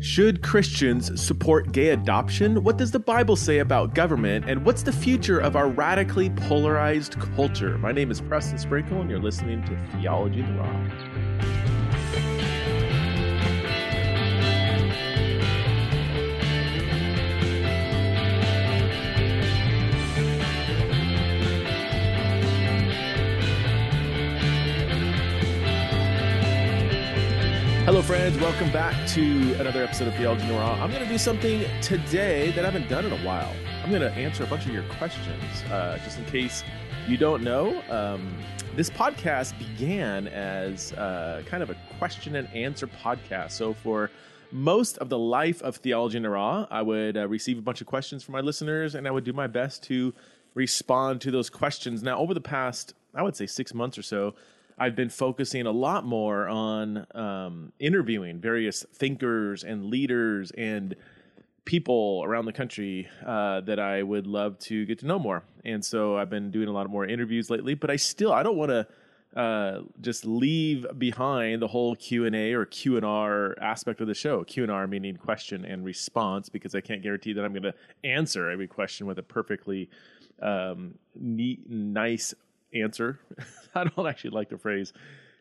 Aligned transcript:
Should 0.00 0.42
Christians 0.44 1.20
support 1.20 1.72
gay 1.72 1.88
adoption? 1.88 2.62
What 2.62 2.78
does 2.78 2.92
the 2.92 3.00
Bible 3.00 3.34
say 3.34 3.58
about 3.58 3.96
government? 3.96 4.44
And 4.48 4.64
what's 4.64 4.84
the 4.84 4.92
future 4.92 5.40
of 5.40 5.56
our 5.56 5.68
radically 5.68 6.30
polarized 6.30 7.18
culture? 7.34 7.76
My 7.78 7.90
name 7.90 8.12
is 8.12 8.20
Preston 8.20 8.58
Sprinkle, 8.58 9.00
and 9.00 9.10
you're 9.10 9.18
listening 9.18 9.64
to 9.64 9.76
Theology 9.98 10.42
the 10.42 10.52
Raw. 10.52 11.17
Hello, 27.98 28.06
friends. 28.06 28.38
Welcome 28.38 28.70
back 28.70 29.08
to 29.08 29.54
another 29.54 29.82
episode 29.82 30.06
of 30.06 30.16
the 30.16 30.54
Raw. 30.54 30.74
I'm 30.74 30.92
going 30.92 31.02
to 31.02 31.08
do 31.08 31.18
something 31.18 31.64
today 31.82 32.52
that 32.52 32.64
I 32.64 32.70
haven't 32.70 32.88
done 32.88 33.04
in 33.04 33.10
a 33.10 33.26
while. 33.26 33.52
I'm 33.82 33.90
going 33.90 34.02
to 34.02 34.12
answer 34.12 34.44
a 34.44 34.46
bunch 34.46 34.66
of 34.66 34.72
your 34.72 34.84
questions, 34.84 35.42
uh, 35.68 35.98
just 36.04 36.16
in 36.16 36.24
case 36.26 36.62
you 37.08 37.16
don't 37.16 37.42
know. 37.42 37.82
Um, 37.90 38.38
this 38.76 38.88
podcast 38.88 39.58
began 39.58 40.28
as 40.28 40.92
uh, 40.92 41.42
kind 41.46 41.60
of 41.60 41.70
a 41.70 41.76
question 41.98 42.36
and 42.36 42.46
answer 42.54 42.86
podcast. 42.86 43.50
So, 43.50 43.74
for 43.74 44.12
most 44.52 44.98
of 44.98 45.08
the 45.08 45.18
life 45.18 45.60
of 45.62 45.78
Theology 45.78 46.18
in 46.18 46.26
Raw, 46.28 46.68
I 46.70 46.82
would 46.82 47.16
uh, 47.16 47.26
receive 47.26 47.58
a 47.58 47.62
bunch 47.62 47.80
of 47.80 47.88
questions 47.88 48.22
from 48.22 48.34
my 48.34 48.40
listeners, 48.42 48.94
and 48.94 49.08
I 49.08 49.10
would 49.10 49.24
do 49.24 49.32
my 49.32 49.48
best 49.48 49.82
to 49.88 50.14
respond 50.54 51.20
to 51.22 51.32
those 51.32 51.50
questions. 51.50 52.04
Now, 52.04 52.18
over 52.18 52.32
the 52.32 52.40
past, 52.40 52.94
I 53.12 53.22
would 53.22 53.34
say, 53.34 53.46
six 53.46 53.74
months 53.74 53.98
or 53.98 54.02
so, 54.02 54.36
I've 54.78 54.94
been 54.94 55.10
focusing 55.10 55.66
a 55.66 55.72
lot 55.72 56.04
more 56.04 56.48
on 56.48 57.06
um, 57.14 57.72
interviewing 57.78 58.40
various 58.40 58.84
thinkers 58.94 59.64
and 59.64 59.86
leaders 59.86 60.52
and 60.56 60.94
people 61.64 62.22
around 62.24 62.46
the 62.46 62.52
country 62.52 63.08
uh, 63.26 63.60
that 63.62 63.78
I 63.78 64.02
would 64.02 64.26
love 64.26 64.58
to 64.60 64.86
get 64.86 65.00
to 65.00 65.06
know 65.06 65.18
more. 65.18 65.42
And 65.64 65.84
so 65.84 66.16
I've 66.16 66.30
been 66.30 66.50
doing 66.50 66.68
a 66.68 66.72
lot 66.72 66.88
more 66.88 67.04
interviews 67.04 67.50
lately. 67.50 67.74
But 67.74 67.90
I 67.90 67.96
still 67.96 68.32
I 68.32 68.42
don't 68.42 68.56
want 68.56 68.70
to 68.70 68.86
uh, 69.38 69.82
just 70.00 70.24
leave 70.24 70.86
behind 70.96 71.60
the 71.60 71.68
whole 71.68 71.94
Q 71.96 72.24
and 72.24 72.34
A 72.34 72.54
or 72.54 72.64
Q 72.64 72.96
and 72.96 73.04
R 73.04 73.54
aspect 73.60 74.00
of 74.00 74.06
the 74.06 74.14
show. 74.14 74.44
Q 74.44 74.62
and 74.62 74.72
R 74.72 74.86
meaning 74.86 75.16
question 75.16 75.64
and 75.64 75.84
response, 75.84 76.48
because 76.48 76.74
I 76.74 76.80
can't 76.80 77.02
guarantee 77.02 77.34
that 77.34 77.44
I'm 77.44 77.52
going 77.52 77.62
to 77.64 77.74
answer 78.04 78.48
every 78.48 78.66
question 78.66 79.06
with 79.06 79.18
a 79.18 79.22
perfectly 79.22 79.90
um, 80.40 80.94
neat, 81.14 81.68
nice 81.68 82.32
answer. 82.74 83.20
I 83.74 83.84
don't 83.84 84.06
actually 84.06 84.30
like 84.30 84.48
the 84.48 84.58
phrase 84.58 84.92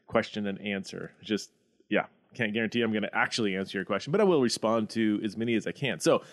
question 0.07 0.47
and 0.47 0.59
answer. 0.61 1.11
Just, 1.21 1.51
yeah, 1.89 2.05
can't 2.33 2.53
guarantee 2.53 2.81
I'm 2.81 2.91
going 2.91 3.03
to 3.03 3.15
actually 3.15 3.55
answer 3.55 3.77
your 3.77 3.85
question, 3.85 4.11
but 4.11 4.21
I 4.21 4.23
will 4.23 4.41
respond 4.41 4.89
to 4.91 5.19
as 5.23 5.37
many 5.37 5.55
as 5.55 5.67
I 5.67 5.71
can. 5.71 5.99
So 5.99 6.23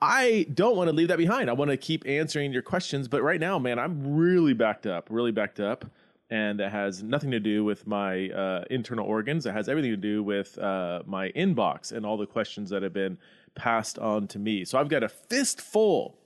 I 0.00 0.46
don't 0.52 0.76
want 0.76 0.88
to 0.88 0.94
leave 0.94 1.08
that 1.08 1.18
behind. 1.18 1.48
I 1.48 1.54
want 1.54 1.70
to 1.70 1.76
keep 1.76 2.06
answering 2.06 2.52
your 2.52 2.62
questions, 2.62 3.08
but 3.08 3.22
right 3.22 3.40
now, 3.40 3.58
man, 3.58 3.78
I'm 3.78 4.16
really 4.16 4.52
backed 4.52 4.86
up, 4.86 5.08
really 5.10 5.32
backed 5.32 5.60
up. 5.60 5.84
And 6.30 6.58
that 6.58 6.72
has 6.72 7.02
nothing 7.02 7.30
to 7.32 7.38
do 7.38 7.64
with 7.64 7.86
my 7.86 8.30
uh, 8.30 8.64
internal 8.70 9.06
organs. 9.06 9.44
It 9.46 9.52
has 9.52 9.68
everything 9.68 9.90
to 9.90 9.96
do 9.96 10.22
with 10.22 10.58
uh, 10.58 11.02
my 11.06 11.28
inbox 11.30 11.92
and 11.92 12.04
all 12.04 12.16
the 12.16 12.26
questions 12.26 12.70
that 12.70 12.82
have 12.82 12.94
been 12.94 13.18
passed 13.54 13.98
on 13.98 14.26
to 14.28 14.38
me. 14.38 14.64
So 14.64 14.78
I've 14.78 14.88
got 14.88 15.02
a 15.02 15.08
fistful, 15.08 16.16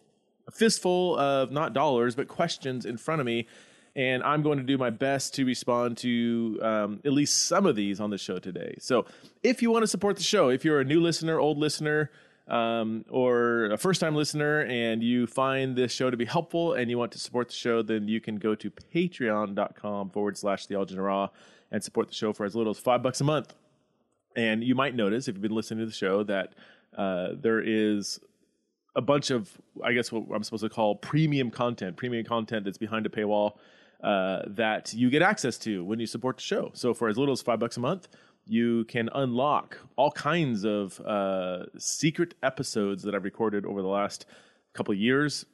a 0.46 0.52
fistful 0.52 1.18
of 1.18 1.50
not 1.50 1.74
dollars, 1.74 2.14
but 2.14 2.28
questions 2.28 2.86
in 2.86 2.96
front 2.96 3.20
of 3.20 3.26
me 3.26 3.48
and 3.98 4.22
I'm 4.22 4.42
going 4.42 4.58
to 4.58 4.64
do 4.64 4.78
my 4.78 4.90
best 4.90 5.34
to 5.34 5.44
respond 5.44 5.96
to 5.98 6.60
um, 6.62 7.00
at 7.04 7.12
least 7.12 7.46
some 7.46 7.66
of 7.66 7.74
these 7.74 7.98
on 7.98 8.10
the 8.10 8.16
show 8.16 8.38
today. 8.38 8.76
So, 8.78 9.06
if 9.42 9.60
you 9.60 9.72
want 9.72 9.82
to 9.82 9.88
support 9.88 10.16
the 10.16 10.22
show, 10.22 10.50
if 10.50 10.64
you're 10.64 10.78
a 10.78 10.84
new 10.84 11.00
listener, 11.00 11.40
old 11.40 11.58
listener, 11.58 12.12
um, 12.46 13.04
or 13.10 13.66
a 13.66 13.76
first 13.76 14.00
time 14.00 14.14
listener, 14.14 14.60
and 14.60 15.02
you 15.02 15.26
find 15.26 15.74
this 15.74 15.90
show 15.90 16.10
to 16.10 16.16
be 16.16 16.24
helpful 16.24 16.74
and 16.74 16.88
you 16.88 16.96
want 16.96 17.10
to 17.12 17.18
support 17.18 17.48
the 17.48 17.54
show, 17.54 17.82
then 17.82 18.06
you 18.06 18.20
can 18.20 18.36
go 18.36 18.54
to 18.54 18.70
patreon.com 18.70 20.10
forward 20.10 20.38
slash 20.38 20.66
theology 20.66 20.96
raw 20.96 21.28
and 21.72 21.82
support 21.82 22.06
the 22.06 22.14
show 22.14 22.32
for 22.32 22.46
as 22.46 22.54
little 22.54 22.70
as 22.70 22.78
five 22.78 23.02
bucks 23.02 23.20
a 23.20 23.24
month. 23.24 23.52
And 24.36 24.62
you 24.62 24.76
might 24.76 24.94
notice, 24.94 25.26
if 25.26 25.34
you've 25.34 25.42
been 25.42 25.50
listening 25.50 25.80
to 25.80 25.86
the 25.86 25.92
show, 25.92 26.22
that 26.22 26.54
uh, 26.96 27.30
there 27.34 27.60
is 27.60 28.20
a 28.94 29.00
bunch 29.00 29.30
of, 29.30 29.50
I 29.82 29.92
guess, 29.92 30.12
what 30.12 30.24
I'm 30.32 30.44
supposed 30.44 30.62
to 30.62 30.68
call 30.68 30.94
premium 30.94 31.50
content, 31.50 31.96
premium 31.96 32.24
content 32.24 32.64
that's 32.64 32.78
behind 32.78 33.04
a 33.04 33.08
paywall 33.08 33.54
uh, 34.02 34.42
that 34.46 34.92
you 34.94 35.10
get 35.10 35.22
access 35.22 35.58
to 35.58 35.84
when 35.84 35.98
you 35.98 36.06
support 36.06 36.36
the 36.36 36.42
show. 36.42 36.70
So 36.74 36.94
for 36.94 37.08
as 37.08 37.18
little 37.18 37.32
as 37.32 37.42
five 37.42 37.58
bucks 37.58 37.76
a 37.76 37.80
month, 37.80 38.08
you 38.46 38.84
can 38.84 39.10
unlock 39.14 39.78
all 39.96 40.10
kinds 40.10 40.64
of 40.64 40.98
uh, 41.00 41.66
secret 41.78 42.34
episodes 42.42 43.02
that 43.02 43.14
I've 43.14 43.24
recorded 43.24 43.66
over 43.66 43.82
the 43.82 43.88
last 43.88 44.26
couple 44.72 44.94
years. 44.94 45.44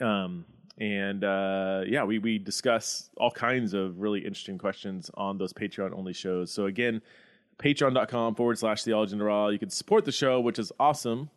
Um, 0.00 0.44
and 0.78 1.24
uh, 1.24 1.82
yeah, 1.86 2.04
we 2.04 2.18
we 2.18 2.38
discuss 2.38 3.10
all 3.16 3.30
kinds 3.30 3.74
of 3.74 4.00
really 4.00 4.20
interesting 4.20 4.58
questions 4.58 5.10
on 5.14 5.38
those 5.38 5.52
Patreon 5.52 5.96
only 5.96 6.12
shows. 6.12 6.50
So 6.50 6.66
again, 6.66 7.02
patreon.com 7.58 8.34
forward 8.34 8.58
slash 8.58 8.82
theology 8.82 9.12
in 9.12 9.18
the 9.18 9.24
raw. 9.24 9.48
You 9.48 9.58
can 9.58 9.70
support 9.70 10.04
the 10.04 10.12
show, 10.12 10.40
which 10.40 10.58
is 10.58 10.72
awesome. 10.80 11.30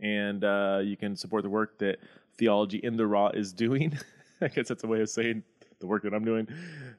And 0.00 0.44
uh, 0.44 0.80
you 0.82 0.96
can 0.96 1.16
support 1.16 1.42
the 1.42 1.50
work 1.50 1.78
that 1.78 1.98
Theology 2.36 2.78
in 2.78 2.96
the 2.96 3.06
Raw 3.06 3.28
is 3.28 3.52
doing. 3.52 3.98
I 4.40 4.48
guess 4.48 4.68
that's 4.68 4.84
a 4.84 4.86
way 4.86 5.00
of 5.00 5.08
saying 5.08 5.42
the 5.80 5.86
work 5.86 6.02
that 6.02 6.14
I'm 6.14 6.24
doing. 6.24 6.48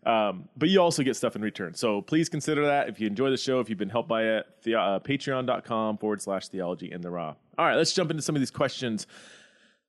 Um, 0.06 0.50
but 0.56 0.70
you 0.70 0.82
also 0.82 1.04
get 1.04 1.16
stuff 1.16 1.36
in 1.36 1.42
return. 1.42 1.74
So 1.74 2.02
please 2.02 2.30
consider 2.30 2.66
that 2.66 2.90
if 2.90 3.00
you 3.00 3.08
enjoy 3.08 3.30
the 3.30 3.38
show, 3.38 3.60
if 3.60 3.70
you've 3.70 3.78
been 3.78 3.90
helped 3.90 4.10
by 4.10 4.24
it, 4.24 4.46
the, 4.64 4.76
uh, 4.76 5.00
patreon.com 5.00 5.98
forward 5.98 6.22
slash 6.22 6.48
theology 6.48 6.92
in 6.92 7.02
the 7.02 7.10
raw. 7.10 7.36
All 7.58 7.66
right, 7.66 7.76
let's 7.76 7.94
jump 7.94 8.12
into 8.12 8.22
some 8.22 8.36
of 8.36 8.42
these 8.42 8.52
questions. 8.52 9.08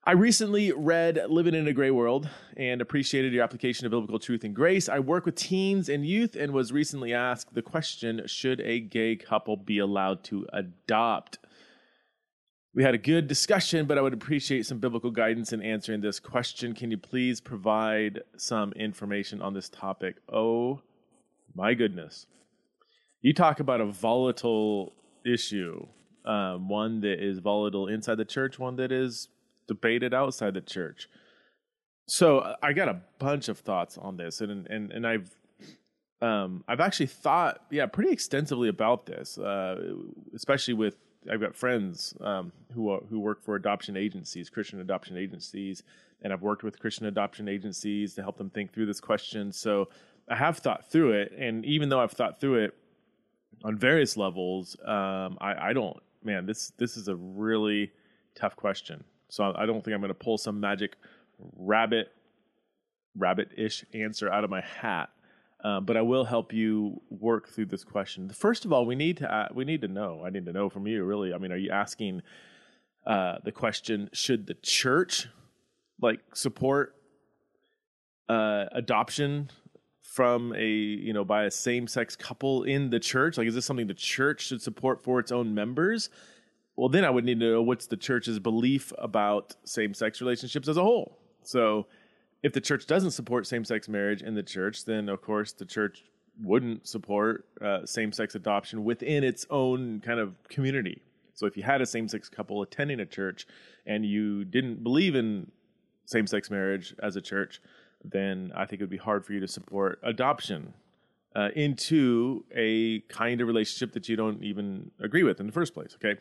I 0.04 0.12
recently 0.12 0.72
read 0.72 1.20
Living 1.28 1.54
in 1.54 1.68
a 1.68 1.72
Gray 1.74 1.90
World 1.90 2.30
and 2.56 2.80
appreciated 2.80 3.32
your 3.34 3.44
application 3.44 3.84
of 3.84 3.90
biblical 3.90 4.18
truth 4.18 4.42
and 4.42 4.54
grace. 4.54 4.88
I 4.88 5.00
work 5.00 5.26
with 5.26 5.34
teens 5.34 5.90
and 5.90 6.06
youth 6.06 6.34
and 6.34 6.52
was 6.52 6.72
recently 6.72 7.12
asked 7.12 7.52
the 7.52 7.60
question 7.60 8.22
Should 8.24 8.60
a 8.62 8.80
gay 8.80 9.16
couple 9.16 9.58
be 9.58 9.78
allowed 9.78 10.24
to 10.24 10.46
adopt? 10.52 11.38
We 12.78 12.84
had 12.84 12.94
a 12.94 12.98
good 12.98 13.26
discussion, 13.26 13.86
but 13.86 13.98
I 13.98 14.02
would 14.02 14.14
appreciate 14.14 14.64
some 14.64 14.78
biblical 14.78 15.10
guidance 15.10 15.52
in 15.52 15.60
answering 15.60 16.00
this 16.00 16.20
question. 16.20 16.76
Can 16.76 16.92
you 16.92 16.96
please 16.96 17.40
provide 17.40 18.20
some 18.36 18.70
information 18.74 19.42
on 19.42 19.52
this 19.52 19.68
topic? 19.68 20.18
Oh 20.32 20.82
my 21.56 21.74
goodness. 21.74 22.26
You 23.20 23.34
talk 23.34 23.58
about 23.58 23.80
a 23.80 23.86
volatile 23.86 24.92
issue, 25.26 25.88
um, 26.24 26.68
one 26.68 27.00
that 27.00 27.20
is 27.20 27.40
volatile 27.40 27.88
inside 27.88 28.14
the 28.14 28.24
church, 28.24 28.60
one 28.60 28.76
that 28.76 28.92
is 28.92 29.26
debated 29.66 30.14
outside 30.14 30.54
the 30.54 30.60
church. 30.60 31.08
So 32.06 32.54
I 32.62 32.74
got 32.74 32.88
a 32.88 33.00
bunch 33.18 33.48
of 33.48 33.58
thoughts 33.58 33.98
on 33.98 34.18
this, 34.18 34.40
and 34.40 34.68
and 34.68 34.92
and 34.92 35.04
I've 35.04 35.36
um, 36.22 36.62
I've 36.68 36.78
actually 36.78 37.06
thought, 37.06 37.60
yeah, 37.72 37.86
pretty 37.86 38.12
extensively 38.12 38.68
about 38.68 39.06
this, 39.06 39.36
uh, 39.36 39.94
especially 40.32 40.74
with 40.74 40.94
I've 41.30 41.40
got 41.40 41.54
friends 41.54 42.14
um, 42.20 42.52
who 42.74 42.90
are, 42.90 43.00
who 43.10 43.18
work 43.20 43.42
for 43.42 43.56
adoption 43.56 43.96
agencies, 43.96 44.48
Christian 44.48 44.80
adoption 44.80 45.16
agencies, 45.16 45.82
and 46.22 46.32
I've 46.32 46.42
worked 46.42 46.62
with 46.62 46.78
Christian 46.78 47.06
adoption 47.06 47.48
agencies 47.48 48.14
to 48.14 48.22
help 48.22 48.38
them 48.38 48.50
think 48.50 48.72
through 48.72 48.86
this 48.86 49.00
question. 49.00 49.52
So 49.52 49.88
I 50.28 50.36
have 50.36 50.58
thought 50.58 50.90
through 50.90 51.12
it, 51.12 51.32
and 51.36 51.64
even 51.64 51.88
though 51.88 52.00
I've 52.00 52.12
thought 52.12 52.40
through 52.40 52.64
it 52.64 52.74
on 53.64 53.76
various 53.76 54.16
levels, 54.16 54.76
um, 54.84 55.38
I, 55.40 55.70
I, 55.70 55.72
don't. 55.72 55.96
Man, 56.22 56.46
this 56.46 56.72
this 56.76 56.96
is 56.96 57.08
a 57.08 57.16
really 57.16 57.92
tough 58.34 58.56
question. 58.56 59.02
So 59.28 59.52
I 59.56 59.66
don't 59.66 59.84
think 59.84 59.94
I'm 59.94 60.00
going 60.00 60.08
to 60.08 60.14
pull 60.14 60.38
some 60.38 60.60
magic 60.60 60.96
rabbit 61.56 62.12
rabbit-ish 63.16 63.84
answer 63.94 64.30
out 64.30 64.44
of 64.44 64.50
my 64.50 64.60
hat. 64.60 65.10
Uh, 65.62 65.80
but 65.80 65.96
I 65.96 66.02
will 66.02 66.24
help 66.24 66.52
you 66.52 67.02
work 67.10 67.48
through 67.48 67.66
this 67.66 67.82
question. 67.82 68.30
First 68.30 68.64
of 68.64 68.72
all, 68.72 68.86
we 68.86 68.94
need 68.94 69.16
to 69.18 69.32
uh, 69.32 69.48
we 69.52 69.64
need 69.64 69.80
to 69.80 69.88
know. 69.88 70.22
I 70.24 70.30
need 70.30 70.46
to 70.46 70.52
know 70.52 70.68
from 70.68 70.86
you, 70.86 71.04
really. 71.04 71.34
I 71.34 71.38
mean, 71.38 71.50
are 71.50 71.56
you 71.56 71.70
asking 71.70 72.22
uh, 73.06 73.38
the 73.44 73.50
question? 73.50 74.08
Should 74.12 74.46
the 74.46 74.54
church 74.54 75.26
like 76.00 76.20
support 76.32 76.94
uh, 78.28 78.66
adoption 78.70 79.50
from 80.00 80.54
a 80.56 80.68
you 80.68 81.12
know 81.12 81.24
by 81.24 81.44
a 81.44 81.50
same 81.50 81.88
sex 81.88 82.14
couple 82.14 82.62
in 82.62 82.90
the 82.90 83.00
church? 83.00 83.36
Like, 83.36 83.48
is 83.48 83.54
this 83.56 83.66
something 83.66 83.88
the 83.88 83.94
church 83.94 84.42
should 84.42 84.62
support 84.62 85.02
for 85.02 85.18
its 85.18 85.32
own 85.32 85.54
members? 85.54 86.08
Well, 86.76 86.88
then 86.88 87.04
I 87.04 87.10
would 87.10 87.24
need 87.24 87.40
to 87.40 87.50
know 87.50 87.62
what's 87.62 87.88
the 87.88 87.96
church's 87.96 88.38
belief 88.38 88.92
about 88.98 89.56
same 89.64 89.92
sex 89.92 90.20
relationships 90.20 90.68
as 90.68 90.76
a 90.76 90.82
whole. 90.82 91.18
So 91.42 91.88
if 92.42 92.52
the 92.52 92.60
church 92.60 92.86
doesn't 92.86 93.10
support 93.12 93.46
same-sex 93.46 93.88
marriage 93.88 94.22
in 94.22 94.34
the 94.34 94.42
church, 94.42 94.84
then 94.84 95.08
of 95.08 95.20
course 95.22 95.52
the 95.52 95.64
church 95.64 96.04
wouldn't 96.40 96.86
support 96.86 97.46
uh, 97.60 97.84
same-sex 97.84 98.34
adoption 98.34 98.84
within 98.84 99.24
its 99.24 99.44
own 99.50 100.00
kind 100.00 100.20
of 100.20 100.34
community. 100.48 101.02
So 101.34 101.46
if 101.46 101.56
you 101.56 101.62
had 101.62 101.80
a 101.80 101.86
same-sex 101.86 102.28
couple 102.28 102.62
attending 102.62 103.00
a 103.00 103.06
church 103.06 103.46
and 103.86 104.04
you 104.04 104.44
didn't 104.44 104.82
believe 104.82 105.14
in 105.14 105.50
same-sex 106.06 106.50
marriage 106.50 106.94
as 107.02 107.16
a 107.16 107.20
church, 107.20 107.60
then 108.04 108.52
I 108.54 108.66
think 108.66 108.80
it 108.80 108.84
would 108.84 108.90
be 108.90 108.96
hard 108.96 109.24
for 109.26 109.32
you 109.32 109.40
to 109.40 109.48
support 109.48 109.98
adoption 110.02 110.72
uh, 111.34 111.48
into 111.54 112.44
a 112.54 113.00
kind 113.08 113.40
of 113.40 113.48
relationship 113.48 113.92
that 113.92 114.08
you 114.08 114.16
don't 114.16 114.42
even 114.42 114.90
agree 115.00 115.24
with 115.24 115.40
in 115.40 115.46
the 115.46 115.52
first 115.52 115.74
place. 115.74 115.96
Okay. 115.96 116.20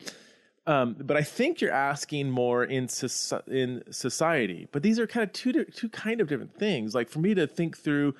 Um, 0.68 0.96
but 1.00 1.16
I 1.16 1.22
think 1.22 1.62
you're 1.62 1.72
asking 1.72 2.28
more 2.28 2.62
in 2.62 2.88
so- 2.88 3.42
in 3.46 3.82
society. 3.90 4.68
But 4.70 4.82
these 4.82 4.98
are 4.98 5.06
kind 5.06 5.24
of 5.24 5.32
two 5.32 5.64
two 5.64 5.88
kind 5.88 6.20
of 6.20 6.28
different 6.28 6.54
things. 6.58 6.94
Like 6.94 7.08
for 7.08 7.20
me 7.20 7.34
to 7.34 7.46
think 7.46 7.78
through 7.78 8.14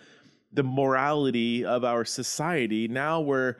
the 0.54 0.62
morality 0.62 1.66
of 1.66 1.84
our 1.84 2.06
society, 2.06 2.88
now 2.88 3.20
we're 3.20 3.56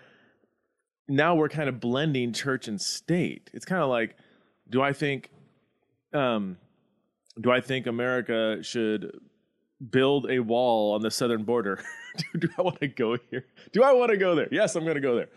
now 1.07 1.35
we're 1.35 1.51
kind 1.51 1.69
of 1.69 1.81
blending 1.81 2.33
church 2.33 2.67
and 2.67 2.81
state. 2.81 3.51
It's 3.53 3.67
kind 3.67 3.83
of 3.83 3.91
like, 3.91 4.17
do 4.71 4.81
I 4.81 4.95
think, 4.95 5.31
um, 6.15 6.57
do 7.39 7.51
I 7.51 7.61
think 7.61 7.87
America 7.87 8.63
should 8.63 9.21
build 9.91 10.31
a 10.31 10.39
wall 10.41 10.95
on 10.95 11.03
the 11.03 11.11
southern 11.11 11.45
border? 11.45 11.83
do, 12.17 12.39
do 12.39 12.49
I 12.59 12.63
want 12.63 12.81
to 12.81 12.89
go 12.89 13.19
here? 13.31 13.45
Do 13.73 13.83
I 13.83 13.93
want 13.93 14.13
to 14.13 14.17
go 14.17 14.35
there? 14.35 14.49
Yes, 14.51 14.77
I'm 14.77 14.85
going 14.85 14.97
to 14.97 15.01
go 15.03 15.15
there. 15.15 15.29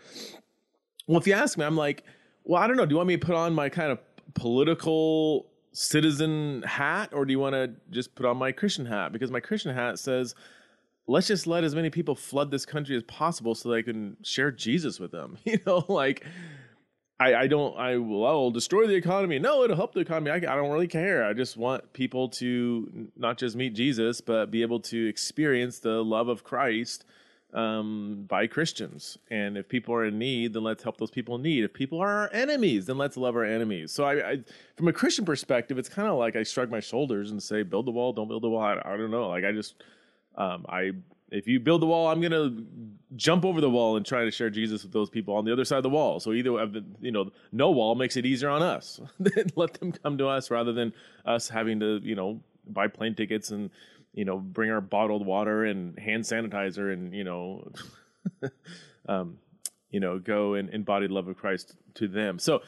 Well, 1.06 1.18
if 1.18 1.26
you 1.26 1.34
ask 1.34 1.58
me, 1.58 1.66
I'm 1.66 1.76
like, 1.76 2.02
well, 2.44 2.62
I 2.62 2.66
don't 2.66 2.76
know. 2.76 2.86
Do 2.86 2.92
you 2.92 2.96
want 2.96 3.08
me 3.08 3.16
to 3.16 3.24
put 3.24 3.34
on 3.34 3.54
my 3.54 3.68
kind 3.68 3.92
of 3.92 3.98
political 4.34 5.46
citizen 5.72 6.62
hat 6.66 7.10
or 7.12 7.24
do 7.24 7.32
you 7.32 7.38
want 7.38 7.54
to 7.54 7.70
just 7.90 8.14
put 8.14 8.26
on 8.26 8.36
my 8.36 8.52
Christian 8.52 8.86
hat? 8.86 9.12
Because 9.12 9.30
my 9.30 9.40
Christian 9.40 9.74
hat 9.74 9.98
says, 9.98 10.34
let's 11.06 11.26
just 11.26 11.46
let 11.46 11.64
as 11.64 11.74
many 11.74 11.90
people 11.90 12.14
flood 12.14 12.50
this 12.50 12.66
country 12.66 12.96
as 12.96 13.02
possible 13.04 13.54
so 13.54 13.70
they 13.70 13.82
can 13.82 14.16
share 14.22 14.50
Jesus 14.50 15.00
with 15.00 15.12
them. 15.12 15.38
You 15.44 15.58
know, 15.66 15.84
like, 15.88 16.24
I, 17.20 17.34
I 17.34 17.46
don't, 17.46 17.76
I 17.78 17.96
will, 17.98 18.26
I 18.26 18.32
will 18.32 18.50
destroy 18.50 18.86
the 18.86 18.94
economy. 18.94 19.38
No, 19.38 19.62
it'll 19.62 19.76
help 19.76 19.92
the 19.92 20.00
economy. 20.00 20.30
I, 20.30 20.36
I 20.36 20.56
don't 20.56 20.70
really 20.70 20.88
care. 20.88 21.24
I 21.24 21.32
just 21.34 21.56
want 21.56 21.92
people 21.92 22.28
to 22.30 23.08
not 23.16 23.38
just 23.38 23.54
meet 23.54 23.74
Jesus, 23.74 24.20
but 24.20 24.50
be 24.50 24.62
able 24.62 24.80
to 24.80 25.08
experience 25.08 25.78
the 25.78 26.02
love 26.02 26.28
of 26.28 26.42
Christ 26.42 27.04
um, 27.52 28.24
by 28.28 28.46
Christians. 28.46 29.18
And 29.30 29.56
if 29.56 29.68
people 29.68 29.94
are 29.94 30.06
in 30.06 30.18
need, 30.18 30.54
then 30.54 30.62
let's 30.62 30.82
help 30.82 30.96
those 30.96 31.10
people 31.10 31.34
in 31.36 31.42
need. 31.42 31.64
If 31.64 31.72
people 31.72 32.00
are 32.00 32.08
our 32.08 32.30
enemies, 32.32 32.86
then 32.86 32.98
let's 32.98 33.16
love 33.16 33.36
our 33.36 33.44
enemies. 33.44 33.92
So, 33.92 34.04
I, 34.04 34.30
I 34.30 34.38
from 34.76 34.88
a 34.88 34.92
Christian 34.92 35.24
perspective, 35.24 35.78
it's 35.78 35.88
kind 35.88 36.08
of 36.08 36.18
like 36.18 36.36
I 36.36 36.42
shrug 36.42 36.70
my 36.70 36.80
shoulders 36.80 37.30
and 37.30 37.42
say, 37.42 37.62
"Build 37.62 37.86
the 37.86 37.90
wall, 37.90 38.12
don't 38.12 38.28
build 38.28 38.42
the 38.42 38.48
wall." 38.48 38.62
I, 38.62 38.80
I 38.84 38.96
don't 38.96 39.10
know. 39.10 39.28
Like 39.28 39.44
I 39.44 39.52
just, 39.52 39.82
um, 40.36 40.64
I 40.68 40.92
if 41.32 41.48
you 41.48 41.58
build 41.58 41.80
the 41.80 41.86
wall, 41.86 42.08
I'm 42.08 42.20
gonna 42.20 42.54
jump 43.16 43.44
over 43.44 43.60
the 43.60 43.70
wall 43.70 43.96
and 43.96 44.04
try 44.04 44.24
to 44.24 44.30
share 44.30 44.50
Jesus 44.50 44.82
with 44.82 44.92
those 44.92 45.08
people 45.08 45.34
on 45.34 45.44
the 45.44 45.52
other 45.52 45.64
side 45.64 45.78
of 45.78 45.82
the 45.82 45.88
wall. 45.88 46.20
So 46.20 46.32
either 46.32 46.50
you 47.00 47.10
know, 47.10 47.30
no 47.52 47.70
wall 47.70 47.94
makes 47.94 48.16
it 48.16 48.26
easier 48.26 48.50
on 48.50 48.62
us. 48.62 49.00
Let 49.56 49.74
them 49.74 49.92
come 49.92 50.18
to 50.18 50.28
us 50.28 50.50
rather 50.50 50.72
than 50.72 50.92
us 51.24 51.48
having 51.48 51.80
to 51.80 52.00
you 52.02 52.14
know 52.14 52.40
buy 52.68 52.86
plane 52.86 53.14
tickets 53.14 53.50
and 53.50 53.70
you 54.12 54.24
know, 54.24 54.38
bring 54.38 54.70
our 54.70 54.80
bottled 54.80 55.26
water 55.26 55.64
and 55.64 55.98
hand 55.98 56.24
sanitizer 56.24 56.92
and, 56.92 57.14
you 57.14 57.24
know, 57.24 57.70
um, 59.08 59.38
you 59.90 60.00
know, 60.00 60.18
go 60.18 60.54
and 60.54 60.70
embody 60.70 61.06
the 61.06 61.14
love 61.14 61.28
of 61.28 61.36
Christ 61.36 61.76
to 61.94 62.08
them. 62.08 62.38
So, 62.38 62.62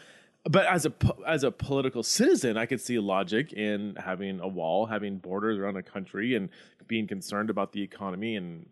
but 0.44 0.66
as 0.66 0.84
a 0.84 0.92
as 1.26 1.42
a 1.42 1.50
political 1.50 2.02
citizen, 2.02 2.58
I 2.58 2.66
could 2.66 2.80
see 2.80 2.98
logic 2.98 3.54
in 3.54 3.96
having 3.96 4.40
a 4.40 4.48
wall, 4.48 4.84
having 4.84 5.16
borders 5.16 5.58
around 5.58 5.76
a 5.76 5.82
country, 5.82 6.34
and 6.34 6.50
being 6.86 7.06
concerned 7.06 7.48
about 7.48 7.72
the 7.72 7.82
economy 7.82 8.36
and 8.36 8.66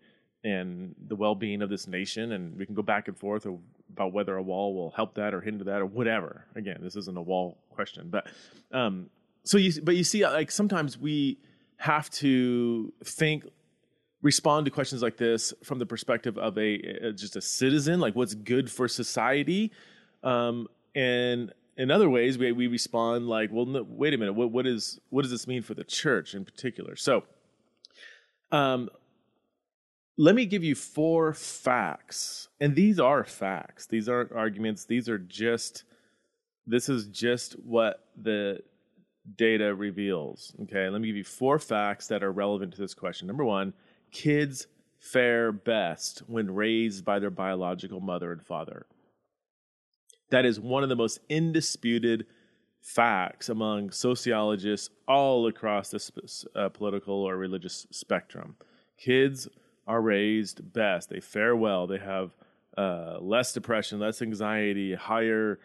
and 0.44 0.94
the 1.08 1.16
well 1.16 1.34
being 1.34 1.62
of 1.62 1.70
this 1.70 1.86
nation. 1.86 2.32
And 2.32 2.58
we 2.58 2.66
can 2.66 2.74
go 2.74 2.82
back 2.82 3.08
and 3.08 3.16
forth 3.16 3.46
about 3.90 4.12
whether 4.12 4.36
a 4.36 4.42
wall 4.42 4.74
will 4.74 4.90
help 4.90 5.14
that 5.14 5.32
or 5.32 5.40
hinder 5.40 5.64
that 5.64 5.80
or 5.80 5.86
whatever. 5.86 6.44
Again, 6.54 6.78
this 6.82 6.94
isn't 6.96 7.16
a 7.16 7.22
wall 7.22 7.56
question, 7.70 8.10
but 8.10 8.26
um, 8.70 9.08
so 9.44 9.56
you 9.56 9.80
but 9.82 9.96
you 9.96 10.04
see, 10.04 10.26
like 10.26 10.50
sometimes 10.50 10.98
we 10.98 11.38
have 11.82 12.08
to 12.08 12.93
think 13.05 13.44
respond 14.23 14.64
to 14.64 14.70
questions 14.70 15.02
like 15.02 15.17
this 15.17 15.52
from 15.64 15.81
the 15.81 15.87
perspective 15.87 16.38
of 16.38 16.56
a, 16.56 16.75
a 17.08 17.12
just 17.12 17.34
a 17.34 17.40
citizen 17.40 17.99
like 17.99 18.14
what's 18.14 18.34
good 18.34 18.70
for 18.70 18.87
society. 18.87 19.73
Um, 20.23 20.69
and 20.94 21.52
in 21.76 21.90
other 21.90 22.08
ways 22.08 22.38
we, 22.38 22.52
we 22.52 22.69
respond 22.69 23.26
like 23.26 23.50
well 23.52 23.67
no, 23.67 23.84
wait 23.88 24.14
a 24.14 24.17
minute 24.17 24.34
what, 24.34 24.52
what 24.52 24.64
is 24.64 25.00
what 25.11 25.23
does 25.23 25.32
this 25.32 25.49
mean 25.49 25.61
for 25.61 25.75
the 25.75 25.82
church 25.82 26.34
in 26.37 26.44
particular? 26.44 26.94
So 26.94 27.25
um, 28.52 28.88
let 30.17 30.37
me 30.37 30.46
give 30.46 30.62
you 30.62 30.76
four 30.76 31.34
facts 31.34 32.46
and 32.61 32.76
these 32.76 33.00
are 33.00 33.25
facts. 33.25 33.87
These 33.87 34.08
aren't 34.08 34.31
arguments. 34.31 34.84
These 34.84 35.08
are 35.08 35.19
just 35.19 35.82
this 36.64 36.88
is 36.88 37.06
just 37.06 37.55
what 37.55 38.06
the 38.23 38.61
data 39.36 39.74
reveals. 39.74 40.54
Okay, 40.62 40.88
let 40.88 41.00
me 41.00 41.08
give 41.08 41.16
you 41.16 41.24
four 41.24 41.58
facts 41.58 42.06
that 42.08 42.22
are 42.22 42.32
relevant 42.32 42.72
to 42.74 42.80
this 42.80 42.94
question. 42.94 43.26
Number 43.26 43.44
one, 43.44 43.72
kids 44.10 44.66
fare 44.98 45.52
best 45.52 46.22
when 46.26 46.54
raised 46.54 47.04
by 47.04 47.19
their 47.19 47.30
biological 47.30 48.00
mother 48.00 48.32
and 48.32 48.44
father. 48.44 48.86
That 50.30 50.44
is 50.44 50.58
one 50.60 50.82
of 50.82 50.88
the 50.88 50.96
most 50.96 51.20
indisputed 51.28 52.26
facts 52.80 53.48
among 53.48 53.90
sociologists 53.90 54.90
all 55.06 55.46
across 55.46 55.90
the 55.90 56.48
uh, 56.56 56.69
political 56.69 57.14
or 57.14 57.36
religious 57.36 57.86
spectrum. 57.90 58.56
Kids 58.98 59.48
are 59.86 60.00
raised 60.00 60.72
best, 60.72 61.10
they 61.10 61.20
fare 61.20 61.56
well, 61.56 61.86
they 61.86 61.98
have 61.98 62.34
uh, 62.78 63.19
less 63.20 63.52
depression, 63.52 63.98
less 63.98 64.22
anxiety, 64.22 64.94
higher 64.94 65.58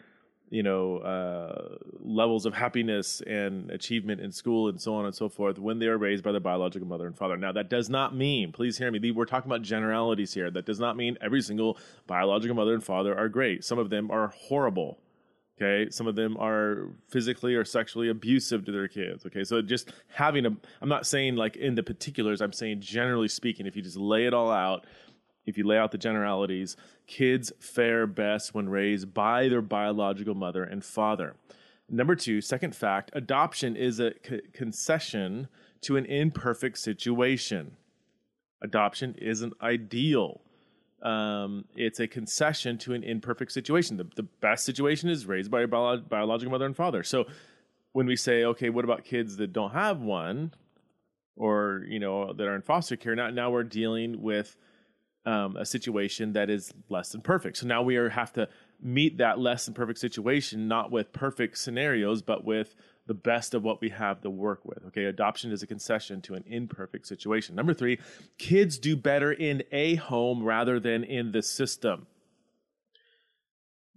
you 0.50 0.62
know 0.62 0.98
uh, 0.98 1.76
levels 2.00 2.46
of 2.46 2.54
happiness 2.54 3.20
and 3.26 3.70
achievement 3.70 4.20
in 4.20 4.32
school 4.32 4.68
and 4.68 4.80
so 4.80 4.94
on 4.94 5.06
and 5.06 5.14
so 5.14 5.28
forth 5.28 5.58
when 5.58 5.78
they 5.78 5.86
are 5.86 5.98
raised 5.98 6.24
by 6.24 6.32
their 6.32 6.40
biological 6.40 6.86
mother 6.86 7.06
and 7.06 7.16
father. 7.16 7.36
Now 7.36 7.52
that 7.52 7.70
does 7.70 7.88
not 7.90 8.14
mean 8.14 8.52
please 8.52 8.78
hear 8.78 8.90
me 8.90 9.10
we're 9.10 9.24
talking 9.24 9.50
about 9.50 9.62
generalities 9.62 10.32
here. 10.34 10.50
That 10.50 10.66
does 10.66 10.80
not 10.80 10.96
mean 10.96 11.18
every 11.20 11.42
single 11.42 11.78
biological 12.06 12.56
mother 12.56 12.74
and 12.74 12.84
father 12.84 13.16
are 13.16 13.28
great. 13.28 13.64
Some 13.64 13.78
of 13.78 13.90
them 13.90 14.10
are 14.10 14.28
horrible 14.28 14.98
okay? 15.60 15.90
Some 15.90 16.06
of 16.06 16.14
them 16.14 16.36
are 16.38 16.88
physically 17.08 17.54
or 17.54 17.64
sexually 17.64 18.08
abusive 18.08 18.64
to 18.66 18.72
their 18.72 18.88
kids 18.88 19.26
okay? 19.26 19.44
So 19.44 19.60
just 19.60 19.92
having 20.08 20.46
a 20.46 20.50
i'm 20.80 20.88
not 20.88 21.06
saying 21.06 21.36
like 21.36 21.56
in 21.56 21.74
the 21.74 21.82
particulars 21.82 22.40
i'm 22.40 22.52
saying 22.52 22.80
generally 22.80 23.28
speaking 23.28 23.66
if 23.66 23.76
you 23.76 23.82
just 23.82 23.96
lay 23.96 24.26
it 24.26 24.34
all 24.34 24.50
out 24.50 24.86
if 25.48 25.56
you 25.56 25.66
lay 25.66 25.78
out 25.78 25.90
the 25.90 25.98
generalities, 25.98 26.76
kids 27.06 27.52
fare 27.58 28.06
best 28.06 28.54
when 28.54 28.68
raised 28.68 29.14
by 29.14 29.48
their 29.48 29.62
biological 29.62 30.34
mother 30.34 30.62
and 30.62 30.84
father. 30.84 31.34
Number 31.88 32.14
two, 32.14 32.40
second 32.42 32.76
fact 32.76 33.10
adoption 33.14 33.74
is 33.74 33.98
a 33.98 34.12
c- 34.22 34.42
concession 34.52 35.48
to 35.80 35.96
an 35.96 36.04
imperfect 36.04 36.76
situation. 36.78 37.76
Adoption 38.60 39.14
isn't 39.18 39.54
ideal. 39.62 40.42
Um, 41.02 41.64
it's 41.76 42.00
a 42.00 42.06
concession 42.06 42.76
to 42.78 42.92
an 42.92 43.04
imperfect 43.04 43.52
situation. 43.52 43.96
The, 43.96 44.08
the 44.16 44.24
best 44.24 44.66
situation 44.66 45.08
is 45.08 45.24
raised 45.26 45.50
by 45.50 45.60
your 45.60 45.68
bio- 45.68 45.98
biological 45.98 46.50
mother 46.50 46.66
and 46.66 46.76
father. 46.76 47.02
So 47.02 47.24
when 47.92 48.06
we 48.06 48.16
say, 48.16 48.44
okay, 48.44 48.68
what 48.68 48.84
about 48.84 49.04
kids 49.04 49.36
that 49.36 49.52
don't 49.54 49.70
have 49.70 50.00
one 50.00 50.52
or, 51.36 51.84
you 51.88 52.00
know, 52.00 52.34
that 52.34 52.46
are 52.46 52.56
in 52.56 52.62
foster 52.62 52.96
care? 52.96 53.14
Now, 53.14 53.30
now 53.30 53.50
we're 53.50 53.62
dealing 53.62 54.20
with 54.20 54.56
um, 55.28 55.56
a 55.58 55.66
situation 55.66 56.32
that 56.32 56.48
is 56.48 56.72
less 56.88 57.10
than 57.10 57.20
perfect. 57.20 57.58
So 57.58 57.66
now 57.66 57.82
we 57.82 57.96
are, 57.96 58.08
have 58.08 58.32
to 58.32 58.48
meet 58.80 59.18
that 59.18 59.38
less 59.38 59.66
than 59.66 59.74
perfect 59.74 59.98
situation, 59.98 60.68
not 60.68 60.90
with 60.90 61.12
perfect 61.12 61.58
scenarios, 61.58 62.22
but 62.22 62.46
with 62.46 62.74
the 63.06 63.12
best 63.12 63.52
of 63.52 63.62
what 63.62 63.82
we 63.82 63.90
have 63.90 64.22
to 64.22 64.30
work 64.30 64.64
with. 64.64 64.86
Okay, 64.86 65.04
adoption 65.04 65.52
is 65.52 65.62
a 65.62 65.66
concession 65.66 66.22
to 66.22 66.34
an 66.34 66.44
imperfect 66.46 67.06
situation. 67.06 67.54
Number 67.54 67.74
three, 67.74 67.98
kids 68.38 68.78
do 68.78 68.96
better 68.96 69.30
in 69.30 69.62
a 69.70 69.96
home 69.96 70.42
rather 70.42 70.80
than 70.80 71.04
in 71.04 71.32
the 71.32 71.42
system. 71.42 72.06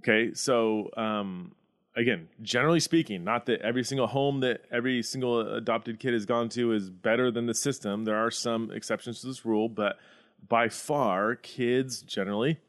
Okay, 0.01 0.33
so 0.33 0.89
um, 0.97 1.53
again, 1.95 2.27
generally 2.41 2.81
speaking, 2.81 3.23
not 3.23 3.45
that 3.45 3.61
every 3.61 3.85
single 3.85 4.07
home 4.07 4.41
that 4.41 4.65
every 4.69 5.01
single 5.01 5.55
adopted 5.55 5.97
kid 5.97 6.13
has 6.13 6.25
gone 6.25 6.49
to 6.49 6.73
is 6.73 6.89
better 6.89 7.31
than 7.31 7.45
the 7.45 7.55
system. 7.55 8.03
There 8.03 8.17
are 8.17 8.31
some 8.31 8.69
exceptions 8.71 9.21
to 9.21 9.27
this 9.27 9.45
rule, 9.45 9.69
but 9.69 9.97
by 10.47 10.69
far, 10.69 11.35
kids 11.35 12.01
generally 12.01 12.59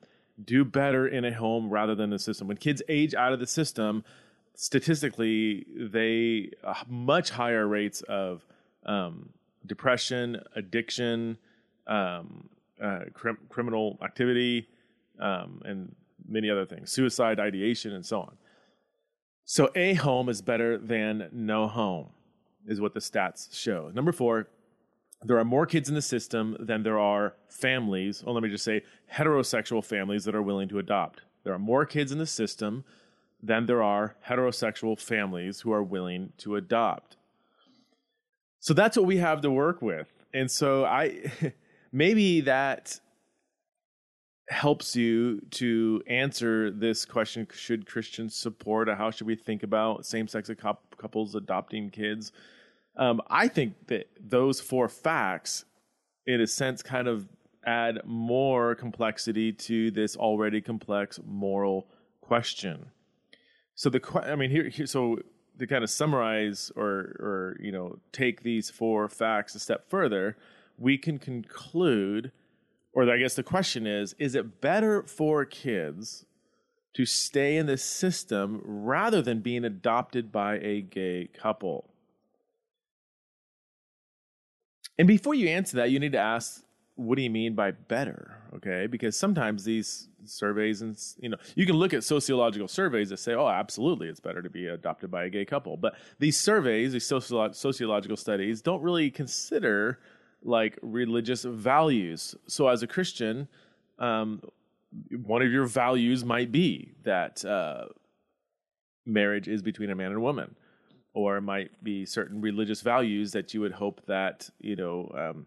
do 0.42 0.64
better 0.64 1.06
in 1.06 1.24
a 1.24 1.32
home 1.32 1.70
rather 1.70 1.94
than 1.94 2.10
the 2.10 2.18
system. 2.18 2.48
When 2.48 2.56
kids 2.56 2.82
age 2.88 3.14
out 3.14 3.32
of 3.32 3.40
the 3.40 3.46
system, 3.46 4.04
statistically, 4.54 5.66
they 5.76 6.50
uh, 6.64 6.74
much 6.88 7.30
higher 7.30 7.66
rates 7.66 8.02
of 8.02 8.44
um, 8.86 9.30
depression, 9.66 10.40
addiction, 10.56 11.38
um, 11.86 12.48
uh, 12.82 13.00
criminal 13.48 13.98
activity, 14.02 14.68
um, 15.20 15.62
and 15.64 15.94
many 16.28 16.50
other 16.50 16.66
things, 16.66 16.90
suicide 16.90 17.38
ideation, 17.38 17.92
and 17.92 18.04
so 18.04 18.20
on. 18.20 18.36
So, 19.44 19.70
a 19.74 19.94
home 19.94 20.28
is 20.28 20.40
better 20.40 20.78
than 20.78 21.28
no 21.32 21.66
home, 21.66 22.08
is 22.66 22.80
what 22.80 22.94
the 22.94 23.00
stats 23.00 23.54
show. 23.54 23.90
Number 23.92 24.12
four, 24.12 24.48
there 25.24 25.38
are 25.38 25.44
more 25.44 25.66
kids 25.66 25.88
in 25.88 25.94
the 25.94 26.02
system 26.02 26.56
than 26.58 26.82
there 26.82 26.98
are 26.98 27.34
families, 27.48 28.22
or 28.26 28.34
let 28.34 28.42
me 28.42 28.48
just 28.48 28.64
say 28.64 28.82
heterosexual 29.12 29.84
families 29.84 30.24
that 30.24 30.34
are 30.34 30.42
willing 30.42 30.68
to 30.68 30.78
adopt. 30.78 31.22
There 31.44 31.52
are 31.52 31.58
more 31.58 31.86
kids 31.86 32.12
in 32.12 32.18
the 32.18 32.26
system 32.26 32.84
than 33.42 33.66
there 33.66 33.82
are 33.82 34.16
heterosexual 34.28 34.98
families 34.98 35.60
who 35.60 35.72
are 35.72 35.82
willing 35.82 36.32
to 36.38 36.56
adopt. 36.56 37.16
So 38.60 38.74
that's 38.74 38.96
what 38.96 39.06
we 39.06 39.16
have 39.18 39.40
to 39.42 39.50
work 39.50 39.82
with. 39.82 40.12
And 40.32 40.50
so 40.50 40.84
I 40.84 41.32
maybe 41.92 42.40
that 42.42 43.00
helps 44.48 44.94
you 44.94 45.40
to 45.50 46.02
answer 46.06 46.70
this 46.70 47.04
question 47.06 47.46
should 47.54 47.86
christians 47.86 48.34
support 48.34 48.88
or 48.88 48.94
how 48.94 49.10
should 49.10 49.26
we 49.26 49.36
think 49.36 49.62
about 49.62 50.04
same-sex 50.04 50.50
couples 50.98 51.34
adopting 51.34 51.88
kids 51.88 52.32
um, 52.96 53.20
i 53.28 53.49
think 53.49 53.75
that 53.87 54.08
those 54.20 54.61
four 54.61 54.88
facts 54.88 55.64
in 56.26 56.40
a 56.40 56.46
sense 56.46 56.82
kind 56.82 57.08
of 57.08 57.28
add 57.64 58.00
more 58.04 58.75
complexity 58.75 59.52
to 59.52 59.90
this 59.90 60.16
already 60.16 60.61
complex 60.61 61.20
moral 61.26 61.87
question 62.20 62.87
so 63.75 63.88
the 63.88 64.22
i 64.26 64.34
mean 64.34 64.50
here, 64.50 64.68
here 64.68 64.87
so 64.87 65.18
to 65.58 65.66
kind 65.66 65.84
of 65.84 65.90
summarize 65.90 66.72
or 66.76 67.16
or 67.20 67.56
you 67.61 67.70
know 67.70 67.99
take 68.11 68.42
these 68.42 68.70
four 68.70 69.08
facts 69.08 69.54
a 69.54 69.58
step 69.58 69.88
further 69.88 70.37
we 70.78 70.99
can 70.99 71.18
conclude 71.18 72.32
or 72.92 73.11
I 73.11 73.18
guess 73.18 73.34
the 73.34 73.42
question 73.42 73.87
is 73.87 74.14
is 74.18 74.34
it 74.34 74.61
better 74.61 75.02
for 75.02 75.44
kids 75.44 76.26
to 76.94 77.06
stay 77.06 77.56
in 77.56 77.66
the 77.66 77.78
system 77.78 78.61
rather 78.64 79.22
than 79.22 79.40
being 79.40 79.64
adopted 79.64 80.30
by 80.30 80.58
a 80.58 80.82
gay 80.82 81.28
couple? 81.32 81.88
And 85.02 85.09
before 85.09 85.35
you 85.35 85.49
answer 85.49 85.78
that, 85.78 85.90
you 85.90 85.99
need 85.99 86.12
to 86.12 86.21
ask, 86.21 86.62
what 86.94 87.16
do 87.16 87.23
you 87.23 87.30
mean 87.30 87.56
by 87.56 87.73
better? 87.73 88.37
Okay, 88.54 88.87
because 88.87 89.16
sometimes 89.16 89.64
these 89.64 90.06
surveys 90.25 90.80
and 90.80 90.97
you 91.18 91.28
know 91.28 91.37
you 91.56 91.66
can 91.66 91.75
look 91.75 91.92
at 91.92 92.04
sociological 92.04 92.68
surveys 92.68 93.09
that 93.09 93.16
say, 93.16 93.35
oh, 93.35 93.49
absolutely, 93.49 94.06
it's 94.06 94.21
better 94.21 94.40
to 94.42 94.49
be 94.49 94.68
adopted 94.68 95.11
by 95.11 95.25
a 95.25 95.28
gay 95.28 95.44
couple. 95.44 95.76
But 95.76 95.97
these 96.21 96.38
surveys, 96.38 96.92
these 96.92 97.04
sociological 97.04 98.16
studies, 98.16 98.62
don't 98.62 98.80
really 98.80 99.11
consider 99.11 99.99
like 100.44 100.78
religious 100.82 101.42
values. 101.42 102.37
So, 102.47 102.68
as 102.68 102.85
a 102.85 102.87
Christian, 102.87 103.49
um, 103.99 104.40
one 105.25 105.42
of 105.42 105.50
your 105.50 105.66
values 105.66 106.25
might 106.25 106.52
be 106.52 106.92
that 107.02 107.44
uh, 107.44 107.87
marriage 109.04 109.49
is 109.49 109.62
between 109.62 109.90
a 109.90 109.97
man 109.97 110.12
and 110.12 110.18
a 110.18 110.21
woman, 110.21 110.54
or 111.14 111.40
might 111.40 111.83
be 111.85 112.07
certain 112.07 112.40
religious 112.40 112.81
values 112.81 113.33
that 113.33 113.52
you 113.52 113.61
would 113.61 113.73
hope 113.73 114.00
that 114.07 114.49
you 114.61 114.76
know 114.76 115.11
um, 115.16 115.47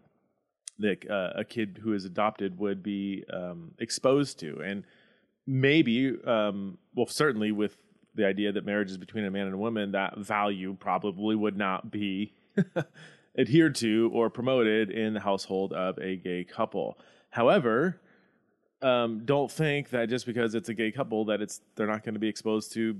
that 0.78 1.10
uh, 1.10 1.32
a 1.34 1.44
kid 1.44 1.80
who 1.82 1.92
is 1.92 2.04
adopted 2.04 2.58
would 2.58 2.82
be 2.82 3.24
um, 3.32 3.72
exposed 3.78 4.38
to, 4.40 4.60
and 4.60 4.84
maybe, 5.46 6.16
um, 6.24 6.78
well, 6.94 7.06
certainly 7.06 7.52
with 7.52 7.76
the 8.14 8.26
idea 8.26 8.52
that 8.52 8.64
marriage 8.64 8.90
is 8.90 8.98
between 8.98 9.24
a 9.24 9.30
man 9.30 9.46
and 9.46 9.54
a 9.54 9.58
woman, 9.58 9.92
that 9.92 10.18
value 10.18 10.76
probably 10.78 11.36
would 11.36 11.56
not 11.56 11.90
be 11.90 12.32
adhered 13.38 13.74
to 13.76 14.10
or 14.12 14.30
promoted 14.30 14.90
in 14.90 15.14
the 15.14 15.20
household 15.20 15.72
of 15.72 15.98
a 15.98 16.16
gay 16.16 16.44
couple. 16.44 16.98
However, 17.30 18.00
um, 18.82 19.22
don't 19.24 19.50
think 19.50 19.90
that 19.90 20.08
just 20.08 20.26
because 20.26 20.54
it's 20.54 20.68
a 20.68 20.74
gay 20.74 20.90
couple 20.90 21.26
that 21.26 21.40
it's 21.40 21.60
they're 21.74 21.86
not 21.86 22.04
going 22.04 22.14
to 22.14 22.20
be 22.20 22.28
exposed 22.28 22.72
to 22.72 22.96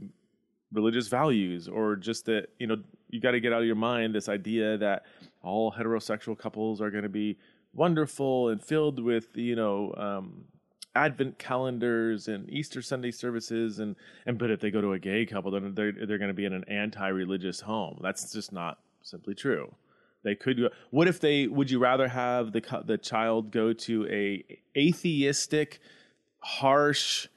religious 0.72 1.08
values 1.08 1.68
or 1.68 1.96
just 1.96 2.26
that 2.26 2.48
you 2.58 2.66
know 2.66 2.76
you 3.08 3.20
got 3.20 3.32
to 3.32 3.40
get 3.40 3.52
out 3.52 3.60
of 3.60 3.66
your 3.66 3.76
mind 3.76 4.14
this 4.14 4.28
idea 4.28 4.76
that 4.76 5.04
all 5.42 5.72
heterosexual 5.72 6.36
couples 6.36 6.80
are 6.80 6.90
going 6.90 7.04
to 7.04 7.08
be 7.08 7.38
wonderful 7.72 8.48
and 8.48 8.62
filled 8.62 9.02
with 9.02 9.36
you 9.36 9.54
know 9.54 9.94
um, 9.96 10.44
advent 10.94 11.38
calendars 11.38 12.28
and 12.28 12.50
easter 12.50 12.82
sunday 12.82 13.10
services 13.10 13.78
and 13.78 13.94
and 14.26 14.38
but 14.38 14.50
if 14.50 14.60
they 14.60 14.70
go 14.70 14.80
to 14.80 14.92
a 14.94 14.98
gay 14.98 15.24
couple 15.24 15.50
then 15.50 15.72
they're 15.74 15.92
they're 15.92 16.18
going 16.18 16.28
to 16.28 16.34
be 16.34 16.44
in 16.44 16.52
an 16.52 16.64
anti-religious 16.68 17.60
home 17.60 17.98
that's 18.02 18.32
just 18.32 18.52
not 18.52 18.78
simply 19.02 19.34
true 19.34 19.72
they 20.26 20.34
could 20.34 20.58
go. 20.58 20.70
What 20.90 21.06
if 21.06 21.20
they? 21.20 21.46
Would 21.46 21.70
you 21.70 21.78
rather 21.78 22.08
have 22.08 22.50
the 22.50 22.82
the 22.84 22.98
child 22.98 23.52
go 23.52 23.72
to 23.72 24.08
a 24.08 24.44
atheistic, 24.76 25.78
harsh, 26.40 27.28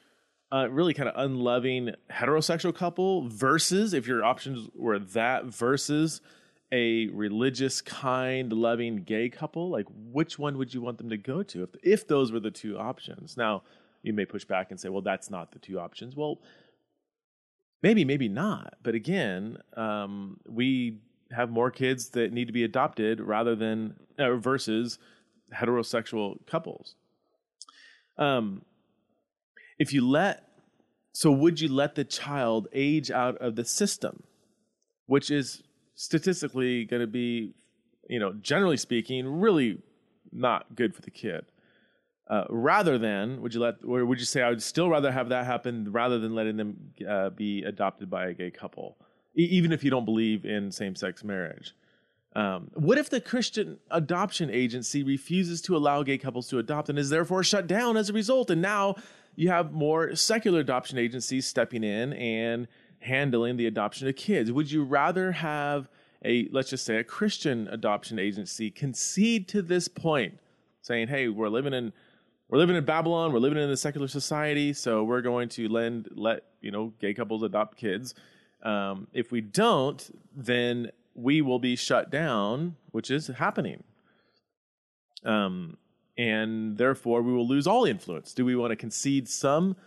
uh, 0.51 0.67
really 0.69 0.93
kind 0.93 1.09
of 1.09 1.15
unloving 1.17 1.91
heterosexual 2.11 2.73
couple 2.73 3.27
versus 3.27 3.93
if 3.93 4.07
your 4.07 4.23
options 4.23 4.69
were 4.75 4.99
that 4.99 5.45
versus 5.45 6.21
a 6.71 7.07
religious, 7.07 7.81
kind, 7.81 8.51
loving 8.53 9.03
gay 9.03 9.29
couple? 9.29 9.69
Like, 9.69 9.85
which 10.11 10.37
one 10.39 10.57
would 10.57 10.73
you 10.73 10.81
want 10.81 10.97
them 10.97 11.09
to 11.09 11.17
go 11.17 11.43
to 11.43 11.63
if 11.63 11.69
if 11.83 12.07
those 12.07 12.31
were 12.31 12.39
the 12.39 12.51
two 12.51 12.77
options? 12.77 13.37
Now, 13.37 13.63
you 14.01 14.13
may 14.13 14.25
push 14.25 14.45
back 14.45 14.71
and 14.71 14.79
say, 14.79 14.89
well, 14.89 15.01
that's 15.01 15.29
not 15.29 15.51
the 15.51 15.59
two 15.59 15.79
options. 15.79 16.15
Well, 16.15 16.39
maybe, 17.81 18.05
maybe 18.05 18.27
not. 18.27 18.75
But 18.81 18.95
again, 18.95 19.57
um, 19.75 20.39
we 20.47 20.99
have 21.31 21.49
more 21.49 21.69
kids 21.69 22.09
that 22.09 22.33
need 22.33 22.47
to 22.47 22.53
be 22.53 22.63
adopted 22.63 23.19
rather 23.19 23.55
than 23.55 23.95
uh, 24.17 24.35
versus 24.35 24.97
heterosexual 25.53 26.37
couples. 26.47 26.95
Um, 28.17 28.63
if 29.79 29.93
you 29.93 30.07
let, 30.07 30.47
so 31.13 31.31
would 31.31 31.59
you 31.59 31.67
let 31.67 31.95
the 31.95 32.03
child 32.03 32.67
age 32.73 33.09
out 33.09 33.37
of 33.37 33.55
the 33.55 33.65
system, 33.65 34.23
which 35.07 35.31
is 35.31 35.63
statistically 35.95 36.85
going 36.85 37.01
to 37.01 37.07
be, 37.07 37.53
you 38.07 38.19
know, 38.19 38.33
generally 38.33 38.77
speaking, 38.77 39.27
really 39.27 39.81
not 40.31 40.75
good 40.75 40.93
for 40.93 41.01
the 41.01 41.11
kid. 41.11 41.45
Uh, 42.29 42.43
rather 42.49 42.99
than, 42.99 43.41
would 43.41 43.55
you 43.55 43.59
let, 43.59 43.75
or 43.83 44.05
would 44.05 44.19
you 44.19 44.25
say, 44.25 44.43
I 44.43 44.49
would 44.49 44.61
still 44.61 44.87
rather 44.87 45.11
have 45.11 45.29
that 45.29 45.47
happen 45.47 45.91
rather 45.91 46.19
than 46.19 46.35
letting 46.35 46.57
them 46.57 46.77
uh, 47.09 47.31
be 47.31 47.63
adopted 47.63 48.09
by 48.09 48.27
a 48.27 48.33
gay 48.33 48.51
couple? 48.51 48.97
even 49.35 49.71
if 49.71 49.83
you 49.83 49.89
don't 49.89 50.05
believe 50.05 50.45
in 50.45 50.71
same 50.71 50.95
sex 50.95 51.23
marriage. 51.23 51.73
Um, 52.35 52.69
what 52.75 52.97
if 52.97 53.09
the 53.09 53.21
Christian 53.21 53.79
adoption 53.89 54.49
agency 54.49 55.03
refuses 55.03 55.61
to 55.63 55.75
allow 55.75 56.03
gay 56.03 56.17
couples 56.17 56.47
to 56.49 56.59
adopt 56.59 56.89
and 56.89 56.99
is 56.99 57.09
therefore 57.09 57.43
shut 57.43 57.65
down 57.65 57.97
as 57.97 58.09
a 58.09 58.13
result? 58.13 58.51
And 58.51 58.61
now 58.61 58.95
you 59.35 59.49
have 59.49 59.71
more 59.71 60.15
secular 60.15 60.59
adoption 60.59 60.97
agencies 60.97 61.45
stepping 61.45 61.83
in 61.83 62.13
and 62.13 62.67
handling 62.99 63.57
the 63.57 63.65
adoption 63.65 64.07
of 64.07 64.15
kids. 64.15 64.51
Would 64.51 64.71
you 64.71 64.83
rather 64.83 65.31
have 65.31 65.89
a, 66.25 66.49
let's 66.51 66.69
just 66.69 66.85
say, 66.85 66.97
a 66.97 67.03
Christian 67.03 67.67
adoption 67.69 68.19
agency 68.19 68.69
concede 68.69 69.47
to 69.49 69.61
this 69.61 69.87
point, 69.87 70.39
saying, 70.81 71.07
hey, 71.07 71.27
we're 71.29 71.49
living 71.49 71.73
in 71.73 71.93
we're 72.49 72.57
living 72.57 72.75
in 72.75 72.83
Babylon, 72.83 73.31
we're 73.31 73.39
living 73.39 73.59
in 73.59 73.69
a 73.69 73.77
secular 73.77 74.07
society, 74.07 74.73
so 74.73 75.03
we're 75.03 75.21
going 75.21 75.49
to 75.49 75.69
lend 75.69 76.09
let 76.15 76.45
you 76.61 76.71
know 76.71 76.93
gay 76.99 77.13
couples 77.13 77.43
adopt 77.43 77.77
kids 77.77 78.15
um, 78.63 79.07
if 79.13 79.31
we 79.31 79.41
don't, 79.41 80.09
then 80.35 80.91
we 81.15 81.41
will 81.41 81.59
be 81.59 81.75
shut 81.75 82.09
down, 82.09 82.75
which 82.91 83.09
is 83.09 83.27
happening. 83.27 83.83
Um, 85.23 85.77
and 86.19 86.77
therefore, 86.77 87.21
we 87.21 87.31
will 87.31 87.47
lose 87.47 87.65
all 87.65 87.85
influence. 87.85 88.33
Do 88.33 88.43
we 88.43 88.55
want 88.55 88.71
to 88.71 88.75
concede 88.75 89.29
some 89.29 89.77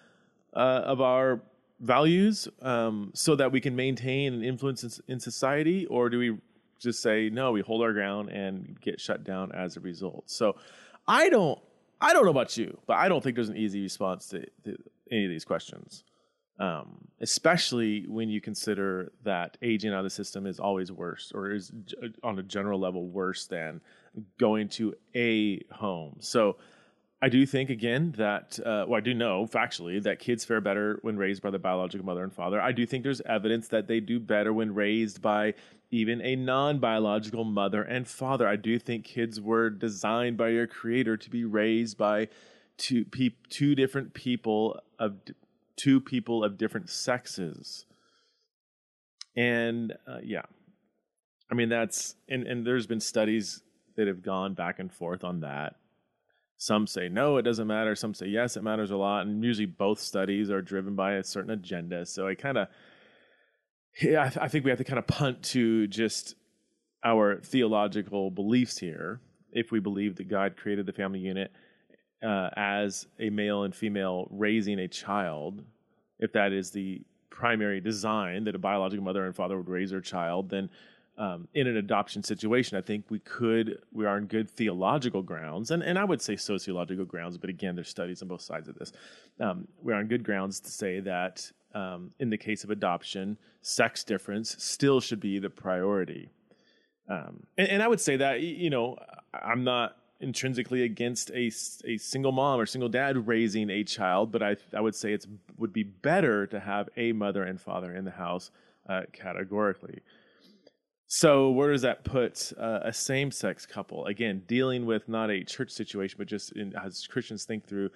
uh, 0.54 0.80
of 0.84 1.02
our 1.02 1.42
values 1.80 2.48
um, 2.62 3.10
so 3.12 3.36
that 3.36 3.52
we 3.52 3.60
can 3.60 3.76
maintain 3.76 4.32
an 4.32 4.42
influence 4.42 4.82
in, 4.82 4.90
in 5.08 5.20
society, 5.20 5.84
or 5.86 6.08
do 6.08 6.18
we 6.18 6.38
just 6.80 7.02
say 7.02 7.28
no? 7.28 7.52
We 7.52 7.60
hold 7.60 7.82
our 7.82 7.92
ground 7.92 8.30
and 8.30 8.80
get 8.80 8.98
shut 8.98 9.24
down 9.24 9.52
as 9.52 9.76
a 9.76 9.80
result. 9.80 10.30
So, 10.30 10.56
I 11.06 11.28
don't. 11.28 11.58
I 12.00 12.12
don't 12.12 12.24
know 12.24 12.30
about 12.30 12.56
you, 12.56 12.78
but 12.86 12.96
I 12.96 13.08
don't 13.08 13.22
think 13.22 13.36
there's 13.36 13.48
an 13.48 13.56
easy 13.56 13.82
response 13.82 14.26
to, 14.28 14.44
to 14.64 14.76
any 15.10 15.24
of 15.24 15.30
these 15.30 15.44
questions 15.44 16.02
um, 16.58 17.08
especially 17.20 18.06
when 18.06 18.28
you 18.28 18.40
consider 18.40 19.12
that 19.24 19.56
aging 19.62 19.92
out 19.92 19.98
of 19.98 20.04
the 20.04 20.10
system 20.10 20.46
is 20.46 20.60
always 20.60 20.92
worse 20.92 21.32
or 21.34 21.50
is 21.50 21.72
on 22.22 22.38
a 22.38 22.42
general 22.42 22.78
level 22.78 23.08
worse 23.08 23.46
than 23.46 23.80
going 24.38 24.68
to 24.68 24.94
a 25.14 25.62
home. 25.72 26.16
So 26.20 26.56
I 27.20 27.28
do 27.28 27.46
think 27.46 27.70
again 27.70 28.14
that 28.18 28.58
uh, 28.64 28.84
well 28.88 28.98
I 28.98 29.00
do 29.00 29.14
know 29.14 29.46
factually 29.46 30.02
that 30.02 30.18
kids 30.18 30.44
fare 30.44 30.60
better 30.60 30.98
when 31.02 31.16
raised 31.16 31.42
by 31.42 31.50
their 31.50 31.60
biological 31.60 32.04
mother 32.04 32.24
and 32.24 32.32
father. 32.32 32.60
I 32.60 32.72
do 32.72 32.84
think 32.84 33.04
there's 33.04 33.20
evidence 33.22 33.68
that 33.68 33.86
they 33.86 34.00
do 34.00 34.18
better 34.18 34.52
when 34.52 34.74
raised 34.74 35.22
by 35.22 35.54
even 35.90 36.20
a 36.22 36.34
non-biological 36.34 37.44
mother 37.44 37.82
and 37.82 38.08
father. 38.08 38.48
I 38.48 38.56
do 38.56 38.78
think 38.78 39.04
kids 39.04 39.40
were 39.40 39.70
designed 39.70 40.36
by 40.36 40.48
your 40.48 40.66
creator 40.66 41.16
to 41.16 41.30
be 41.30 41.44
raised 41.44 41.96
by 41.96 42.28
two 42.78 43.04
pe- 43.04 43.36
two 43.50 43.74
different 43.74 44.14
people 44.14 44.80
of 44.98 45.16
two 45.76 46.00
people 46.00 46.44
of 46.44 46.58
different 46.58 46.90
sexes. 46.90 47.84
And 49.36 49.94
uh, 50.06 50.18
yeah, 50.22 50.42
I 51.50 51.54
mean, 51.54 51.68
that's, 51.68 52.14
and, 52.28 52.46
and 52.46 52.66
there's 52.66 52.86
been 52.86 53.00
studies 53.00 53.62
that 53.96 54.06
have 54.06 54.22
gone 54.22 54.54
back 54.54 54.78
and 54.78 54.92
forth 54.92 55.24
on 55.24 55.40
that. 55.40 55.76
Some 56.56 56.86
say 56.86 57.08
no, 57.08 57.38
it 57.38 57.42
doesn't 57.42 57.66
matter. 57.66 57.94
Some 57.96 58.14
say 58.14 58.26
yes, 58.26 58.56
it 58.56 58.62
matters 58.62 58.90
a 58.90 58.96
lot. 58.96 59.26
And 59.26 59.42
usually 59.42 59.66
both 59.66 59.98
studies 59.98 60.50
are 60.50 60.62
driven 60.62 60.94
by 60.94 61.14
a 61.14 61.24
certain 61.24 61.50
agenda. 61.50 62.06
So 62.06 62.28
I 62.28 62.34
kind 62.34 62.56
of, 62.56 62.68
yeah, 64.00 64.30
I, 64.36 64.44
I 64.44 64.48
think 64.48 64.64
we 64.64 64.70
have 64.70 64.78
to 64.78 64.84
kind 64.84 64.98
of 64.98 65.06
punt 65.06 65.42
to 65.44 65.86
just 65.88 66.36
our 67.04 67.40
theological 67.40 68.30
beliefs 68.30 68.78
here. 68.78 69.20
If 69.52 69.72
we 69.72 69.80
believe 69.80 70.16
that 70.16 70.28
God 70.28 70.56
created 70.56 70.86
the 70.86 70.92
family 70.92 71.18
unit 71.18 71.50
uh, 72.24 72.50
as 72.56 73.06
a 73.18 73.28
male 73.28 73.64
and 73.64 73.74
female 73.74 74.28
raising 74.30 74.78
a 74.78 74.88
child, 74.88 75.64
if 76.20 76.32
that 76.32 76.52
is 76.52 76.70
the 76.70 77.02
primary 77.28 77.80
design 77.80 78.44
that 78.44 78.54
a 78.54 78.58
biological 78.58 79.04
mother 79.04 79.26
and 79.26 79.34
father 79.34 79.56
would 79.56 79.68
raise 79.68 79.90
their 79.90 80.00
child, 80.00 80.48
then 80.48 80.70
um, 81.18 81.46
in 81.54 81.66
an 81.66 81.76
adoption 81.76 82.22
situation, 82.22 82.78
I 82.78 82.80
think 82.80 83.04
we 83.10 83.18
could, 83.20 83.78
we 83.92 84.06
are 84.06 84.16
on 84.16 84.26
good 84.26 84.48
theological 84.48 85.22
grounds, 85.22 85.70
and, 85.70 85.82
and 85.82 85.98
I 85.98 86.04
would 86.04 86.22
say 86.22 86.36
sociological 86.36 87.04
grounds, 87.04 87.36
but 87.38 87.50
again, 87.50 87.74
there's 87.74 87.88
studies 87.88 88.22
on 88.22 88.28
both 88.28 88.40
sides 88.40 88.68
of 88.68 88.76
this. 88.76 88.92
Um, 89.38 89.68
we're 89.82 89.94
on 89.94 90.06
good 90.06 90.24
grounds 90.24 90.60
to 90.60 90.70
say 90.70 91.00
that 91.00 91.50
um, 91.74 92.12
in 92.18 92.30
the 92.30 92.38
case 92.38 92.64
of 92.64 92.70
adoption, 92.70 93.36
sex 93.60 94.04
difference 94.04 94.56
still 94.58 95.00
should 95.00 95.20
be 95.20 95.38
the 95.38 95.50
priority. 95.50 96.30
Um, 97.08 97.42
and, 97.58 97.68
and 97.68 97.82
I 97.82 97.88
would 97.88 98.00
say 98.00 98.16
that, 98.16 98.40
you 98.40 98.70
know, 98.70 98.96
I'm 99.34 99.64
not 99.64 99.96
intrinsically 100.20 100.84
against 100.84 101.30
a, 101.30 101.50
a 101.84 101.98
single 101.98 102.32
mom 102.32 102.60
or 102.60 102.64
single 102.64 102.88
dad 102.88 103.26
raising 103.26 103.68
a 103.70 103.82
child, 103.84 104.30
but 104.30 104.42
I, 104.42 104.56
I 104.74 104.80
would 104.80 104.94
say 104.94 105.12
it 105.12 105.26
would 105.58 105.72
be 105.72 105.82
better 105.82 106.46
to 106.46 106.60
have 106.60 106.88
a 106.96 107.12
mother 107.12 107.42
and 107.42 107.60
father 107.60 107.94
in 107.94 108.04
the 108.04 108.12
house 108.12 108.50
uh, 108.88 109.02
categorically. 109.12 110.00
So 111.14 111.50
where 111.50 111.72
does 111.72 111.82
that 111.82 112.04
put 112.04 112.54
uh, 112.58 112.80
a 112.84 112.90
same-sex 112.90 113.66
couple? 113.66 114.06
Again, 114.06 114.44
dealing 114.46 114.86
with 114.86 115.10
not 115.10 115.30
a 115.30 115.44
church 115.44 115.70
situation, 115.70 116.14
but 116.16 116.26
just 116.26 116.52
in, 116.52 116.74
as 116.74 117.06
Christians 117.06 117.44
think 117.44 117.66
through 117.66 117.90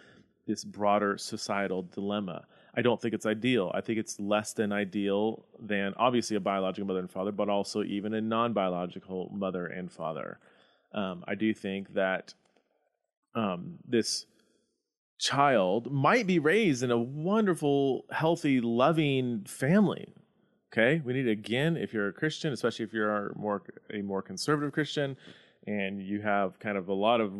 this 0.46 0.64
broader 0.64 1.16
societal 1.16 1.84
dilemma. 1.94 2.44
I 2.74 2.82
don't 2.82 3.00
think 3.00 3.14
it's 3.14 3.24
ideal. 3.24 3.72
I 3.72 3.80
think 3.80 3.98
it's 3.98 4.20
less 4.20 4.52
than 4.52 4.70
ideal 4.70 5.46
than 5.58 5.94
obviously 5.96 6.36
a 6.36 6.40
biological 6.40 6.86
mother 6.86 7.00
and 7.00 7.10
father, 7.10 7.32
but 7.32 7.48
also 7.48 7.82
even 7.84 8.12
a 8.12 8.20
non-biological 8.20 9.30
mother 9.32 9.68
and 9.68 9.90
father. 9.90 10.38
Um, 10.92 11.24
I 11.26 11.36
do 11.36 11.54
think 11.54 11.94
that 11.94 12.34
um, 13.34 13.78
this 13.88 14.26
child 15.18 15.90
might 15.90 16.26
be 16.26 16.38
raised 16.38 16.82
in 16.82 16.90
a 16.90 16.98
wonderful, 16.98 18.04
healthy, 18.10 18.60
loving 18.60 19.44
family 19.46 20.12
Okay, 20.76 21.00
we 21.02 21.14
need 21.14 21.26
again, 21.26 21.78
if 21.78 21.94
you're 21.94 22.08
a 22.08 22.12
Christian, 22.12 22.52
especially 22.52 22.84
if 22.84 22.92
you're 22.92 23.32
more 23.34 23.62
a 23.94 24.02
more 24.02 24.20
conservative 24.20 24.74
Christian, 24.74 25.16
and 25.66 26.02
you 26.02 26.20
have 26.20 26.58
kind 26.58 26.76
of 26.76 26.88
a 26.88 26.92
lot 26.92 27.22
of 27.22 27.32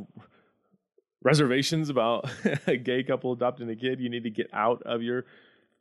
reservations 1.22 1.90
about 1.90 2.30
a 2.66 2.78
gay 2.78 3.02
couple 3.02 3.32
adopting 3.32 3.68
a 3.68 3.76
kid, 3.76 4.00
you 4.00 4.08
need 4.08 4.22
to 4.22 4.30
get 4.30 4.48
out 4.54 4.82
of 4.84 5.02
your 5.02 5.26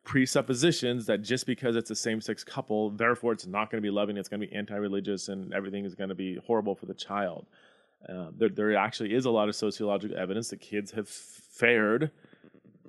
presuppositions 0.04 1.06
that 1.06 1.22
just 1.22 1.46
because 1.46 1.78
it's 1.78 1.90
a 1.90 1.96
same-sex 1.96 2.44
couple, 2.44 2.90
therefore 2.90 3.32
it's 3.32 3.48
not 3.48 3.72
going 3.72 3.82
to 3.82 3.86
be 3.86 3.90
loving, 3.90 4.18
it's 4.18 4.28
going 4.28 4.42
to 4.42 4.48
be 4.48 4.54
anti-religious, 4.54 5.30
and 5.30 5.54
everything 5.54 5.86
is 5.86 5.96
going 5.96 6.10
to 6.10 6.16
be 6.16 6.38
horrible 6.46 6.76
for 6.76 6.88
the 6.88 6.94
child. 6.94 7.46
Uh, 8.10 8.32
there, 8.38 8.50
there 8.50 8.76
actually 8.76 9.14
is 9.14 9.24
a 9.24 9.32
lot 9.32 9.48
of 9.48 9.56
sociological 9.56 10.18
evidence 10.18 10.50
that 10.50 10.60
kids 10.60 10.92
have 10.92 11.08
fared 11.08 12.12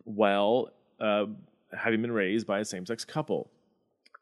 well 0.05 0.71
uh, 0.99 1.27
having 1.73 2.03
been 2.03 2.11
raised 2.11 2.49
by 2.49 2.59
a 2.59 2.65
same-sex 2.65 3.05
couple. 3.05 3.49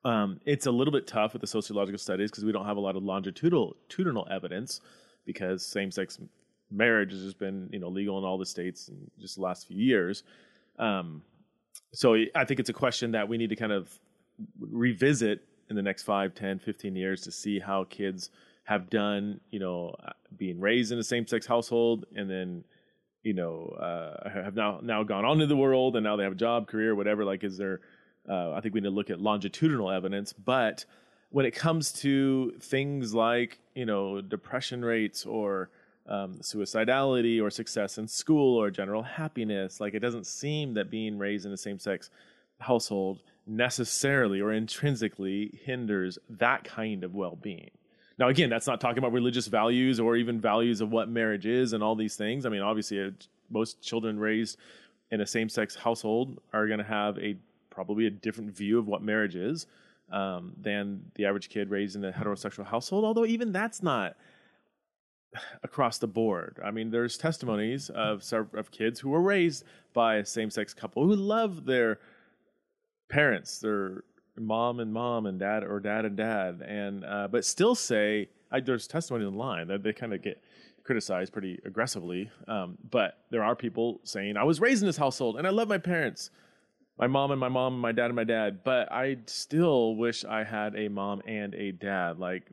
Um, 0.04 0.40
it's 0.44 0.66
a 0.66 0.70
little 0.70 0.92
bit 0.92 1.06
tough 1.06 1.32
with 1.32 1.40
the 1.40 1.46
sociological 1.46 1.99
studies 1.99 2.30
because 2.30 2.44
we 2.44 2.52
don't 2.52 2.66
have 2.66 2.76
a 2.76 2.80
lot 2.80 2.96
of 2.96 3.02
longitudinal 3.02 4.28
evidence 4.30 4.80
because 5.25 5.64
same-sex 5.64 6.18
marriage 6.70 7.12
has 7.12 7.23
just 7.23 7.38
been 7.38 7.68
you 7.73 7.78
know 7.78 7.88
legal 7.88 8.18
in 8.18 8.25
all 8.25 8.37
the 8.37 8.46
states 8.46 8.88
in 8.88 9.11
just 9.18 9.37
the 9.37 9.42
last 9.42 9.66
few 9.66 9.78
years. 9.78 10.23
Um, 10.78 11.23
so 11.92 12.16
I 12.34 12.44
think 12.44 12.61
it's 12.61 12.68
a 12.68 12.75
question 12.75 13.12
that 13.12 13.28
we 13.28 13.38
need 13.38 13.50
to 13.50 13.56
kind 13.56 13.73
of 13.73 13.88
revisit 14.61 15.42
in 15.70 15.76
the 15.76 15.82
next 15.82 16.02
5, 16.02 16.34
10, 16.34 16.58
15 16.58 16.96
years 16.96 17.23
to 17.23 17.30
see 17.30 17.58
how 17.58 17.84
kids 17.84 18.30
have 18.64 18.90
done, 18.90 19.40
you 19.50 19.58
know, 19.58 19.94
being 20.37 20.61
raised 20.61 20.92
in 20.92 20.99
a 20.99 21.02
same-sex 21.02 21.46
household 21.46 22.06
and 22.16 22.28
then, 22.28 22.64
you 23.23 23.32
know, 23.32 23.66
uh, 23.80 24.28
have 24.28 24.54
now 24.54 24.80
now 24.82 25.02
gone 25.02 25.25
on 25.25 25.38
to 25.38 25.46
the 25.46 25.56
world 25.56 25.96
and 25.96 26.04
now 26.04 26.16
they 26.16 26.25
have 26.25 26.32
a 26.32 26.37
job, 26.37 26.66
career, 26.66 26.94
whatever. 26.94 27.25
Like, 27.25 27.44
is 27.44 27.56
there 27.56 27.80
uh, 28.28 28.52
I 28.52 28.60
think 28.60 28.74
we 28.74 28.80
need 28.80 28.88
to 28.88 28.94
look 28.94 29.10
at 29.10 29.20
longitudinal 29.20 29.90
evidence, 29.90 30.32
but 30.32 30.84
when 31.30 31.46
it 31.46 31.52
comes 31.52 31.92
to 31.92 32.52
things 32.60 33.14
like 33.14 33.58
you 33.74 33.86
know 33.86 34.20
depression 34.20 34.84
rates 34.84 35.26
or 35.26 35.70
um, 36.08 36.34
suicidality 36.40 37.42
or 37.42 37.50
success 37.50 37.98
in 37.98 38.06
school 38.06 38.56
or 38.60 38.70
general 38.70 39.02
happiness, 39.02 39.80
like 39.80 39.94
it 39.94 40.00
doesn't 40.00 40.26
seem 40.26 40.74
that 40.74 40.90
being 40.90 41.18
raised 41.18 41.46
in 41.46 41.52
a 41.52 41.56
same-sex 41.56 42.10
household 42.60 43.20
necessarily 43.46 44.40
or 44.40 44.52
intrinsically 44.52 45.58
hinders 45.64 46.18
that 46.28 46.64
kind 46.64 47.04
of 47.04 47.14
well-being. 47.14 47.70
Now, 48.18 48.28
again, 48.28 48.48
that's 48.48 48.66
not 48.66 48.80
talking 48.80 48.98
about 48.98 49.12
religious 49.12 49.48
values 49.48 49.98
or 49.98 50.16
even 50.16 50.40
values 50.40 50.80
of 50.80 50.92
what 50.92 51.08
marriage 51.08 51.46
is 51.46 51.72
and 51.72 51.82
all 51.82 51.96
these 51.96 52.16
things. 52.16 52.46
I 52.46 52.48
mean, 52.48 52.62
obviously, 52.62 53.12
most 53.50 53.82
children 53.82 54.18
raised 54.18 54.56
in 55.10 55.20
a 55.20 55.26
same-sex 55.26 55.74
household 55.74 56.40
are 56.52 56.66
going 56.66 56.78
to 56.78 56.84
have 56.84 57.18
a 57.18 57.37
probably 57.74 58.06
a 58.06 58.10
different 58.10 58.50
view 58.50 58.78
of 58.78 58.87
what 58.87 59.02
marriage 59.02 59.37
is 59.37 59.66
um, 60.10 60.52
than 60.60 61.00
the 61.14 61.24
average 61.24 61.48
kid 61.48 61.70
raised 61.70 61.96
in 61.96 62.04
a 62.04 62.12
heterosexual 62.12 62.64
household. 62.64 63.04
Although 63.04 63.26
even 63.26 63.52
that's 63.52 63.82
not 63.82 64.16
across 65.62 65.98
the 65.98 66.06
board. 66.06 66.60
I 66.64 66.70
mean, 66.70 66.90
there's 66.90 67.18
testimonies 67.18 67.90
of 67.90 68.22
of 68.54 68.70
kids 68.70 69.00
who 69.00 69.10
were 69.10 69.22
raised 69.22 69.64
by 69.92 70.16
a 70.16 70.24
same-sex 70.24 70.72
couple 70.74 71.04
who 71.04 71.16
love 71.16 71.64
their 71.64 71.98
parents, 73.08 73.58
their 73.58 74.04
mom 74.38 74.80
and 74.80 74.92
mom 74.92 75.26
and 75.26 75.38
dad 75.38 75.64
or 75.64 75.80
dad 75.80 76.04
and 76.04 76.16
dad, 76.16 76.62
and 76.66 77.04
uh, 77.04 77.28
but 77.30 77.44
still 77.44 77.74
say 77.74 78.28
I, 78.52 78.60
there's 78.60 78.87
testimony 78.87 79.24
online 79.24 79.66
that 79.68 79.82
they 79.82 79.92
kind 79.92 80.14
of 80.14 80.22
get 80.22 80.40
criticized 80.84 81.32
pretty 81.32 81.60
aggressively. 81.64 82.30
Um, 82.46 82.78
but 82.90 83.18
there 83.30 83.42
are 83.42 83.56
people 83.56 84.00
saying 84.04 84.37
I 84.37 84.44
was 84.44 84.60
raised 84.60 84.82
in 84.82 84.87
this 84.87 84.96
household 84.96 85.37
and 85.37 85.46
I 85.46 85.50
love 85.50 85.66
my 85.66 85.78
parents 85.78 86.30
my 86.98 87.07
mom 87.07 87.30
and 87.30 87.40
my 87.40 87.48
mom 87.48 87.74
and 87.74 87.83
my 87.83 87.92
dad 87.92 88.07
and 88.07 88.14
my 88.14 88.24
dad 88.24 88.61
but 88.64 88.90
i 88.92 89.16
still 89.26 89.96
wish 89.96 90.24
i 90.24 90.44
had 90.44 90.76
a 90.76 90.88
mom 90.88 91.22
and 91.26 91.54
a 91.54 91.72
dad. 91.72 92.18
Like 92.18 92.44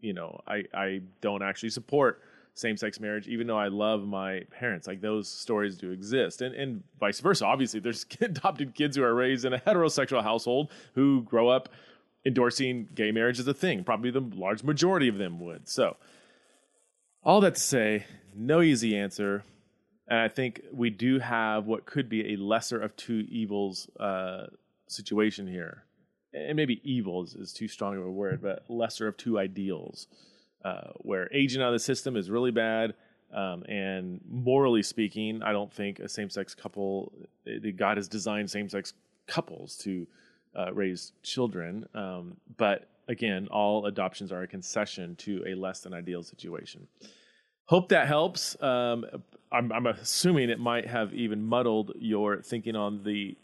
you 0.00 0.12
know 0.12 0.40
i 0.46 0.64
i 0.74 1.00
don't 1.20 1.42
actually 1.42 1.70
support 1.70 2.22
same-sex 2.54 3.00
marriage 3.00 3.28
even 3.28 3.46
though 3.46 3.58
i 3.58 3.68
love 3.68 4.06
my 4.06 4.42
parents. 4.50 4.86
Like 4.86 5.00
those 5.00 5.28
stories 5.28 5.76
do 5.76 5.90
exist. 5.90 6.42
And 6.42 6.54
and 6.54 6.82
vice 6.98 7.20
versa. 7.20 7.46
Obviously 7.46 7.80
there's 7.80 8.06
adopted 8.20 8.74
kids 8.74 8.96
who 8.96 9.02
are 9.02 9.14
raised 9.14 9.44
in 9.44 9.52
a 9.52 9.58
heterosexual 9.58 10.22
household 10.22 10.70
who 10.94 11.22
grow 11.22 11.48
up 11.48 11.68
endorsing 12.24 12.88
gay 12.94 13.12
marriage 13.12 13.38
as 13.38 13.46
a 13.46 13.54
thing. 13.54 13.84
Probably 13.84 14.10
the 14.10 14.20
large 14.20 14.62
majority 14.62 15.08
of 15.08 15.16
them 15.16 15.38
would. 15.40 15.68
So 15.68 15.96
all 17.22 17.40
that 17.40 17.54
to 17.54 17.60
say 17.60 18.06
no 18.34 18.60
easy 18.60 18.96
answer 18.96 19.44
and 20.08 20.20
I 20.20 20.28
think 20.28 20.62
we 20.72 20.90
do 20.90 21.18
have 21.18 21.66
what 21.66 21.86
could 21.86 22.08
be 22.08 22.32
a 22.32 22.36
lesser 22.36 22.80
of 22.80 22.94
two 22.96 23.26
evils 23.28 23.88
uh, 23.98 24.46
situation 24.88 25.46
here. 25.46 25.84
And 26.32 26.56
maybe 26.56 26.80
evils 26.84 27.34
is 27.34 27.52
too 27.52 27.66
strong 27.66 27.96
of 27.96 28.04
a 28.04 28.10
word, 28.10 28.42
but 28.42 28.64
lesser 28.68 29.08
of 29.08 29.16
two 29.16 29.38
ideals, 29.38 30.06
uh, 30.64 30.90
where 30.98 31.32
aging 31.32 31.62
out 31.62 31.68
of 31.68 31.72
the 31.72 31.78
system 31.78 32.16
is 32.16 32.30
really 32.30 32.50
bad. 32.50 32.94
Um, 33.34 33.64
and 33.64 34.20
morally 34.28 34.82
speaking, 34.82 35.42
I 35.42 35.52
don't 35.52 35.72
think 35.72 35.98
a 35.98 36.08
same 36.08 36.30
sex 36.30 36.54
couple, 36.54 37.12
God 37.76 37.96
has 37.96 38.06
designed 38.06 38.50
same 38.50 38.68
sex 38.68 38.92
couples 39.26 39.76
to 39.78 40.06
uh, 40.56 40.72
raise 40.72 41.12
children. 41.22 41.86
Um, 41.94 42.36
but 42.56 42.88
again, 43.08 43.48
all 43.50 43.86
adoptions 43.86 44.30
are 44.30 44.42
a 44.42 44.46
concession 44.46 45.16
to 45.16 45.42
a 45.46 45.54
less 45.54 45.80
than 45.80 45.94
ideal 45.94 46.22
situation. 46.22 46.86
Hope 47.64 47.88
that 47.88 48.06
helps. 48.06 48.60
Um, 48.62 49.04
I'm, 49.52 49.72
I'm 49.72 49.86
assuming 49.86 50.50
it 50.50 50.58
might 50.58 50.86
have 50.86 51.14
even 51.14 51.44
muddled 51.46 51.92
your 51.96 52.42
thinking 52.42 52.76
on 52.76 53.02
the 53.04 53.36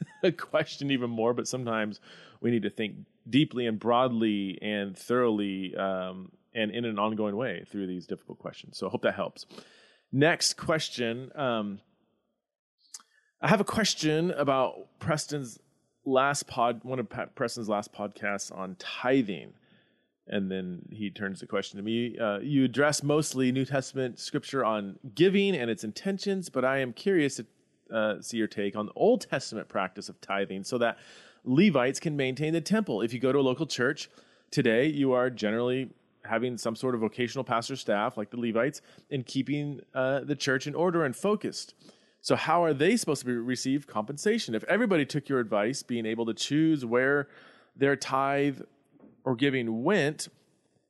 question 0.36 0.90
even 0.90 1.10
more, 1.10 1.34
but 1.34 1.48
sometimes 1.48 2.00
we 2.40 2.50
need 2.50 2.62
to 2.62 2.70
think 2.70 2.96
deeply 3.28 3.66
and 3.66 3.78
broadly 3.78 4.58
and 4.60 4.96
thoroughly 4.96 5.76
um, 5.76 6.32
and 6.54 6.70
in 6.70 6.84
an 6.84 6.98
ongoing 6.98 7.36
way 7.36 7.64
through 7.70 7.86
these 7.86 8.06
difficult 8.06 8.38
questions. 8.38 8.76
So 8.76 8.86
I 8.86 8.90
hope 8.90 9.02
that 9.02 9.14
helps. 9.14 9.46
Next 10.12 10.56
question. 10.56 11.30
Um, 11.34 11.80
I 13.40 13.48
have 13.48 13.60
a 13.60 13.64
question 13.64 14.30
about 14.32 14.98
Preston's 14.98 15.58
last 16.04 16.46
pod, 16.46 16.80
one 16.82 16.98
of 16.98 17.08
Preston's 17.34 17.68
last 17.68 17.92
podcasts 17.92 18.56
on 18.56 18.76
tithing. 18.78 19.54
And 20.28 20.50
then 20.50 20.82
he 20.90 21.10
turns 21.10 21.40
the 21.40 21.46
question 21.46 21.78
to 21.78 21.82
me. 21.82 22.16
Uh, 22.18 22.38
you 22.38 22.64
address 22.64 23.02
mostly 23.02 23.50
New 23.50 23.64
Testament 23.64 24.18
scripture 24.18 24.64
on 24.64 24.98
giving 25.14 25.56
and 25.56 25.68
its 25.70 25.84
intentions, 25.84 26.48
but 26.48 26.64
I 26.64 26.78
am 26.78 26.92
curious 26.92 27.36
to 27.36 27.46
uh, 27.92 28.22
see 28.22 28.36
your 28.36 28.46
take 28.46 28.76
on 28.76 28.86
the 28.86 28.92
Old 28.94 29.28
Testament 29.28 29.68
practice 29.68 30.08
of 30.08 30.20
tithing 30.20 30.64
so 30.64 30.78
that 30.78 30.98
Levites 31.44 31.98
can 31.98 32.16
maintain 32.16 32.52
the 32.52 32.60
temple. 32.60 33.02
If 33.02 33.12
you 33.12 33.18
go 33.18 33.32
to 33.32 33.38
a 33.38 33.42
local 33.42 33.66
church 33.66 34.08
today, 34.50 34.86
you 34.86 35.12
are 35.12 35.28
generally 35.28 35.90
having 36.24 36.56
some 36.56 36.76
sort 36.76 36.94
of 36.94 37.00
vocational 37.00 37.44
pastor 37.44 37.74
staff 37.74 38.16
like 38.16 38.30
the 38.30 38.38
Levites 38.38 38.80
and 39.10 39.26
keeping 39.26 39.80
uh, 39.94 40.20
the 40.20 40.36
church 40.36 40.66
in 40.66 40.74
order 40.74 41.04
and 41.04 41.16
focused. 41.16 41.74
So, 42.20 42.36
how 42.36 42.62
are 42.62 42.72
they 42.72 42.96
supposed 42.96 43.22
to 43.22 43.26
be, 43.26 43.32
receive 43.32 43.88
compensation? 43.88 44.54
If 44.54 44.62
everybody 44.64 45.04
took 45.04 45.28
your 45.28 45.40
advice, 45.40 45.82
being 45.82 46.06
able 46.06 46.24
to 46.26 46.34
choose 46.34 46.84
where 46.84 47.28
their 47.76 47.96
tithe 47.96 48.60
or 49.24 49.36
giving 49.36 49.84
went, 49.84 50.28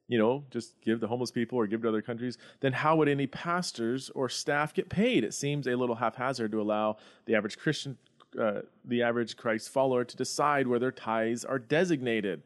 you 0.09 0.19
know, 0.19 0.45
just 0.51 0.81
give 0.83 1.01
to 1.01 1.07
homeless 1.07 1.31
people 1.31 1.59
or 1.59 1.67
give 1.67 1.83
to 1.83 1.89
other 1.89 2.03
countries, 2.03 2.39
then 2.61 2.73
how 2.73 2.97
would 2.97 3.09
any 3.09 3.27
pastors 3.27 4.11
or 4.15 4.29
staff 4.29 4.75
get 4.75 4.89
paid? 4.89 5.25
It 5.25 5.35
seems 5.35 5.67
a 5.67 5.75
little 5.77 5.97
haphazard 5.97 6.53
to 6.53 6.61
allow 6.61 6.97
the 7.27 7.35
average 7.35 7.59
Christian, 7.59 7.99
uh, 8.41 8.61
the 8.85 9.03
average 9.03 9.37
Christ 9.37 9.71
follower 9.71 10.05
to 10.05 10.17
decide 10.17 10.67
where 10.67 10.79
their 10.79 10.93
tithes 10.93 11.45
are 11.45 11.59
designated. 11.59 12.43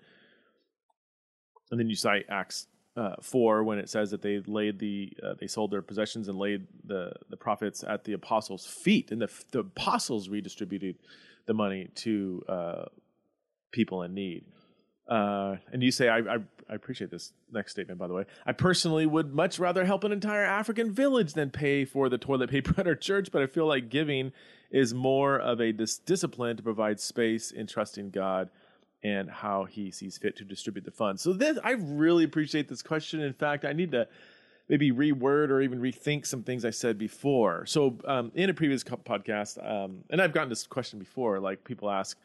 and 1.70 1.81
then 1.81 1.88
you 1.88 1.96
cite 1.96 2.27
Acts 2.29 2.66
uh, 2.96 3.16
four 3.20 3.62
when 3.62 3.79
it 3.79 3.90
says 3.90 4.11
that 4.11 4.22
they 4.22 4.40
laid 4.46 4.79
the 4.79 5.12
uh, 5.22 5.35
they 5.38 5.46
sold 5.46 5.70
their 5.70 5.83
possessions 5.83 6.29
and 6.29 6.38
laid 6.38 6.66
the 6.85 7.12
the 7.29 7.37
profits 7.37 7.85
at 7.85 8.05
the 8.05 8.14
apostles' 8.14 8.66
feet, 8.66 9.11
and 9.11 9.20
the 9.20 9.31
the 9.51 9.61
apostles 9.61 10.29
redistributed 10.29 10.96
the 11.46 11.55
money 11.55 11.88
to 11.94 12.42
uh, 12.49 12.85
people 13.70 14.03
in 14.03 14.14
need. 14.14 14.44
Uh, 15.09 15.57
and 15.73 15.83
you 15.83 15.90
say, 15.90 16.09
I, 16.09 16.19
I, 16.19 16.37
I, 16.69 16.75
appreciate 16.75 17.12
this 17.12 17.33
next 17.53 17.71
statement, 17.73 17.99
by 17.99 18.09
the 18.09 18.14
way. 18.14 18.25
I 18.45 18.53
personally 18.53 19.07
would 19.07 19.33
much 19.33 19.61
rather 19.61 19.85
help 19.85 20.03
an 20.03 20.11
entire 20.11 20.45
African 20.45 20.92
village 20.92 21.35
than 21.35 21.51
pay 21.51 21.85
for 21.85 22.09
the 22.09 22.19
toilet 22.19 22.51
paper 22.51 22.75
at 22.79 22.88
our 22.88 22.97
church, 22.97 23.29
but 23.31 23.40
I 23.40 23.47
feel 23.47 23.66
like 23.66 23.88
giving 23.88 24.33
is 24.73 24.92
more 24.92 25.38
of 25.38 25.61
a 25.61 25.71
dis- 25.71 25.99
discipline 25.99 26.57
to 26.57 26.62
provide 26.62 26.99
space 26.99 27.53
in 27.53 27.69
trusting 27.69 28.11
God 28.11 28.51
and 29.05 29.31
how 29.31 29.64
He 29.64 29.92
sees 29.92 30.19
fit 30.19 30.37
to 30.38 30.45
distribute 30.45 30.85
the 30.85 30.90
funds. 30.90 31.23
So 31.23 31.33
this, 31.33 31.57
I 31.62 31.73
really 31.73 32.25
appreciate 32.25 32.69
this 32.69 32.83
question. 32.83 33.21
In 33.21 33.33
fact, 33.33 33.64
I 33.64 33.73
need 33.73 33.92
to 33.92 34.09
maybe 34.69 34.90
reword 34.90 35.51
or 35.51 35.61
even 35.61 35.81
rethink 35.81 36.27
some 36.27 36.42
things 36.42 36.64
I 36.64 36.71
said 36.71 36.99
before. 36.99 37.64
So 37.66 37.97
um, 38.05 38.33
in 38.35 38.51
a 38.51 38.55
previous 38.55 38.83
podcast, 38.83 39.64
um, 39.64 39.99
and 40.11 40.21
I've 40.21 40.33
gotten 40.33 40.49
this 40.49 40.66
question 40.66 40.99
before, 40.99 41.38
like 41.38 41.62
people 41.62 41.88
ask, 41.88 42.19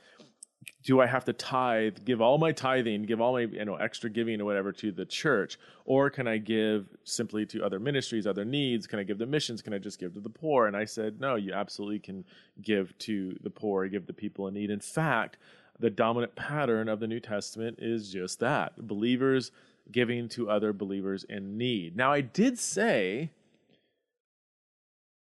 do 0.83 0.99
I 0.99 1.05
have 1.05 1.25
to 1.25 1.33
tithe, 1.33 1.97
give 2.05 2.21
all 2.21 2.37
my 2.37 2.51
tithing, 2.51 3.03
give 3.03 3.21
all 3.21 3.33
my 3.33 3.41
you 3.41 3.65
know 3.65 3.75
extra 3.75 4.09
giving 4.09 4.41
or 4.41 4.45
whatever 4.45 4.71
to 4.73 4.91
the 4.91 5.05
church, 5.05 5.57
or 5.85 6.09
can 6.09 6.27
I 6.27 6.37
give 6.37 6.87
simply 7.03 7.45
to 7.47 7.63
other 7.63 7.79
ministries, 7.79 8.25
other 8.25 8.45
needs? 8.45 8.87
Can 8.87 8.99
I 8.99 9.03
give 9.03 9.19
to 9.19 9.25
missions? 9.25 9.61
Can 9.61 9.73
I 9.73 9.77
just 9.77 9.99
give 9.99 10.13
to 10.15 10.19
the 10.19 10.29
poor? 10.29 10.67
And 10.67 10.75
I 10.75 10.85
said, 10.85 11.19
no, 11.19 11.35
you 11.35 11.53
absolutely 11.53 11.99
can 11.99 12.25
give 12.61 12.97
to 12.99 13.37
the 13.43 13.49
poor, 13.49 13.87
give 13.87 14.07
to 14.07 14.13
people 14.13 14.47
in 14.47 14.53
need. 14.55 14.69
In 14.69 14.79
fact, 14.79 15.37
the 15.79 15.89
dominant 15.89 16.35
pattern 16.35 16.89
of 16.89 16.99
the 16.99 17.07
New 17.07 17.19
Testament 17.19 17.77
is 17.79 18.11
just 18.11 18.39
that: 18.39 18.87
believers 18.87 19.51
giving 19.91 20.29
to 20.29 20.49
other 20.49 20.73
believers 20.73 21.23
in 21.25 21.57
need. 21.57 21.95
Now, 21.95 22.13
I 22.13 22.21
did 22.21 22.57
say, 22.57 23.31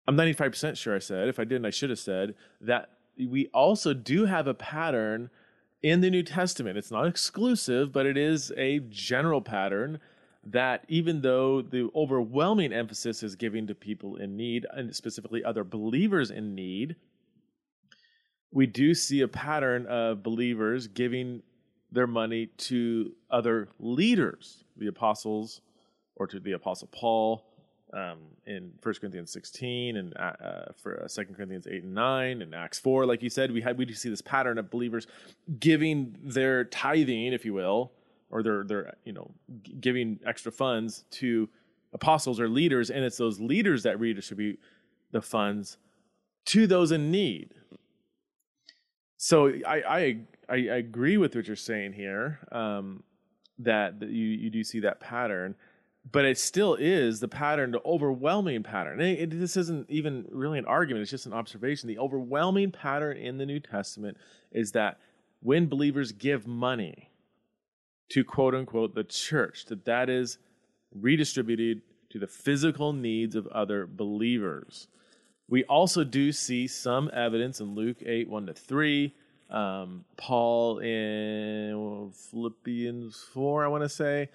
I'm 0.06 0.16
95% 0.16 0.76
sure 0.76 0.96
I 0.96 0.98
said, 0.98 1.28
if 1.28 1.38
I 1.38 1.44
didn't, 1.44 1.66
I 1.66 1.70
should 1.70 1.90
have 1.90 1.98
said 1.98 2.34
that 2.60 2.97
we 3.26 3.48
also 3.48 3.94
do 3.94 4.26
have 4.26 4.46
a 4.46 4.54
pattern 4.54 5.30
in 5.82 6.00
the 6.00 6.10
New 6.10 6.22
Testament. 6.22 6.78
It's 6.78 6.90
not 6.90 7.06
exclusive, 7.06 7.92
but 7.92 8.06
it 8.06 8.16
is 8.16 8.52
a 8.56 8.80
general 8.88 9.40
pattern 9.40 10.00
that 10.44 10.84
even 10.88 11.20
though 11.20 11.62
the 11.62 11.90
overwhelming 11.94 12.72
emphasis 12.72 13.22
is 13.22 13.36
giving 13.36 13.66
to 13.66 13.74
people 13.74 14.16
in 14.16 14.36
need, 14.36 14.66
and 14.72 14.94
specifically 14.94 15.44
other 15.44 15.64
believers 15.64 16.30
in 16.30 16.54
need, 16.54 16.96
we 18.50 18.66
do 18.66 18.94
see 18.94 19.20
a 19.20 19.28
pattern 19.28 19.86
of 19.86 20.22
believers 20.22 20.86
giving 20.86 21.42
their 21.92 22.06
money 22.06 22.46
to 22.56 23.12
other 23.30 23.68
leaders, 23.78 24.64
the 24.76 24.86
apostles, 24.86 25.60
or 26.16 26.26
to 26.26 26.40
the 26.40 26.52
apostle 26.52 26.88
Paul, 26.92 27.47
um, 27.92 28.18
in 28.46 28.72
1 28.82 28.94
Corinthians 29.00 29.30
16 29.32 29.96
and 29.96 30.16
uh, 30.16 30.32
uh 30.42 30.72
for 30.76 31.02
uh, 31.02 31.08
2 31.08 31.34
Corinthians 31.34 31.66
8 31.66 31.84
and 31.84 31.94
9 31.94 32.42
and 32.42 32.54
Acts 32.54 32.78
4 32.78 33.06
like 33.06 33.22
you 33.22 33.30
said 33.30 33.52
we 33.52 33.60
had 33.60 33.78
we 33.78 33.92
see 33.92 34.10
this 34.10 34.22
pattern 34.22 34.58
of 34.58 34.70
believers 34.70 35.06
giving 35.58 36.16
their 36.22 36.64
tithing 36.64 37.32
if 37.32 37.44
you 37.44 37.54
will 37.54 37.92
or 38.30 38.42
their 38.42 38.64
their 38.64 38.94
you 39.04 39.12
know 39.12 39.30
giving 39.80 40.18
extra 40.26 40.52
funds 40.52 41.04
to 41.10 41.48
apostles 41.92 42.38
or 42.38 42.48
leaders 42.48 42.90
and 42.90 43.04
it's 43.04 43.16
those 43.16 43.40
leaders 43.40 43.82
that 43.82 43.98
redistribute 43.98 44.58
the 45.10 45.22
funds 45.22 45.78
to 46.44 46.66
those 46.66 46.92
in 46.92 47.10
need. 47.10 47.54
So 49.16 49.48
I 49.66 49.82
I 49.88 50.16
I, 50.48 50.56
agree 50.56 51.18
with 51.18 51.34
what 51.34 51.46
you're 51.46 51.56
saying 51.56 51.92
here 51.92 52.38
um, 52.52 53.02
that, 53.58 54.00
that 54.00 54.08
you 54.08 54.26
you 54.26 54.50
do 54.50 54.64
see 54.64 54.80
that 54.80 55.00
pattern 55.00 55.54
but 56.10 56.24
it 56.24 56.38
still 56.38 56.74
is 56.74 57.20
the 57.20 57.28
pattern, 57.28 57.72
the 57.72 57.82
overwhelming 57.84 58.62
pattern. 58.62 59.00
It, 59.00 59.20
it, 59.20 59.38
this 59.38 59.56
isn't 59.56 59.90
even 59.90 60.26
really 60.30 60.58
an 60.58 60.64
argument, 60.64 61.02
it's 61.02 61.10
just 61.10 61.26
an 61.26 61.32
observation. 61.32 61.88
The 61.88 61.98
overwhelming 61.98 62.70
pattern 62.70 63.16
in 63.16 63.38
the 63.38 63.46
New 63.46 63.60
Testament 63.60 64.16
is 64.52 64.72
that 64.72 64.98
when 65.40 65.66
believers 65.66 66.12
give 66.12 66.46
money 66.46 67.10
to 68.10 68.24
quote 68.24 68.54
unquote 68.54 68.94
the 68.94 69.04
church, 69.04 69.66
that 69.66 69.84
that 69.84 70.08
is 70.08 70.38
redistributed 70.94 71.82
to 72.10 72.18
the 72.18 72.26
physical 72.26 72.92
needs 72.92 73.34
of 73.34 73.46
other 73.48 73.86
believers. 73.86 74.88
We 75.48 75.64
also 75.64 76.04
do 76.04 76.32
see 76.32 76.66
some 76.66 77.10
evidence 77.12 77.60
in 77.60 77.74
Luke 77.74 77.98
8 78.04 78.28
1 78.28 78.46
to 78.46 78.54
3. 78.54 79.14
Um, 79.50 80.04
Paul 80.16 80.78
in 80.78 82.12
Philippians 82.30 83.24
4, 83.32 83.64
I 83.64 83.68
want 83.68 83.82
to 83.82 83.88
say, 83.88 84.28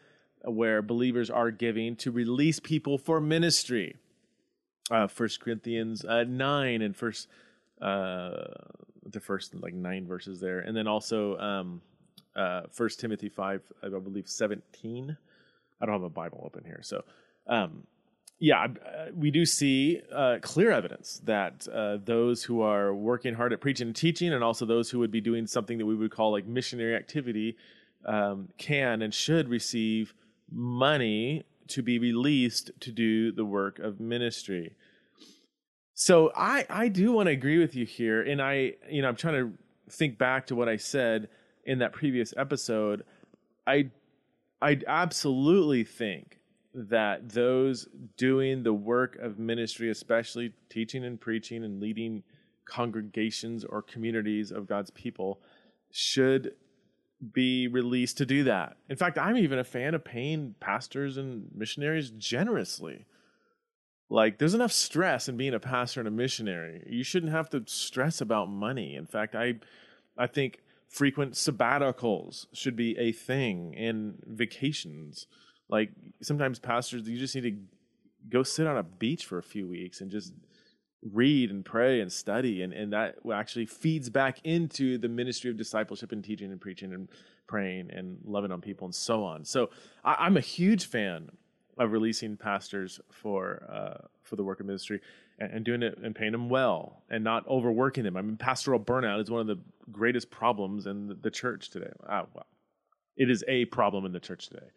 where 0.44 0.82
believers 0.82 1.30
are 1.30 1.52
giving 1.52 1.96
to 1.98 2.12
release 2.12 2.60
people 2.60 2.98
for 2.98 3.20
ministry. 3.20 3.96
Uh, 4.92 5.08
First 5.08 5.40
Corinthians 5.40 6.04
uh, 6.04 6.26
nine 6.28 6.82
and 6.82 6.96
first 6.96 7.28
uh, 7.82 8.44
the 9.06 9.20
first 9.20 9.56
like 9.56 9.74
nine 9.74 10.06
verses 10.06 10.40
there, 10.40 10.60
and 10.60 10.76
then 10.76 10.88
also 10.88 11.38
um, 11.38 11.82
uh, 12.36 12.64
First 12.72 13.00
Timothy 13.00 13.30
five, 13.30 13.62
I 13.82 13.88
believe 13.90 14.28
seventeen. 14.28 15.18
I 15.82 15.86
don't 15.86 15.94
have 15.94 16.04
a 16.04 16.10
Bible 16.10 16.44
open 16.46 16.64
here, 16.66 16.82
so 16.82 17.04
um, 17.48 17.84
yeah, 18.40 18.66
uh, 18.66 19.06
we 19.16 19.32
do 19.32 19.46
see 19.46 20.02
uh, 20.14 20.38
clear 20.42 20.72
evidence 20.72 21.22
that 21.24 21.66
uh, 21.70 21.98
those 22.04 22.44
who 22.44 22.62
are 22.62 22.94
working 22.94 23.34
hard 23.34 23.54
at 23.54 23.62
preaching 23.62 23.88
and 23.88 23.96
teaching, 23.96 24.34
and 24.34 24.44
also 24.44 24.66
those 24.66 24.90
who 24.90 25.00
would 25.00 25.12
be 25.12 25.22
doing 25.22 25.48
something 25.48 25.78
that 25.78 25.86
we 25.86 25.96
would 25.96 26.12
call 26.12 26.34
like 26.34 26.46
missionary 26.46 26.96
activity, 26.96 27.56
um, 28.06 28.50
can 28.58 29.02
and 29.02 29.14
should 29.14 29.48
receive 29.48 30.14
money 30.54 31.44
to 31.70 31.82
be 31.82 32.00
released 32.00 32.72
to 32.82 32.92
do 32.92 33.32
the 33.32 33.46
work 33.46 33.80
of 33.80 34.00
ministry. 34.00 34.76
So 35.94 36.32
I 36.36 36.66
I 36.70 36.88
do 36.88 37.12
want 37.12 37.28
to 37.28 37.34
agree 37.34 37.60
with 37.60 37.76
you 37.76 37.86
here 37.86 38.22
and 38.22 38.42
I 38.42 38.74
you 38.89 39.02
know 39.02 39.08
I'm 39.08 39.16
trying 39.16 39.36
to 39.36 39.54
think 39.89 40.18
back 40.18 40.48
to 40.48 40.56
what 40.56 40.70
I 40.70 40.78
said 40.78 41.30
in 41.66 41.80
that 41.80 41.94
previous 41.94 42.34
episode. 42.38 43.04
I 43.66 43.92
I 44.62 44.80
absolutely 44.88 45.84
think 45.84 46.39
that 46.74 47.30
those 47.30 47.88
doing 48.18 48.63
the 48.63 48.74
work 48.74 49.16
of 49.18 49.38
ministry, 49.38 49.89
especially 49.92 50.54
teaching 50.70 51.06
and 51.06 51.20
preaching 51.22 51.63
and 51.63 51.80
leading 51.80 52.24
congregations 52.66 53.63
or 53.63 53.82
communities 53.82 54.52
of 54.52 54.68
God's 54.68 54.89
people, 54.89 55.42
should 55.92 56.56
be 57.32 57.68
released 57.68 58.18
to 58.18 58.26
do 58.26 58.44
that. 58.44 58.78
In 58.90 58.98
fact, 58.98 59.18
I'm 59.18 59.38
even 59.38 59.60
a 59.60 59.64
fan 59.64 59.94
of 59.94 60.04
paying 60.04 60.56
pastors 60.60 61.18
and 61.18 61.50
missionaries 61.54 62.10
generously. 62.12 63.06
Like, 64.10 64.38
there's 64.38 64.54
enough 64.54 64.72
stress 64.72 65.30
in 65.30 65.38
being 65.38 65.54
a 65.54 65.60
pastor 65.60 66.02
and 66.02 66.08
a 66.08 66.12
missionary. 66.12 66.84
You 66.88 67.04
shouldn't 67.04 67.32
have 67.32 67.50
to 67.52 67.64
stress 67.66 68.22
about 68.22 68.50
money. 68.50 68.96
In 68.96 69.06
fact, 69.06 69.36
I, 69.36 69.56
I 70.18 70.28
think 70.28 70.60
frequent 70.90 71.34
sabbaticals 71.34 72.48
should 72.54 72.76
be 72.76 72.98
a 72.98 73.12
thing 73.12 73.76
and 73.76 74.22
vacations. 74.28 75.28
Like, 75.70 75.92
sometimes 76.22 76.60
pastors, 76.60 77.08
you 77.08 77.18
just 77.18 77.34
need 77.36 77.42
to 77.42 77.58
go 78.30 78.44
sit 78.44 78.68
on 78.68 78.78
a 78.78 78.84
beach 78.84 79.26
for 79.26 79.38
a 79.38 79.44
few 79.44 79.68
weeks 79.68 80.02
and 80.02 80.12
just 80.12 80.34
read 81.12 81.52
and 81.52 81.66
pray 81.66 82.02
and 82.02 82.12
study 82.12 82.62
and, 82.62 82.74
and 82.74 82.94
that 82.94 83.16
actually 83.34 83.66
feeds 83.66 84.10
back 84.10 84.39
into 84.44 84.98
the 84.98 85.10
ministry 85.10 85.50
of 85.50 85.58
discipleship 85.58 86.12
and 86.12 86.24
teaching 86.24 86.52
and 86.52 86.62
preaching 86.62 86.94
and 86.94 87.10
praying 87.48 87.92
and 87.92 88.18
loving 88.26 88.52
on 88.52 88.62
people 88.62 88.86
and 88.86 88.96
so 88.96 89.24
on. 89.24 89.44
So 89.44 89.70
I, 90.04 90.26
am 90.26 90.38
a 90.38 90.42
huge 90.42 90.86
fan 90.86 91.30
of 91.78 91.92
releasing 91.92 92.38
pastors 92.38 93.00
for 93.10 93.68
uh, 93.70 94.08
for 94.22 94.36
the 94.36 94.44
work 94.44 94.60
of 94.60 94.66
ministry 94.66 95.02
and, 95.39 95.52
and, 95.52 95.66
doing 95.66 95.84
it 95.84 95.98
and 95.98 96.16
paying 96.16 96.32
them 96.32 96.48
well 96.48 97.02
and 97.10 97.24
not 97.24 97.48
overworking 97.48 98.04
them. 98.04 98.16
I 98.16 98.22
mean 98.22 98.38
pastoral 98.38 98.80
burnout 98.80 99.22
is 99.22 99.30
one 99.30 99.42
of 99.42 99.48
the 99.48 99.60
greatest 99.92 100.30
problems 100.30 100.86
in 100.86 101.08
the, 101.08 101.16
the 101.16 101.32
church 101.32 101.70
today. 101.70 101.92
Ah, 102.08 102.26
well, 102.34 102.46
it 103.18 103.30
is 103.30 103.44
a 103.48 103.66
problem 103.66 104.06
in 104.06 104.13
the 104.13 104.20
church 104.20 104.48
today 104.48 104.68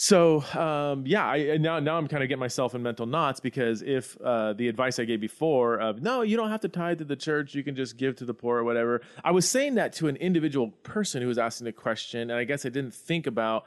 so 0.00 0.44
um, 0.54 1.02
yeah, 1.08 1.26
I, 1.26 1.56
now 1.56 1.80
now 1.80 1.98
I'm 1.98 2.06
kind 2.06 2.22
of 2.22 2.28
getting 2.28 2.38
myself 2.38 2.76
in 2.76 2.84
mental 2.84 3.04
knots 3.04 3.40
because 3.40 3.82
if 3.82 4.16
uh, 4.20 4.52
the 4.52 4.68
advice 4.68 5.00
I 5.00 5.04
gave 5.04 5.20
before 5.20 5.74
of 5.74 6.00
no, 6.00 6.22
you 6.22 6.36
don't 6.36 6.50
have 6.50 6.60
to 6.60 6.68
tithe 6.68 6.98
to 6.98 7.04
the 7.04 7.16
church, 7.16 7.52
you 7.52 7.64
can 7.64 7.74
just 7.74 7.96
give 7.96 8.14
to 8.18 8.24
the 8.24 8.32
poor 8.32 8.58
or 8.58 8.62
whatever. 8.62 9.00
I 9.24 9.32
was 9.32 9.48
saying 9.48 9.74
that 9.74 9.92
to 9.94 10.06
an 10.06 10.14
individual 10.14 10.68
person 10.84 11.20
who 11.20 11.26
was 11.26 11.36
asking 11.36 11.64
the 11.64 11.72
question, 11.72 12.30
and 12.30 12.38
I 12.38 12.44
guess 12.44 12.64
I 12.64 12.68
didn't 12.68 12.94
think 12.94 13.26
about 13.26 13.66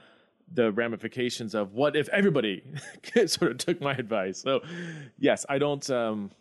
the 0.50 0.72
ramifications 0.72 1.54
of 1.54 1.74
what 1.74 1.98
if 1.98 2.08
everybody 2.10 2.64
sort 3.26 3.52
of 3.52 3.58
took 3.58 3.82
my 3.82 3.92
advice. 3.92 4.42
So 4.42 4.62
yes, 5.20 5.46
I 5.50 5.58
don't. 5.58 5.88
Um, 5.90 6.32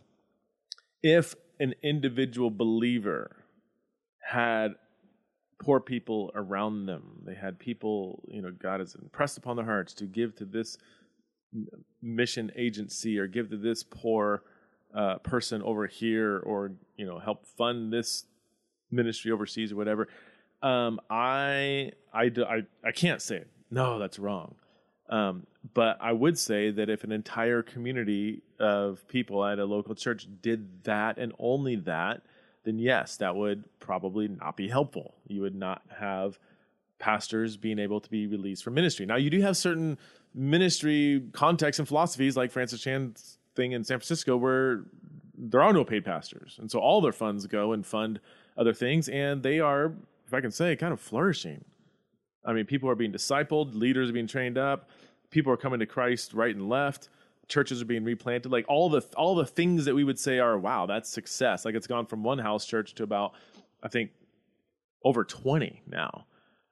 if 1.02 1.34
an 1.58 1.74
individual 1.82 2.52
believer 2.52 3.34
had 4.22 4.76
poor 5.60 5.78
people 5.78 6.32
around 6.34 6.86
them. 6.86 7.20
They 7.24 7.34
had 7.34 7.58
people, 7.58 8.22
you 8.26 8.42
know, 8.42 8.50
God 8.50 8.80
has 8.80 8.96
impressed 8.96 9.38
upon 9.38 9.56
their 9.56 9.64
hearts 9.66 9.94
to 9.94 10.06
give 10.06 10.34
to 10.36 10.44
this 10.44 10.76
mission 12.02 12.50
agency 12.56 13.18
or 13.18 13.26
give 13.26 13.50
to 13.50 13.56
this 13.56 13.84
poor 13.84 14.42
uh, 14.94 15.18
person 15.18 15.62
over 15.62 15.86
here 15.86 16.38
or, 16.38 16.72
you 16.96 17.06
know, 17.06 17.18
help 17.18 17.46
fund 17.46 17.92
this 17.92 18.24
ministry 18.90 19.30
overseas 19.30 19.70
or 19.70 19.76
whatever. 19.76 20.08
Um, 20.62 21.00
I, 21.08 21.92
I, 22.12 22.24
I, 22.24 22.62
I 22.84 22.92
can't 22.92 23.22
say 23.22 23.36
it. 23.36 23.48
no, 23.70 23.98
that's 23.98 24.18
wrong. 24.18 24.56
Um, 25.08 25.46
but 25.74 25.98
I 26.00 26.12
would 26.12 26.38
say 26.38 26.70
that 26.70 26.88
if 26.88 27.02
an 27.04 27.12
entire 27.12 27.62
community 27.62 28.42
of 28.60 29.06
people 29.08 29.44
at 29.44 29.58
a 29.58 29.64
local 29.64 29.94
church 29.94 30.26
did 30.40 30.84
that 30.84 31.18
and 31.18 31.32
only 31.38 31.76
that, 31.76 32.22
then 32.64 32.78
yes, 32.78 33.16
that 33.16 33.34
would 33.34 33.64
probably 33.80 34.28
not 34.28 34.56
be 34.56 34.68
helpful. 34.68 35.14
You 35.26 35.42
would 35.42 35.54
not 35.54 35.82
have 35.98 36.38
pastors 36.98 37.56
being 37.56 37.78
able 37.78 38.00
to 38.00 38.10
be 38.10 38.26
released 38.26 38.62
from 38.62 38.74
ministry. 38.74 39.06
Now, 39.06 39.16
you 39.16 39.30
do 39.30 39.40
have 39.40 39.56
certain 39.56 39.98
ministry 40.34 41.22
contexts 41.32 41.78
and 41.78 41.88
philosophies, 41.88 42.36
like 42.36 42.50
Francis 42.50 42.80
Chan's 42.80 43.38
thing 43.56 43.72
in 43.72 43.82
San 43.82 43.98
Francisco, 43.98 44.36
where 44.36 44.84
there 45.36 45.62
are 45.62 45.72
no 45.72 45.84
paid 45.84 46.04
pastors. 46.04 46.58
And 46.60 46.70
so 46.70 46.78
all 46.78 47.00
their 47.00 47.12
funds 47.12 47.46
go 47.46 47.72
and 47.72 47.84
fund 47.84 48.20
other 48.56 48.74
things. 48.74 49.08
And 49.08 49.42
they 49.42 49.58
are, 49.60 49.94
if 50.26 50.34
I 50.34 50.40
can 50.40 50.50
say, 50.50 50.76
kind 50.76 50.92
of 50.92 51.00
flourishing. 51.00 51.64
I 52.44 52.52
mean, 52.52 52.66
people 52.66 52.88
are 52.88 52.94
being 52.94 53.12
discipled, 53.12 53.74
leaders 53.74 54.10
are 54.10 54.12
being 54.12 54.26
trained 54.26 54.58
up, 54.58 54.88
people 55.30 55.52
are 55.52 55.56
coming 55.56 55.80
to 55.80 55.86
Christ 55.86 56.32
right 56.32 56.54
and 56.54 56.68
left, 56.68 57.08
churches 57.50 57.82
are 57.82 57.84
being 57.84 58.04
replanted. 58.04 58.50
Like 58.50 58.64
all 58.68 58.88
the 58.88 59.02
all 59.16 59.34
the 59.34 59.44
things 59.44 59.84
that 59.84 59.94
we 59.94 60.04
would 60.04 60.18
say 60.18 60.38
are 60.38 60.56
wow, 60.56 60.86
that's 60.86 61.10
success. 61.10 61.64
Like 61.64 61.74
it's 61.74 61.86
gone 61.86 62.06
from 62.06 62.22
one 62.22 62.38
house 62.38 62.64
church 62.64 62.94
to 62.94 63.02
about, 63.02 63.34
I 63.82 63.88
think, 63.88 64.10
over 65.04 65.24
twenty 65.24 65.82
now. 65.86 66.24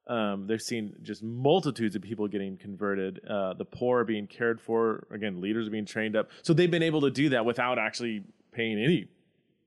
Um, 0.07 0.47
they're 0.47 0.59
seeing 0.59 0.95
just 1.03 1.23
multitudes 1.23 1.95
of 1.95 2.01
people 2.01 2.27
getting 2.29 2.57
converted. 2.57 3.21
Uh, 3.29 3.53
the 3.53 3.67
poor 3.67 4.01
are 4.01 4.05
being 4.05 4.27
cared 4.27 4.59
for. 4.59 5.07
Again, 5.11 5.43
leaders 5.43 5.69
are 5.69 5.71
being 5.71 5.85
trained 5.85 6.17
up. 6.17 6.31
So 6.43 6.55
they've 6.55 6.71
been 6.71 6.83
able 6.83 7.03
to 7.03 7.11
do 7.11 7.29
that 7.31 7.45
without 7.45 7.79
actually 7.79 8.25
paying 8.53 8.79
any 8.83 9.09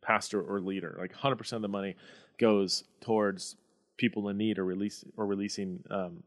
pastor 0.01 0.41
or 0.41 0.59
leader. 0.59 0.97
Like 0.99 1.13
100% 1.13 1.53
of 1.53 1.61
the 1.61 1.67
money 1.67 1.95
goes 2.39 2.85
towards 3.01 3.55
people 3.97 4.29
in 4.29 4.37
need 4.37 4.57
or 4.57 4.65
release 4.65 5.05
or 5.15 5.27
releasing. 5.27 5.83
Um, 5.91 6.23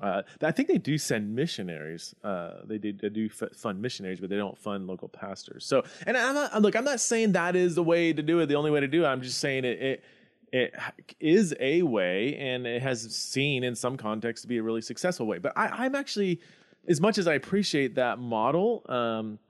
uh, 0.00 0.22
I 0.42 0.50
think 0.50 0.68
they 0.68 0.78
do 0.78 0.98
send 0.98 1.34
missionaries. 1.34 2.14
Uh, 2.22 2.58
they 2.64 2.78
do, 2.78 2.92
they 2.92 3.08
do 3.08 3.28
fund 3.28 3.80
missionaries, 3.80 4.20
but 4.20 4.28
they 4.28 4.36
don't 4.36 4.58
fund 4.58 4.86
local 4.86 5.08
pastors. 5.08 5.64
So, 5.64 5.84
and 6.06 6.16
I'm 6.16 6.34
not 6.34 6.62
look. 6.62 6.76
I'm 6.76 6.84
not 6.84 7.00
saying 7.00 7.32
that 7.32 7.56
is 7.56 7.74
the 7.74 7.82
way 7.82 8.12
to 8.12 8.22
do 8.22 8.40
it. 8.40 8.46
The 8.46 8.56
only 8.56 8.70
way 8.70 8.80
to 8.80 8.88
do 8.88 9.04
it. 9.04 9.06
I'm 9.06 9.22
just 9.22 9.38
saying 9.38 9.64
it. 9.64 9.80
it 9.80 10.04
it 10.52 10.72
is 11.18 11.52
a 11.58 11.82
way, 11.82 12.36
and 12.36 12.64
it 12.64 12.80
has 12.80 13.12
seen 13.12 13.64
in 13.64 13.74
some 13.74 13.96
contexts 13.96 14.42
to 14.42 14.48
be 14.48 14.58
a 14.58 14.62
really 14.62 14.82
successful 14.82 15.26
way. 15.26 15.38
But 15.38 15.52
I, 15.56 15.86
am 15.86 15.96
actually, 15.96 16.40
as 16.86 17.00
much 17.00 17.18
as 17.18 17.26
I 17.26 17.34
appreciate 17.34 17.96
that 17.96 18.20
model, 18.20 18.84
um, 18.88 19.40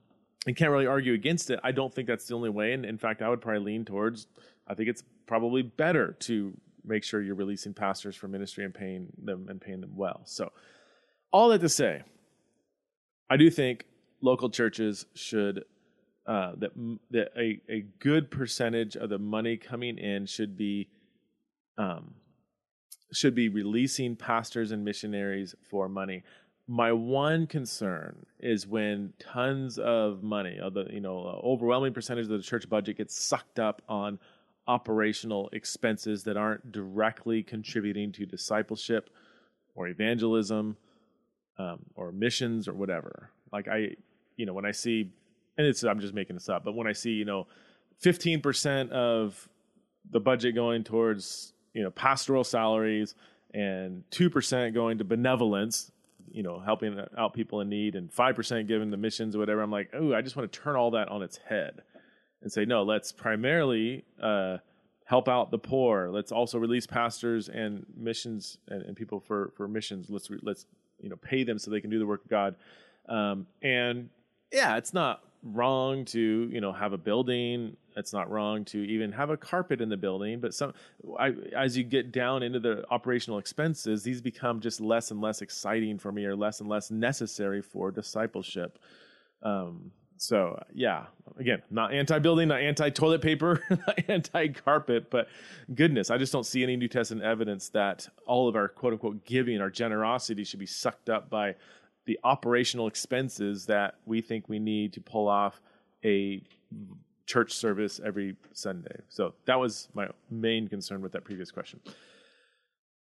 and 0.47 0.55
can't 0.55 0.71
really 0.71 0.87
argue 0.87 1.13
against 1.13 1.51
it. 1.51 1.59
I 1.63 1.73
don't 1.73 1.93
think 1.93 2.07
that's 2.07 2.25
the 2.25 2.33
only 2.33 2.49
way. 2.49 2.73
And 2.73 2.87
in 2.87 2.97
fact, 2.97 3.21
I 3.21 3.29
would 3.29 3.39
probably 3.39 3.73
lean 3.73 3.85
towards 3.85 4.25
I 4.67 4.73
think 4.73 4.89
it's 4.89 5.03
probably 5.25 5.61
better 5.61 6.13
to 6.21 6.53
make 6.87 7.03
sure 7.03 7.21
you're 7.21 7.35
releasing 7.35 7.73
pastors 7.73 8.15
for 8.15 8.27
ministry 8.27 8.63
and 8.63 8.73
paying 8.73 9.07
them 9.23 9.47
and 9.49 9.59
paying 9.59 9.81
them 9.81 9.95
well. 9.95 10.21
So, 10.25 10.51
all 11.31 11.49
that 11.49 11.61
to 11.61 11.69
say, 11.69 12.03
I 13.29 13.37
do 13.37 13.49
think 13.49 13.85
local 14.21 14.49
churches 14.49 15.05
should 15.13 15.63
uh, 16.27 16.53
that 16.57 16.71
that 17.11 17.29
a 17.37 17.61
a 17.69 17.85
good 17.99 18.31
percentage 18.31 18.95
of 18.95 19.09
the 19.09 19.19
money 19.19 19.57
coming 19.57 19.97
in 19.97 20.25
should 20.25 20.57
be 20.57 20.89
um, 21.77 22.13
should 23.11 23.35
be 23.35 23.49
releasing 23.49 24.15
pastors 24.15 24.71
and 24.71 24.83
missionaries 24.83 25.55
for 25.69 25.87
money 25.87 26.23
my 26.67 26.91
one 26.91 27.45
concern 27.45 28.25
is 28.39 28.65
when 28.65 29.13
tons 29.19 29.77
of 29.77 30.23
money, 30.23 30.57
the 30.73 30.85
you 30.89 30.99
know 30.99 31.39
overwhelming 31.43 31.93
percentage 31.93 32.23
of 32.23 32.29
the 32.29 32.41
church 32.41 32.67
budget 32.67 32.97
gets 32.97 33.23
sucked 33.23 33.59
up 33.59 33.81
on 33.87 34.19
operational 34.67 35.49
expenses 35.53 36.23
that 36.23 36.37
aren't 36.37 36.71
directly 36.71 37.43
contributing 37.43 38.11
to 38.13 38.25
discipleship 38.25 39.09
or 39.75 39.87
evangelism 39.87 40.77
um, 41.57 41.79
or 41.95 42.11
missions 42.11 42.67
or 42.67 42.73
whatever. 42.73 43.29
Like 43.51 43.67
I, 43.67 43.95
you 44.37 44.45
know, 44.45 44.53
when 44.53 44.65
I 44.65 44.71
see, 44.71 45.11
and 45.57 45.67
it's 45.67 45.83
I'm 45.83 45.99
just 45.99 46.13
making 46.13 46.35
this 46.35 46.49
up, 46.49 46.63
but 46.65 46.75
when 46.75 46.87
I 46.87 46.93
see 46.93 47.11
you 47.11 47.25
know, 47.25 47.47
fifteen 47.99 48.41
percent 48.41 48.91
of 48.91 49.47
the 50.11 50.19
budget 50.19 50.55
going 50.55 50.83
towards 50.83 51.53
you 51.73 51.83
know 51.83 51.91
pastoral 51.91 52.43
salaries 52.43 53.15
and 53.53 54.03
two 54.11 54.29
percent 54.29 54.73
going 54.73 54.97
to 54.97 55.03
benevolence 55.03 55.91
you 56.31 56.43
know 56.43 56.59
helping 56.59 56.99
out 57.17 57.33
people 57.33 57.61
in 57.61 57.69
need 57.69 57.95
and 57.95 58.11
5% 58.11 58.67
given 58.67 58.91
to 58.91 58.97
missions 58.97 59.35
or 59.35 59.39
whatever 59.39 59.61
i'm 59.61 59.71
like 59.71 59.89
oh 59.93 60.13
i 60.13 60.21
just 60.21 60.35
want 60.35 60.51
to 60.51 60.59
turn 60.59 60.75
all 60.75 60.91
that 60.91 61.07
on 61.09 61.21
its 61.21 61.37
head 61.37 61.81
and 62.45 62.53
say 62.53 62.63
no 62.63 62.83
let's 62.83 63.11
primarily 63.11 64.05
uh, 64.21 64.57
help 65.05 65.29
out 65.29 65.51
the 65.51 65.57
poor. 65.57 66.09
Let's 66.09 66.31
also 66.31 66.57
release 66.57 66.85
pastors 66.85 67.47
and 67.47 67.85
missions 67.95 68.57
and, 68.67 68.81
and 68.81 68.95
people 68.95 69.19
for, 69.19 69.53
for 69.55 69.67
missions. 69.67 70.09
Let's 70.09 70.29
let's 70.41 70.65
you 70.99 71.09
know 71.09 71.15
pay 71.15 71.43
them 71.43 71.59
so 71.59 71.71
they 71.71 71.81
can 71.81 71.89
do 71.89 71.99
the 71.99 72.05
work 72.05 72.23
of 72.23 72.29
god. 72.29 72.55
Um, 73.07 73.45
and 73.61 74.09
yeah 74.51 74.77
it's 74.77 74.93
not 74.93 75.21
wrong 75.43 76.05
to 76.05 76.49
you 76.51 76.59
know 76.59 76.71
have 76.71 76.93
a 76.93 76.97
building. 76.97 77.77
It's 77.95 78.11
not 78.11 78.29
wrong 78.29 78.65
to 78.65 78.79
even 78.79 79.11
have 79.11 79.29
a 79.29 79.37
carpet 79.37 79.79
in 79.79 79.89
the 79.89 79.97
building 79.97 80.39
but 80.39 80.53
some 80.53 80.73
I, 81.19 81.33
as 81.55 81.77
you 81.77 81.83
get 81.83 82.11
down 82.11 82.43
into 82.43 82.59
the 82.59 82.83
operational 82.89 83.39
expenses 83.39 84.03
these 84.03 84.21
become 84.21 84.59
just 84.59 84.81
less 84.81 85.11
and 85.11 85.21
less 85.21 85.41
exciting 85.41 85.97
for 85.97 86.11
me 86.11 86.25
or 86.25 86.35
less 86.35 86.59
and 86.59 86.69
less 86.69 86.91
necessary 86.91 87.61
for 87.61 87.91
discipleship. 87.91 88.79
Um, 89.43 89.91
so 90.17 90.57
uh, 90.59 90.63
yeah 90.73 91.05
again 91.37 91.61
not 91.69 91.93
anti-building 91.93 92.47
not 92.47 92.61
anti-toilet 92.61 93.21
paper 93.21 93.61
not 93.69 93.99
anti-carpet 94.07 95.09
but 95.09 95.27
goodness 95.73 96.09
i 96.09 96.17
just 96.17 96.31
don't 96.31 96.45
see 96.45 96.63
any 96.63 96.75
new 96.75 96.87
testament 96.87 97.25
evidence 97.25 97.69
that 97.69 98.07
all 98.25 98.47
of 98.47 98.55
our 98.55 98.67
quote-unquote 98.67 99.25
giving 99.25 99.59
our 99.59 99.69
generosity 99.69 100.43
should 100.43 100.59
be 100.59 100.65
sucked 100.65 101.09
up 101.09 101.29
by 101.29 101.53
the 102.05 102.19
operational 102.23 102.87
expenses 102.87 103.65
that 103.65 103.95
we 104.05 104.21
think 104.21 104.47
we 104.47 104.59
need 104.59 104.93
to 104.93 105.01
pull 105.01 105.27
off 105.27 105.61
a 106.03 106.41
church 107.25 107.53
service 107.53 107.99
every 108.03 108.35
Sunday. 108.53 108.95
So 109.09 109.33
that 109.45 109.59
was 109.59 109.89
my 109.93 110.07
main 110.29 110.67
concern 110.67 111.01
with 111.01 111.11
that 111.13 111.23
previous 111.23 111.51
question. 111.51 111.79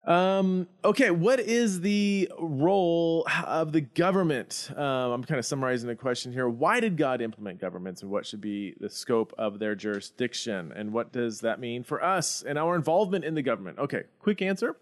Um, 0.08 0.66
okay, 0.84 1.10
what 1.10 1.38
is 1.38 1.82
the 1.82 2.32
role 2.38 3.26
of 3.44 3.72
the 3.72 3.82
government? 3.82 4.70
Um, 4.74 5.12
I'm 5.12 5.24
kind 5.24 5.38
of 5.38 5.44
summarizing 5.44 5.86
the 5.86 5.94
question 5.94 6.32
here. 6.32 6.48
Why 6.48 6.80
did 6.80 6.96
God 6.96 7.20
implement 7.20 7.60
governments 7.60 8.02
and 8.02 8.10
what 8.10 8.24
should 8.24 8.40
be 8.40 8.74
the 8.80 8.88
scope 8.88 9.34
of 9.38 9.58
their 9.58 9.74
jurisdiction? 9.74 10.72
And 10.74 10.92
what 10.92 11.12
does 11.12 11.40
that 11.42 11.60
mean 11.60 11.84
for 11.84 12.02
us 12.02 12.42
and 12.42 12.58
our 12.58 12.74
involvement 12.74 13.24
in 13.24 13.34
the 13.34 13.42
government? 13.42 13.78
Okay, 13.78 14.04
quick 14.18 14.40
answer 14.40 14.76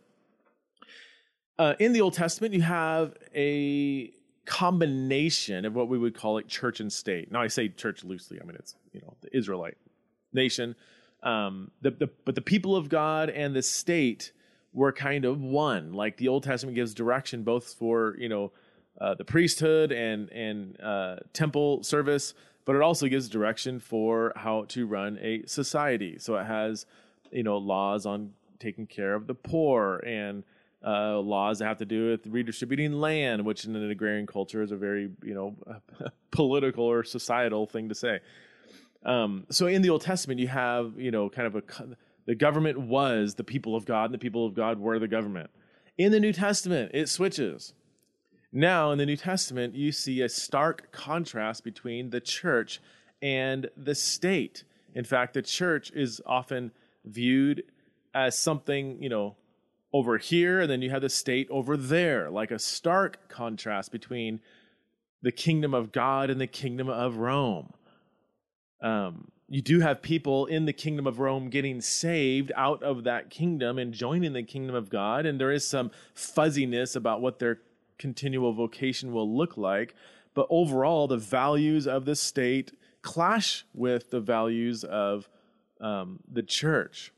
uh, 1.58 1.74
in 1.78 1.92
the 1.92 2.00
Old 2.00 2.14
Testament, 2.14 2.54
you 2.54 2.62
have 2.62 3.14
a 3.34 4.12
combination 4.44 5.64
of 5.64 5.74
what 5.74 5.88
we 5.88 5.98
would 5.98 6.14
call 6.14 6.34
like 6.34 6.48
church 6.48 6.80
and 6.80 6.92
state. 6.92 7.32
Now, 7.32 7.42
I 7.42 7.48
say 7.48 7.68
church 7.68 8.04
loosely. 8.04 8.38
I 8.40 8.44
mean, 8.44 8.56
it's 8.56 8.76
you 8.92 9.00
know 9.00 9.16
the 9.22 9.36
Israelite 9.36 9.76
nation, 10.32 10.76
um, 11.22 11.70
the, 11.80 11.92
the, 11.92 12.10
but 12.24 12.34
the 12.34 12.42
people 12.42 12.76
of 12.76 12.88
God 12.88 13.30
and 13.30 13.56
the 13.56 13.62
state 13.62 14.32
were 14.76 14.92
kind 14.92 15.24
of 15.24 15.40
one. 15.40 15.94
Like 15.94 16.18
the 16.18 16.28
Old 16.28 16.44
Testament 16.44 16.76
gives 16.76 16.94
direction 16.94 17.42
both 17.42 17.72
for 17.72 18.14
you 18.18 18.28
know 18.28 18.52
uh, 19.00 19.14
the 19.14 19.24
priesthood 19.24 19.90
and 19.90 20.30
and 20.30 20.80
uh, 20.80 21.16
temple 21.32 21.82
service, 21.82 22.34
but 22.64 22.76
it 22.76 22.82
also 22.82 23.08
gives 23.08 23.28
direction 23.28 23.80
for 23.80 24.32
how 24.36 24.66
to 24.68 24.86
run 24.86 25.18
a 25.20 25.44
society. 25.46 26.18
So 26.18 26.36
it 26.36 26.44
has 26.44 26.86
you 27.32 27.42
know 27.42 27.56
laws 27.56 28.06
on 28.06 28.34
taking 28.60 28.86
care 28.86 29.14
of 29.14 29.26
the 29.26 29.34
poor 29.34 29.96
and 30.06 30.44
uh, 30.86 31.18
laws 31.18 31.58
that 31.58 31.66
have 31.66 31.78
to 31.78 31.84
do 31.86 32.10
with 32.10 32.26
redistributing 32.26 32.92
land, 32.92 33.44
which 33.44 33.64
in 33.64 33.74
an 33.74 33.90
agrarian 33.90 34.26
culture 34.26 34.62
is 34.62 34.72
a 34.72 34.76
very 34.76 35.10
you 35.24 35.34
know 35.34 35.56
political 36.30 36.84
or 36.84 37.02
societal 37.02 37.66
thing 37.66 37.88
to 37.88 37.94
say. 37.94 38.20
Um, 39.06 39.46
so 39.50 39.68
in 39.68 39.82
the 39.82 39.88
Old 39.90 40.02
Testament, 40.02 40.38
you 40.38 40.48
have 40.48 40.92
you 40.98 41.10
know 41.10 41.30
kind 41.30 41.46
of 41.46 41.56
a 41.56 41.62
the 42.26 42.34
government 42.34 42.80
was 42.80 43.34
the 43.34 43.44
people 43.44 43.76
of 43.76 43.84
God, 43.84 44.06
and 44.06 44.14
the 44.14 44.18
people 44.18 44.44
of 44.46 44.54
God 44.54 44.78
were 44.78 44.98
the 44.98 45.08
government. 45.08 45.50
In 45.96 46.12
the 46.12 46.20
New 46.20 46.32
Testament, 46.32 46.90
it 46.92 47.08
switches. 47.08 47.72
Now, 48.52 48.90
in 48.90 48.98
the 48.98 49.06
New 49.06 49.16
Testament, 49.16 49.74
you 49.74 49.92
see 49.92 50.20
a 50.20 50.28
stark 50.28 50.92
contrast 50.92 51.64
between 51.64 52.10
the 52.10 52.20
church 52.20 52.80
and 53.22 53.70
the 53.76 53.94
state. 53.94 54.64
In 54.94 55.04
fact, 55.04 55.34
the 55.34 55.42
church 55.42 55.90
is 55.92 56.20
often 56.26 56.72
viewed 57.04 57.62
as 58.14 58.36
something, 58.36 59.02
you 59.02 59.08
know, 59.08 59.36
over 59.92 60.18
here, 60.18 60.60
and 60.60 60.70
then 60.70 60.82
you 60.82 60.90
have 60.90 61.02
the 61.02 61.08
state 61.08 61.48
over 61.50 61.76
there, 61.76 62.30
like 62.30 62.50
a 62.50 62.58
stark 62.58 63.28
contrast 63.28 63.92
between 63.92 64.40
the 65.22 65.32
kingdom 65.32 65.74
of 65.74 65.92
God 65.92 66.28
and 66.28 66.40
the 66.40 66.46
kingdom 66.46 66.88
of 66.88 67.16
Rome. 67.16 67.72
Um, 68.82 69.30
you 69.48 69.62
do 69.62 69.80
have 69.80 70.02
people 70.02 70.46
in 70.46 70.64
the 70.64 70.72
kingdom 70.72 71.06
of 71.06 71.20
Rome 71.20 71.50
getting 71.50 71.80
saved 71.80 72.50
out 72.56 72.82
of 72.82 73.04
that 73.04 73.30
kingdom 73.30 73.78
and 73.78 73.92
joining 73.92 74.32
the 74.32 74.42
kingdom 74.42 74.74
of 74.74 74.88
God, 74.88 75.24
and 75.24 75.40
there 75.40 75.52
is 75.52 75.66
some 75.66 75.92
fuzziness 76.14 76.96
about 76.96 77.20
what 77.20 77.38
their 77.38 77.60
continual 77.98 78.52
vocation 78.52 79.12
will 79.12 79.36
look 79.36 79.56
like. 79.56 79.94
But 80.34 80.48
overall, 80.50 81.06
the 81.06 81.16
values 81.16 81.86
of 81.86 82.04
the 82.04 82.16
state 82.16 82.72
clash 83.02 83.64
with 83.72 84.10
the 84.10 84.20
values 84.20 84.82
of 84.82 85.28
um, 85.80 86.18
the 86.30 86.42
church. 86.42 87.12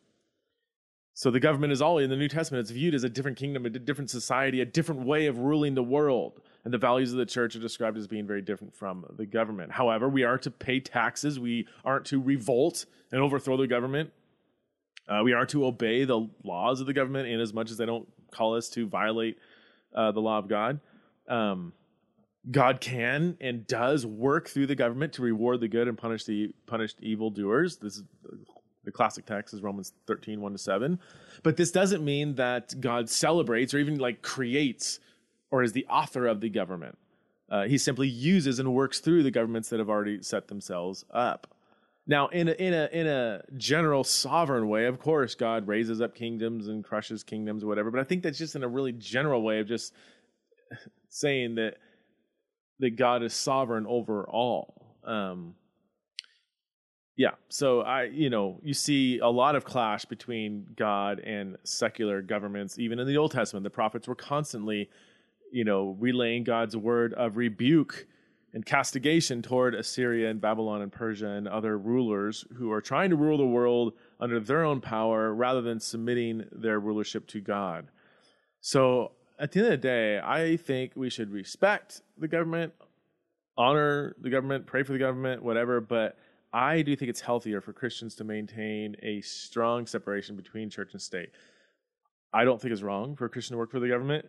So 1.15 1.31
the 1.31 1.41
government 1.41 1.73
is 1.73 1.83
all 1.83 1.99
in 1.99 2.11
the 2.11 2.17
New 2.17 2.29
Testament. 2.29 2.61
It's 2.61 2.71
viewed 2.71 2.95
as 2.95 3.05
a 3.05 3.09
different 3.09 3.39
kingdom, 3.39 3.65
a 3.67 3.71
different 3.71 4.11
society, 4.11 4.61
a 4.61 4.67
different 4.67 5.01
way 5.01 5.27
of 5.27 5.39
ruling 5.39 5.75
the 5.75 5.83
world. 5.83 6.41
And 6.69 6.75
the 6.75 6.77
values 6.77 7.13
of 7.13 7.19
the 7.19 7.25
church 7.25 7.57
are 7.57 7.61
described 7.61 7.97
as 7.97 8.07
being 8.07 8.27
very 8.27 8.43
different 8.43 8.77
from 8.77 9.07
the 9.17 9.25
government. 9.25 9.73
However, 9.73 10.07
we 10.07 10.25
are 10.25 10.37
to 10.37 10.51
pay 10.51 10.81
taxes. 10.81 11.41
We 11.41 11.67
aren't 11.83 12.05
to 12.09 12.21
revolt 12.21 12.85
and 13.11 13.23
overthrow 13.23 13.57
the 13.57 13.67
government. 13.67 14.13
Uh, 15.09 15.23
we 15.25 15.33
are 15.33 15.47
to 15.47 15.65
obey 15.65 16.05
the 16.05 16.29
laws 16.45 16.83
of 16.83 16.87
the 16.87 16.93
government 16.93 17.27
in 17.27 17.41
as 17.41 17.55
much 17.55 17.71
as 17.71 17.79
they 17.79 17.87
don't 17.87 18.07
call 18.31 18.55
us 18.55 18.69
to 18.69 18.87
violate 18.87 19.39
uh, 19.95 20.13
the 20.13 20.21
law 20.21 20.37
of 20.37 20.47
God. 20.47 20.81
Um, 21.27 21.73
God 22.51 22.83
can 22.83 23.39
and 23.41 23.67
does 23.67 24.05
work 24.05 24.51
through 24.51 24.67
the 24.67 24.75
government 24.75 25.15
to 25.15 25.23
reward 25.23 25.61
the 25.61 25.69
good 25.69 25.89
and 25.89 25.97
punish 25.97 26.27
the 26.27 26.55
punished 26.67 26.99
evildoers. 27.01 27.79
This 27.79 27.97
is 27.97 28.03
the 28.85 28.93
classic 28.93 29.25
text 29.25 29.55
is 29.55 29.63
Romans 29.63 29.95
13, 30.07 30.39
1 30.39 30.53
to 30.53 30.59
7. 30.59 31.01
But 31.43 31.57
this 31.57 31.71
doesn't 31.71 32.05
mean 32.05 32.35
that 32.35 32.79
God 32.79 33.09
celebrates 33.09 33.73
or 33.73 33.79
even 33.79 33.97
like 33.99 34.21
creates 34.21 35.01
or 35.51 35.63
is 35.63 35.73
the 35.73 35.87
author 35.87 36.27
of 36.27 36.41
the 36.41 36.49
government. 36.49 36.99
Uh, 37.51 37.65
he 37.65 37.79
simply 37.79 38.09
uses 38.09 38.59
and 38.59 38.75
works 38.75 39.01
through 39.01 39.23
the 39.23 39.31
governments 39.31 39.71
that 39.71 39.79
have 39.79 39.89
already 39.89 40.23
set 40.23 40.49
themselves 40.49 41.05
up. 41.11 41.55
Now, 42.07 42.29
in 42.29 42.49
a, 42.49 42.53
in 42.53 42.73
a 42.73 42.89
in 42.91 43.07
a 43.07 43.43
general 43.57 44.03
sovereign 44.03 44.69
way, 44.69 44.87
of 44.87 44.99
course, 44.99 45.35
God 45.35 45.69
raises 45.69 46.01
up 46.01 46.15
kingdoms 46.15 46.69
and 46.69 46.83
crushes 46.83 47.23
kingdoms 47.23 47.63
or 47.63 47.67
whatever. 47.67 47.91
But 47.91 48.01
I 48.01 48.05
think 48.05 48.23
that's 48.23 48.39
just 48.39 48.57
in 48.57 48.65
a 48.65 48.69
really 48.69 48.93
general 48.93 49.43
way 49.43 49.61
of 49.61 49.69
just 49.69 49.93
saying 51.11 51.57
that 51.57 51.77
that 52.81 52.97
God 52.97 53.23
is 53.23 53.35
sovereign 53.35 53.87
over 53.87 54.25
all. 54.25 54.97
Um, 55.05 55.55
yeah, 57.19 57.33
so 57.49 57.81
I, 57.81 58.05
you 58.05 58.31
know, 58.31 58.61
you 58.63 58.73
see 58.73 59.19
a 59.19 59.27
lot 59.27 59.57
of 59.57 59.65
clash 59.65 60.05
between 60.05 60.69
God 60.77 61.19
and 61.19 61.57
secular 61.65 62.23
governments. 62.23 62.79
Even 62.79 63.01
in 63.01 63.09
the 63.09 63.17
Old 63.17 63.33
Testament, 63.33 63.65
the 63.65 63.71
prophets 63.71 64.07
were 64.07 64.15
constantly, 64.15 64.89
you 65.53 65.65
know, 65.65 65.97
relaying 65.99 66.45
God's 66.45 66.77
word 66.77 67.15
of 67.15 67.37
rebuke 67.37 68.07
and 68.55 68.65
castigation 68.65 69.43
toward 69.43 69.75
Assyria 69.75 70.31
and 70.31 70.41
Babylon 70.41 70.83
and 70.83 70.91
Persia 70.91 71.29
and 71.29 71.47
other 71.47 71.77
rulers 71.77 72.45
who 72.57 72.73
are 72.73 72.81
trying 72.81 73.11
to 73.11 73.17
rule 73.17 73.37
the 73.37 73.47
world 73.47 73.93
under 74.21 74.41
their 74.41 74.65
own 74.65 74.81
power 74.81 75.35
rather 75.35 75.61
than 75.61 75.79
submitting 75.79 76.45
their 76.51 76.81
rulership 76.81 77.27
to 77.29 77.41
God. 77.41 77.89
So 78.61 79.13
at 79.39 79.53
the 79.53 79.61
end 79.61 79.67
of 79.67 79.73
the 79.73 79.89
day, 79.89 80.19
I 80.19 80.57
think 80.57 80.93
we 80.97 81.11
should 81.11 81.31
respect 81.31 82.03
the 82.17 82.29
government, 82.29 82.73
honor 83.57 84.17
the 84.21 84.31
government, 84.31 84.67
pray 84.67 84.83
for 84.83 84.93
the 84.93 84.99
government, 84.99 85.43
whatever, 85.43 85.81
but 85.81 86.17
I 86.53 86.81
do 86.83 86.97
think 86.97 87.11
it's 87.11 87.21
healthier 87.21 87.61
for 87.61 87.73
Christians 87.73 88.15
to 88.17 88.25
maintain 88.25 88.97
a 89.03 89.21
strong 89.21 89.87
separation 89.87 90.35
between 90.35 90.71
church 90.71 90.93
and 90.93 91.03
state. 91.03 91.31
I 92.33 92.45
don't 92.45 92.61
think 92.61 92.73
it's 92.73 92.83
wrong 92.83 93.17
for 93.17 93.25
a 93.25 93.29
Christian 93.29 93.55
to 93.55 93.59
work 93.59 93.71
for 93.71 93.81
the 93.81 93.89
government. 93.89 94.27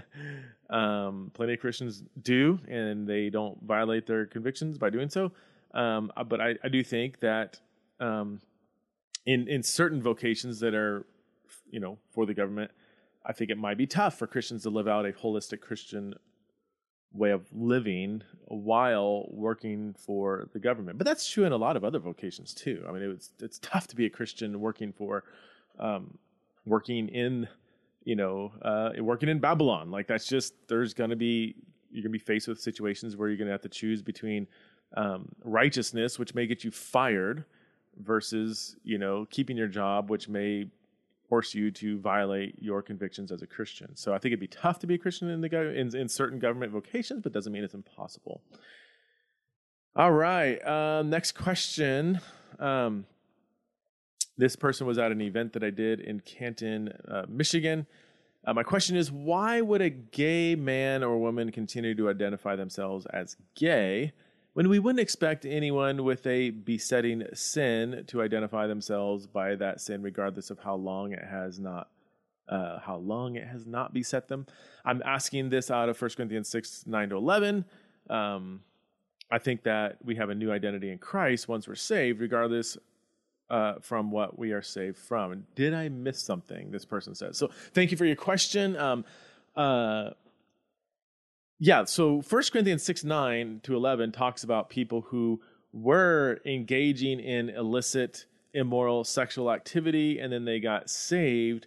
um, 0.70 1.30
plenty 1.34 1.54
of 1.54 1.60
Christians 1.60 2.02
do, 2.22 2.58
and 2.68 3.06
they 3.06 3.28
don't 3.28 3.62
violate 3.62 4.06
their 4.06 4.26
convictions 4.26 4.78
by 4.78 4.88
doing 4.90 5.10
so. 5.10 5.32
Um, 5.74 6.10
uh, 6.16 6.24
but 6.24 6.40
I, 6.40 6.54
I, 6.64 6.68
do 6.68 6.82
think 6.82 7.20
that 7.20 7.60
um, 8.00 8.40
in 9.26 9.46
in 9.48 9.62
certain 9.62 10.00
vocations 10.02 10.58
that 10.60 10.74
are, 10.74 11.04
you 11.70 11.78
know, 11.78 11.98
for 12.10 12.24
the 12.24 12.32
government, 12.32 12.70
I 13.26 13.34
think 13.34 13.50
it 13.50 13.58
might 13.58 13.76
be 13.76 13.86
tough 13.86 14.18
for 14.18 14.26
Christians 14.26 14.62
to 14.62 14.70
live 14.70 14.88
out 14.88 15.04
a 15.04 15.12
holistic 15.12 15.60
Christian 15.60 16.14
way 17.12 17.30
of 17.30 17.46
living 17.52 18.22
while 18.46 19.26
working 19.30 19.94
for 19.98 20.48
the 20.54 20.58
government. 20.58 20.96
But 20.96 21.06
that's 21.06 21.28
true 21.28 21.44
in 21.44 21.52
a 21.52 21.56
lot 21.56 21.76
of 21.76 21.84
other 21.84 21.98
vocations 21.98 22.54
too. 22.54 22.84
I 22.88 22.92
mean, 22.92 23.02
it 23.02 23.08
was, 23.08 23.30
it's 23.40 23.58
tough 23.58 23.86
to 23.88 23.96
be 23.96 24.06
a 24.06 24.10
Christian 24.10 24.60
working 24.60 24.92
for, 24.92 25.24
um, 25.78 26.18
working 26.68 27.08
in, 27.08 27.48
you 28.04 28.16
know, 28.16 28.52
uh, 28.62 28.90
working 28.98 29.28
in 29.28 29.38
Babylon. 29.38 29.90
Like 29.90 30.06
that's 30.06 30.26
just 30.26 30.54
there's 30.68 30.94
going 30.94 31.10
to 31.10 31.16
be 31.16 31.56
you're 31.90 32.02
going 32.02 32.12
to 32.12 32.18
be 32.18 32.24
faced 32.24 32.48
with 32.48 32.60
situations 32.60 33.16
where 33.16 33.28
you're 33.28 33.38
going 33.38 33.48
to 33.48 33.52
have 33.52 33.62
to 33.62 33.68
choose 33.68 34.02
between 34.02 34.46
um, 34.96 35.28
righteousness, 35.42 36.18
which 36.18 36.34
may 36.34 36.46
get 36.46 36.64
you 36.64 36.70
fired, 36.70 37.44
versus 38.00 38.76
you 38.84 38.98
know 38.98 39.26
keeping 39.30 39.56
your 39.56 39.68
job, 39.68 40.10
which 40.10 40.28
may 40.28 40.68
force 41.28 41.54
you 41.54 41.70
to 41.70 41.98
violate 41.98 42.54
your 42.58 42.80
convictions 42.80 43.30
as 43.30 43.42
a 43.42 43.46
Christian. 43.46 43.94
So 43.94 44.14
I 44.14 44.18
think 44.18 44.32
it'd 44.32 44.40
be 44.40 44.46
tough 44.46 44.78
to 44.78 44.86
be 44.86 44.94
a 44.94 44.98
Christian 44.98 45.28
in 45.28 45.40
the 45.40 45.48
go- 45.48 45.70
in, 45.74 45.94
in 45.94 46.08
certain 46.08 46.38
government 46.38 46.72
vocations, 46.72 47.22
but 47.22 47.32
doesn't 47.32 47.52
mean 47.52 47.64
it's 47.64 47.74
impossible. 47.74 48.40
All 49.94 50.12
right, 50.12 50.62
uh, 50.64 51.02
next 51.02 51.32
question. 51.32 52.20
Um, 52.58 53.04
this 54.38 54.56
person 54.56 54.86
was 54.86 54.96
at 54.96 55.12
an 55.12 55.20
event 55.20 55.52
that 55.52 55.62
I 55.62 55.70
did 55.70 56.00
in 56.00 56.20
Canton, 56.20 56.92
uh, 57.06 57.24
Michigan. 57.28 57.86
Uh, 58.46 58.54
my 58.54 58.62
question 58.62 58.96
is 58.96 59.12
why 59.12 59.60
would 59.60 59.82
a 59.82 59.90
gay 59.90 60.54
man 60.54 61.02
or 61.02 61.18
woman 61.18 61.52
continue 61.52 61.94
to 61.94 62.08
identify 62.08 62.56
themselves 62.56 63.04
as 63.06 63.36
gay? 63.54 64.12
when 64.58 64.68
we 64.68 64.80
wouldn't 64.80 64.98
expect 64.98 65.46
anyone 65.46 66.02
with 66.02 66.26
a 66.26 66.50
besetting 66.50 67.22
sin 67.32 68.02
to 68.08 68.20
identify 68.20 68.66
themselves 68.66 69.24
by 69.24 69.54
that 69.54 69.80
sin, 69.80 70.02
regardless 70.02 70.50
of 70.50 70.58
how 70.58 70.74
long 70.74 71.12
it 71.12 71.22
has 71.22 71.60
not 71.60 71.90
uh, 72.48 72.80
how 72.80 72.96
long 72.96 73.36
it 73.36 73.46
has 73.46 73.66
not 73.66 73.94
beset 73.94 74.26
them. 74.26 74.46
I'm 74.84 75.00
asking 75.04 75.50
this 75.50 75.70
out 75.70 75.88
of 75.88 76.02
1 76.02 76.10
Corinthians 76.16 76.48
6 76.48 76.88
9 76.88 77.10
to 77.10 77.16
11. 77.16 77.64
Um, 78.10 78.62
I 79.30 79.38
think 79.38 79.62
that 79.62 79.98
we 80.02 80.16
have 80.16 80.28
a 80.28 80.34
new 80.34 80.50
identity 80.50 80.90
in 80.90 80.98
Christ 80.98 81.46
once 81.46 81.68
we're 81.68 81.76
saved, 81.76 82.20
regardless 82.20 82.76
uh, 83.50 83.74
from 83.80 84.10
what 84.10 84.38
we 84.38 84.52
are 84.52 84.62
saved 84.62 84.98
from. 84.98 85.46
Did 85.54 85.74
I 85.74 85.88
miss 85.88 86.20
something? 86.20 86.70
This 86.70 86.84
person 86.84 87.14
says. 87.14 87.38
So 87.38 87.50
thank 87.72 87.90
you 87.90 87.96
for 87.96 88.04
your 88.04 88.16
question. 88.16 88.76
Um, 88.76 89.04
uh, 89.56 90.10
yeah, 91.58 91.84
so 91.84 92.22
First 92.22 92.52
Corinthians 92.52 92.82
6 92.84 93.04
9 93.04 93.60
to 93.64 93.74
11 93.74 94.12
talks 94.12 94.44
about 94.44 94.70
people 94.70 95.02
who 95.02 95.40
were 95.72 96.40
engaging 96.44 97.20
in 97.20 97.50
illicit, 97.50 98.26
immoral 98.54 99.04
sexual 99.04 99.50
activity, 99.50 100.18
and 100.18 100.32
then 100.32 100.44
they 100.44 100.60
got 100.60 100.88
saved 100.88 101.66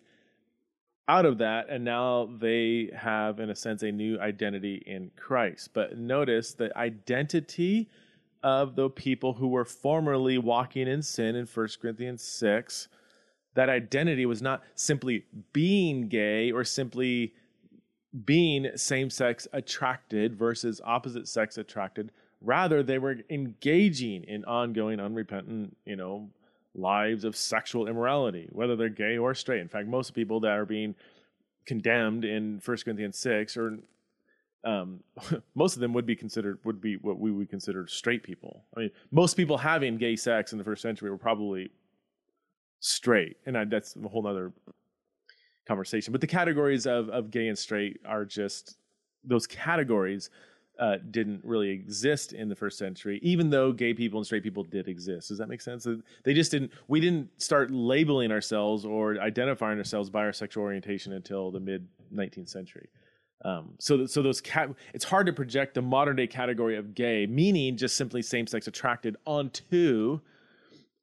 out 1.08 1.26
of 1.26 1.40
that, 1.40 1.68
and 1.70 1.84
now 1.84 2.30
they 2.40 2.90
have, 2.96 3.40
in 3.40 3.50
a 3.50 3.56
sense, 3.56 3.84
a 3.84 3.92
new 3.92 4.18
identity 4.20 4.82
in 4.86 5.12
Christ. 5.18 5.72
But 5.74 5.98
notice 5.98 6.54
the 6.54 6.76
identity 6.78 7.90
of 8.44 8.76
the 8.76 8.90
people 8.90 9.34
who 9.34 9.48
were 9.48 9.66
formerly 9.66 10.38
walking 10.38 10.88
in 10.88 11.02
sin 11.02 11.36
in 11.36 11.46
First 11.46 11.82
Corinthians 11.82 12.24
6. 12.24 12.88
That 13.54 13.70
identity 13.70 14.26
was 14.26 14.42
not 14.42 14.64
simply 14.76 15.26
being 15.54 16.08
gay 16.08 16.52
or 16.52 16.64
simply 16.64 17.34
being 18.26 18.70
same 18.76 19.10
sex 19.10 19.48
attracted 19.54 20.36
versus 20.36 20.82
opposite 20.84 21.28
sex 21.28 21.58
attracted. 21.58 22.12
Rather, 22.42 22.82
they 22.82 22.98
were 22.98 23.18
engaging 23.30 24.24
in 24.24 24.44
ongoing, 24.46 25.00
unrepentant, 25.00 25.78
you 25.86 25.96
know, 25.96 26.30
lives 26.74 27.24
of 27.24 27.36
sexual 27.36 27.88
immorality, 27.88 28.48
whether 28.52 28.76
they're 28.76 28.90
gay 28.90 29.18
or 29.18 29.34
straight. 29.34 29.62
In 29.62 29.68
fact, 29.68 29.88
most 29.88 30.12
people 30.12 30.40
that 30.42 30.52
are 30.52 30.66
being 30.66 30.96
condemned 31.66 32.26
in 32.26 32.62
1 32.64 32.78
Corinthians 32.84 33.18
6 33.18 33.58
or 33.58 33.80
um, 34.64 35.02
most 35.56 35.76
of 35.76 35.82
them 35.82 35.94
would 35.94 36.06
be 36.06 36.16
considered 36.16 36.60
would 36.64 36.82
be 36.82 36.96
what 36.98 37.20
we 37.20 37.32
would 37.32 37.50
consider 37.50 37.88
straight 37.88 38.24
people. 38.24 38.64
I 38.76 38.82
mean, 38.82 38.92
most 39.12 39.36
people 39.36 39.58
having 39.58 39.98
gay 39.98 40.16
sex 40.16 40.52
in 40.52 40.58
the 40.58 40.64
first 40.64 40.82
century 40.82 41.10
were 41.10 41.18
probably 41.18 41.72
straight, 42.80 43.38
and 43.46 43.58
I, 43.58 43.66
that's 43.66 43.96
a 43.96 44.08
whole 44.08 44.26
other 44.28 44.52
conversation. 45.68 46.12
But 46.12 46.22
the 46.22 46.28
categories 46.28 46.86
of 46.86 47.10
of 47.10 47.32
gay 47.32 47.48
and 47.48 47.58
straight 47.58 48.00
are 48.06 48.26
just 48.26 48.78
those 49.24 49.48
categories 49.48 50.30
uh, 50.80 50.98
didn't 51.12 51.42
really 51.44 51.70
exist 51.70 52.34
in 52.34 52.50
the 52.50 52.56
first 52.56 52.78
century, 52.78 53.20
even 53.22 53.50
though 53.52 53.72
gay 53.72 53.94
people 53.94 54.20
and 54.20 54.26
straight 54.26 54.42
people 54.42 54.64
did 54.64 54.88
exist. 54.88 55.28
Does 55.28 55.38
that 55.38 55.48
make 55.48 55.62
sense? 55.62 55.88
They 56.24 56.34
just 56.34 56.52
didn't. 56.52 56.72
We 56.88 57.00
didn't 57.00 57.30
start 57.42 57.72
labeling 57.72 58.32
ourselves 58.32 58.84
or 58.84 59.20
identifying 59.20 59.78
ourselves 59.78 60.10
by 60.10 60.22
our 60.22 60.34
sexual 60.34 60.64
orientation 60.64 61.14
until 61.14 61.52
the 61.52 61.60
mid 61.60 61.88
19th 62.14 62.50
century. 62.50 62.90
Um, 63.44 63.74
so, 63.80 64.06
so 64.06 64.22
those 64.22 64.42
cat, 64.42 64.70
it's 64.94 65.06
hard 65.06 65.26
to 65.26 65.34
project 65.34 65.74
the 65.74 65.82
modern 65.82 66.16
day 66.16 66.28
category 66.28 66.78
of 66.78 66.94
gay, 66.94 67.26
meaning 67.26 67.78
just 67.78 67.98
simply 67.98 68.22
same 68.22 68.48
sex 68.48 68.68
attracted, 68.68 69.18
onto 69.26 70.20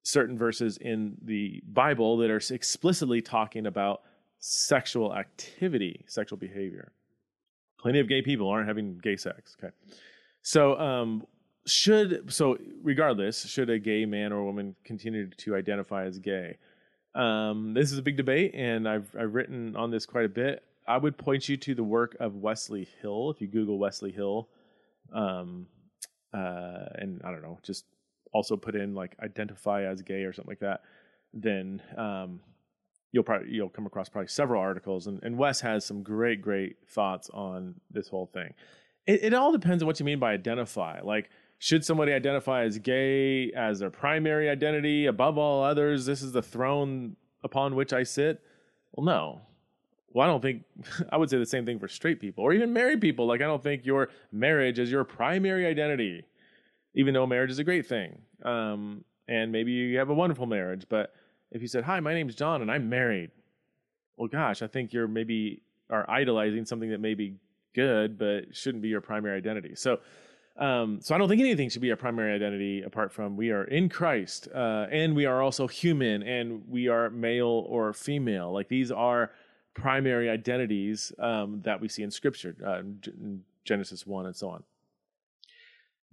certain 0.02 0.38
verses 0.38 0.78
in 0.78 1.16
the 1.22 1.62
Bible 1.66 2.16
that 2.18 2.30
are 2.30 2.40
explicitly 2.50 3.20
talking 3.20 3.66
about 3.66 4.02
sexual 4.38 5.14
activity, 5.14 6.04
sexual 6.06 6.38
behavior. 6.38 6.92
Plenty 7.80 8.00
of 8.00 8.08
gay 8.08 8.22
people 8.22 8.48
aren't 8.48 8.68
having 8.68 8.98
gay 9.02 9.16
sex. 9.16 9.56
Okay. 9.62 9.72
So, 10.42 10.78
um, 10.78 11.26
should, 11.66 12.32
so 12.32 12.56
regardless, 12.82 13.44
should 13.46 13.68
a 13.68 13.78
gay 13.78 14.06
man 14.06 14.32
or 14.32 14.44
woman 14.44 14.74
continue 14.84 15.28
to 15.28 15.56
identify 15.56 16.04
as 16.06 16.18
gay? 16.18 16.56
Um, 17.14 17.74
this 17.74 17.92
is 17.92 17.98
a 17.98 18.02
big 18.02 18.16
debate, 18.16 18.54
and 18.54 18.88
I've, 18.88 19.14
I've 19.18 19.34
written 19.34 19.76
on 19.76 19.90
this 19.90 20.06
quite 20.06 20.24
a 20.24 20.28
bit. 20.28 20.62
I 20.88 20.96
would 20.96 21.18
point 21.18 21.48
you 21.48 21.56
to 21.58 21.74
the 21.74 21.84
work 21.84 22.16
of 22.18 22.36
Wesley 22.36 22.88
Hill. 23.02 23.30
If 23.30 23.40
you 23.42 23.46
Google 23.46 23.78
Wesley 23.78 24.10
Hill, 24.10 24.48
um, 25.12 25.66
uh, 26.32 26.86
and 26.94 27.20
I 27.22 27.30
don't 27.30 27.42
know, 27.42 27.58
just 27.62 27.84
also 28.32 28.56
put 28.56 28.74
in 28.74 28.94
like 28.94 29.14
identify 29.22 29.84
as 29.84 30.02
gay 30.02 30.22
or 30.24 30.32
something 30.32 30.50
like 30.50 30.60
that, 30.60 30.80
then 31.34 31.82
um, 31.96 32.40
you'll 33.12 33.22
probably 33.22 33.50
you'll 33.50 33.68
come 33.68 33.86
across 33.86 34.08
probably 34.08 34.28
several 34.28 34.62
articles, 34.62 35.06
and, 35.06 35.22
and 35.22 35.36
Wes 35.36 35.60
has 35.60 35.84
some 35.84 36.02
great 36.02 36.40
great 36.40 36.76
thoughts 36.88 37.28
on 37.34 37.74
this 37.90 38.08
whole 38.08 38.26
thing. 38.26 38.54
It, 39.06 39.24
it 39.24 39.34
all 39.34 39.52
depends 39.52 39.82
on 39.82 39.86
what 39.86 40.00
you 40.00 40.06
mean 40.06 40.18
by 40.18 40.32
identify. 40.32 41.00
Like, 41.02 41.28
should 41.58 41.84
somebody 41.84 42.12
identify 42.12 42.64
as 42.64 42.78
gay 42.78 43.52
as 43.52 43.78
their 43.78 43.90
primary 43.90 44.48
identity 44.48 45.06
above 45.06 45.36
all 45.36 45.62
others? 45.62 46.06
This 46.06 46.22
is 46.22 46.32
the 46.32 46.42
throne 46.42 47.16
upon 47.44 47.74
which 47.74 47.92
I 47.92 48.04
sit. 48.04 48.40
Well, 48.92 49.04
no. 49.04 49.40
Well, 50.12 50.28
I 50.28 50.30
don't 50.30 50.40
think 50.40 50.64
I 51.12 51.16
would 51.16 51.30
say 51.30 51.38
the 51.38 51.46
same 51.46 51.66
thing 51.66 51.78
for 51.78 51.88
straight 51.88 52.20
people 52.20 52.44
or 52.44 52.52
even 52.52 52.72
married 52.72 53.00
people. 53.00 53.26
Like, 53.26 53.40
I 53.40 53.44
don't 53.44 53.62
think 53.62 53.86
your 53.86 54.08
marriage 54.32 54.78
is 54.78 54.90
your 54.90 55.04
primary 55.04 55.66
identity, 55.66 56.24
even 56.94 57.14
though 57.14 57.26
marriage 57.26 57.50
is 57.50 57.58
a 57.58 57.64
great 57.64 57.86
thing. 57.86 58.18
Um, 58.42 59.04
and 59.26 59.52
maybe 59.52 59.72
you 59.72 59.98
have 59.98 60.10
a 60.10 60.14
wonderful 60.14 60.46
marriage, 60.46 60.86
but 60.88 61.14
if 61.50 61.60
you 61.62 61.68
said, 61.68 61.84
"Hi, 61.84 62.00
my 62.00 62.14
name's 62.14 62.34
John 62.34 62.62
and 62.62 62.70
I'm 62.70 62.88
married," 62.88 63.30
well, 64.16 64.28
gosh, 64.28 64.62
I 64.62 64.66
think 64.66 64.92
you're 64.92 65.08
maybe 65.08 65.62
are 65.90 66.08
idolizing 66.10 66.64
something 66.64 66.90
that 66.90 67.00
may 67.00 67.14
be 67.14 67.34
good 67.74 68.18
but 68.18 68.54
shouldn't 68.54 68.82
be 68.82 68.88
your 68.88 69.00
primary 69.00 69.36
identity. 69.36 69.74
So, 69.74 70.00
um, 70.56 71.00
so 71.00 71.14
I 71.14 71.18
don't 71.18 71.28
think 71.28 71.40
anything 71.40 71.70
should 71.70 71.82
be 71.82 71.90
our 71.90 71.96
primary 71.96 72.34
identity 72.34 72.82
apart 72.82 73.12
from 73.12 73.36
we 73.36 73.50
are 73.50 73.64
in 73.64 73.88
Christ, 73.88 74.48
uh, 74.52 74.86
and 74.90 75.14
we 75.14 75.24
are 75.24 75.40
also 75.40 75.68
human, 75.68 76.22
and 76.24 76.64
we 76.68 76.88
are 76.88 77.10
male 77.10 77.64
or 77.68 77.92
female. 77.92 78.52
Like 78.52 78.68
these 78.68 78.90
are 78.90 79.30
primary 79.80 80.28
identities 80.28 81.12
um, 81.18 81.62
that 81.64 81.80
we 81.80 81.88
see 81.88 82.02
in 82.02 82.10
Scripture, 82.10 82.56
uh, 82.66 82.80
in 82.80 83.42
Genesis 83.64 84.06
one, 84.06 84.26
and 84.26 84.36
so 84.36 84.50
on. 84.50 84.64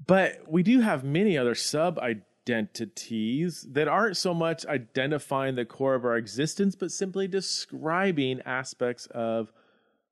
But 0.05 0.41
we 0.47 0.63
do 0.63 0.81
have 0.81 1.03
many 1.03 1.37
other 1.37 1.55
sub 1.55 1.97
identities 1.99 3.65
that 3.71 3.87
aren't 3.87 4.17
so 4.17 4.33
much 4.33 4.65
identifying 4.65 5.55
the 5.55 5.65
core 5.65 5.95
of 5.95 6.05
our 6.05 6.17
existence, 6.17 6.75
but 6.75 6.91
simply 6.91 7.27
describing 7.27 8.41
aspects 8.45 9.07
of 9.07 9.51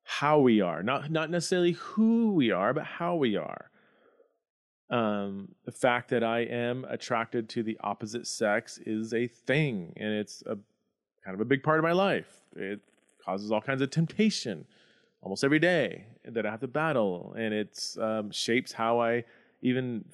how 0.02 0.38
we 0.38 0.60
are, 0.60 0.82
not 0.82 1.10
not 1.10 1.30
necessarily 1.30 1.72
who 1.72 2.32
we 2.32 2.50
are, 2.50 2.74
but 2.74 2.84
how 2.84 3.14
we 3.14 3.36
are. 3.36 3.70
Um, 4.90 5.54
the 5.64 5.72
fact 5.72 6.10
that 6.10 6.22
I 6.22 6.40
am 6.40 6.84
attracted 6.88 7.48
to 7.50 7.62
the 7.62 7.78
opposite 7.80 8.26
sex 8.26 8.78
is 8.84 9.14
a 9.14 9.26
thing, 9.26 9.94
and 9.96 10.12
it's 10.12 10.42
a 10.42 10.58
kind 11.24 11.34
of 11.34 11.40
a 11.40 11.44
big 11.44 11.62
part 11.62 11.78
of 11.78 11.84
my 11.84 11.92
life. 11.92 12.42
It 12.54 12.80
causes 13.24 13.50
all 13.50 13.60
kinds 13.60 13.82
of 13.82 13.90
temptation 13.90 14.66
almost 15.22 15.42
every 15.42 15.58
day 15.58 16.04
that 16.24 16.44
I 16.46 16.50
have 16.50 16.60
to 16.60 16.68
battle, 16.68 17.34
and 17.36 17.54
it 17.54 17.96
um, 18.00 18.30
shapes 18.30 18.72
how 18.72 19.00
I 19.00 19.24
even 19.62 20.04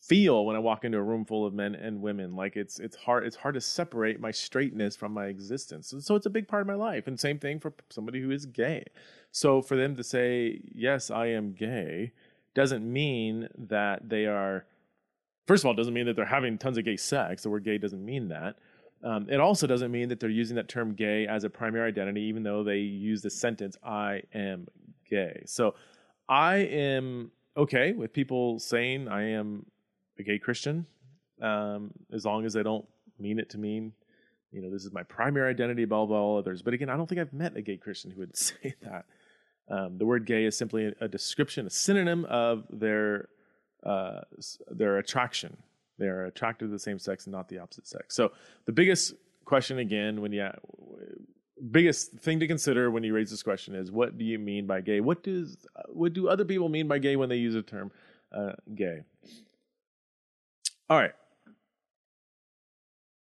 feel 0.00 0.46
when 0.46 0.56
I 0.56 0.60
walk 0.60 0.84
into 0.84 0.96
a 0.96 1.02
room 1.02 1.24
full 1.24 1.44
of 1.44 1.52
men 1.52 1.74
and 1.74 2.00
women. 2.00 2.34
Like 2.34 2.56
it's 2.56 2.78
it's 2.78 2.96
hard 2.96 3.26
it's 3.26 3.36
hard 3.36 3.54
to 3.54 3.60
separate 3.60 4.20
my 4.20 4.30
straightness 4.30 4.96
from 4.96 5.12
my 5.12 5.26
existence. 5.26 5.92
And 5.92 6.02
so 6.02 6.14
it's 6.14 6.26
a 6.26 6.30
big 6.30 6.48
part 6.48 6.62
of 6.62 6.66
my 6.66 6.74
life. 6.74 7.06
And 7.06 7.18
same 7.18 7.38
thing 7.38 7.60
for 7.60 7.74
somebody 7.90 8.20
who 8.20 8.30
is 8.30 8.46
gay. 8.46 8.84
So 9.32 9.60
for 9.60 9.76
them 9.76 9.96
to 9.96 10.04
say, 10.04 10.60
"Yes, 10.74 11.10
I 11.10 11.26
am 11.26 11.52
gay," 11.52 12.12
doesn't 12.54 12.90
mean 12.90 13.48
that 13.58 14.08
they 14.08 14.26
are 14.26 14.64
first 15.46 15.64
of 15.64 15.66
all, 15.68 15.74
doesn't 15.74 15.94
mean 15.94 16.06
that 16.06 16.16
they're 16.16 16.24
having 16.24 16.56
tons 16.56 16.78
of 16.78 16.84
gay 16.84 16.96
sex. 16.96 17.42
The 17.42 17.50
word 17.50 17.64
gay 17.64 17.76
doesn't 17.76 18.04
mean 18.04 18.28
that. 18.28 18.56
Um, 19.02 19.28
it 19.30 19.40
also 19.40 19.66
doesn't 19.66 19.90
mean 19.90 20.08
that 20.10 20.20
they're 20.20 20.28
using 20.28 20.56
that 20.56 20.68
term 20.68 20.94
gay 20.94 21.26
as 21.26 21.44
a 21.44 21.50
primary 21.50 21.88
identity, 21.88 22.22
even 22.22 22.42
though 22.42 22.62
they 22.62 22.78
use 22.78 23.22
the 23.22 23.30
sentence, 23.30 23.76
I 23.82 24.22
am 24.34 24.68
gay. 25.08 25.42
So 25.46 25.74
I 26.28 26.56
am 26.56 27.30
okay 27.56 27.92
with 27.92 28.12
people 28.12 28.58
saying 28.58 29.08
I 29.08 29.30
am 29.30 29.64
a 30.18 30.22
gay 30.22 30.38
Christian, 30.38 30.86
um, 31.40 31.92
as 32.12 32.24
long 32.24 32.44
as 32.44 32.52
they 32.52 32.62
don't 32.62 32.86
mean 33.18 33.38
it 33.38 33.50
to 33.50 33.58
mean, 33.58 33.92
you 34.52 34.60
know, 34.60 34.70
this 34.70 34.84
is 34.84 34.92
my 34.92 35.02
primary 35.02 35.50
identity 35.50 35.82
above 35.82 36.10
all 36.10 36.38
others. 36.38 36.62
But 36.62 36.74
again, 36.74 36.88
I 36.88 36.96
don't 36.96 37.08
think 37.08 37.20
I've 37.20 37.32
met 37.32 37.56
a 37.56 37.62
gay 37.62 37.76
Christian 37.76 38.10
who 38.10 38.20
would 38.20 38.36
say 38.36 38.74
that. 38.82 39.06
Um, 39.68 39.98
the 39.98 40.06
word 40.06 40.26
gay 40.26 40.44
is 40.44 40.56
simply 40.56 40.86
a, 40.86 41.04
a, 41.04 41.08
description, 41.08 41.66
a 41.66 41.70
synonym 41.70 42.24
of 42.24 42.64
their 42.70 43.28
uh, 43.84 44.22
their 44.68 44.98
attraction. 44.98 45.56
They 46.00 46.06
are 46.06 46.24
attracted 46.24 46.64
to 46.64 46.70
the 46.72 46.78
same 46.78 46.98
sex 46.98 47.26
and 47.26 47.32
not 47.32 47.48
the 47.48 47.58
opposite 47.58 47.86
sex. 47.86 48.16
So 48.16 48.32
the 48.64 48.72
biggest 48.72 49.14
question 49.44 49.78
again, 49.78 50.22
when 50.22 50.32
you 50.32 50.48
biggest 51.70 52.12
thing 52.12 52.40
to 52.40 52.46
consider 52.46 52.90
when 52.90 53.02
you 53.04 53.14
raise 53.14 53.30
this 53.30 53.42
question 53.42 53.74
is, 53.74 53.92
what 53.92 54.16
do 54.16 54.24
you 54.24 54.38
mean 54.38 54.66
by 54.66 54.80
gay? 54.80 55.00
What 55.00 55.22
does 55.22 55.66
what 55.88 56.14
do 56.14 56.26
other 56.28 56.44
people 56.44 56.70
mean 56.70 56.88
by 56.88 56.98
gay 56.98 57.16
when 57.16 57.28
they 57.28 57.36
use 57.36 57.52
the 57.54 57.62
term 57.62 57.92
uh, 58.34 58.52
gay? 58.74 59.02
All 60.88 60.98
right. 60.98 61.12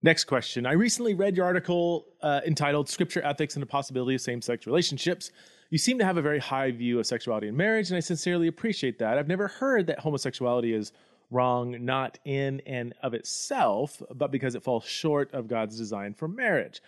Next 0.04 0.26
question. 0.26 0.68
I 0.68 0.74
recently 0.74 1.16
read 1.16 1.36
your 1.36 1.48
article 1.48 2.06
uh, 2.22 2.42
entitled 2.46 2.88
Scripture, 2.88 3.24
Ethics, 3.24 3.56
and 3.56 3.64
the 3.64 3.68
Possibility 3.68 4.14
of 4.14 4.22
Same 4.22 4.42
Sex 4.42 4.68
Relationships. 4.68 5.32
You 5.72 5.80
seem 5.80 5.98
to 5.98 6.06
have 6.06 6.18
a 6.18 6.22
very 6.22 6.40
high 6.40 6.72
view 6.72 7.00
of 7.00 7.08
sexuality 7.08 7.48
and 7.48 7.58
marriage, 7.58 7.90
and 7.90 7.98
I 7.98 8.02
sincerely 8.02 8.48
appreciate 8.48 9.00
that. 9.00 9.18
I've 9.18 9.28
never 9.28 9.48
heard 9.48 9.88
that 9.88 10.00
homosexuality 10.00 10.74
is 10.74 10.94
wrong, 11.30 11.84
not 11.84 12.20
in 12.26 12.62
and 12.66 12.94
of 13.04 13.14
itself, 13.14 14.02
but 14.14 14.32
because 14.32 14.56
it 14.56 14.64
falls 14.64 14.86
short 14.86 15.34
of 15.34 15.48
God's 15.48 15.78
design 15.78 16.14
for 16.14 16.28
marriage. 16.28 16.82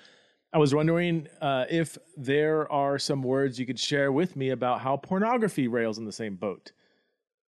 I 0.51 0.57
was 0.57 0.73
wondering 0.73 1.27
uh, 1.41 1.65
if 1.69 1.97
there 2.17 2.71
are 2.71 2.97
some 2.97 3.21
words 3.21 3.59
you 3.59 3.65
could 3.65 3.79
share 3.79 4.11
with 4.11 4.35
me 4.35 4.49
about 4.49 4.81
how 4.81 4.97
pornography 4.97 5.67
rails 5.67 5.97
in 5.97 6.05
the 6.05 6.11
same 6.11 6.35
boat. 6.35 6.71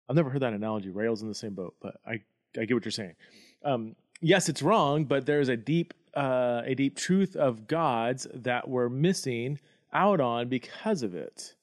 I've 0.09 0.17
never 0.17 0.31
heard 0.31 0.43
that 0.43 0.55
analogy, 0.55 0.91
rails 0.91 1.21
in 1.21 1.29
the 1.29 1.35
same 1.35 1.55
boat, 1.55 1.75
but 1.81 1.97
I 2.07 2.23
I 2.59 2.65
get 2.65 2.75
what 2.75 2.85
you're 2.85 2.93
saying. 2.93 3.17
Um, 3.65 3.97
yes, 4.23 4.49
it's 4.49 4.63
wrong, 4.63 5.05
but 5.05 5.27
there's 5.27 5.49
a 5.49 5.57
deep 5.57 5.93
uh, 6.15 6.63
a 6.65 6.75
deep 6.75 6.97
truth 6.97 7.37
of 7.37 7.67
God's 7.67 8.27
that 8.33 8.69
we're 8.69 8.89
missing 8.89 9.59
out 9.93 10.21
on 10.21 10.49
because 10.49 11.03
of 11.03 11.15
it. 11.15 11.55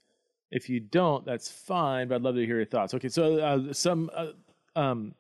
If 0.52 0.70
you 0.70 0.80
don't, 0.80 1.26
that's 1.26 1.50
fine, 1.50 2.08
but 2.08 2.16
I'd 2.16 2.22
love 2.22 2.36
to 2.36 2.46
hear 2.46 2.58
your 2.58 2.66
thoughts. 2.66 2.94
Okay, 2.94 3.10
so 3.10 3.40
uh, 3.40 3.74
some 3.74 4.12
uh, 4.14 4.28
um, 4.76 5.14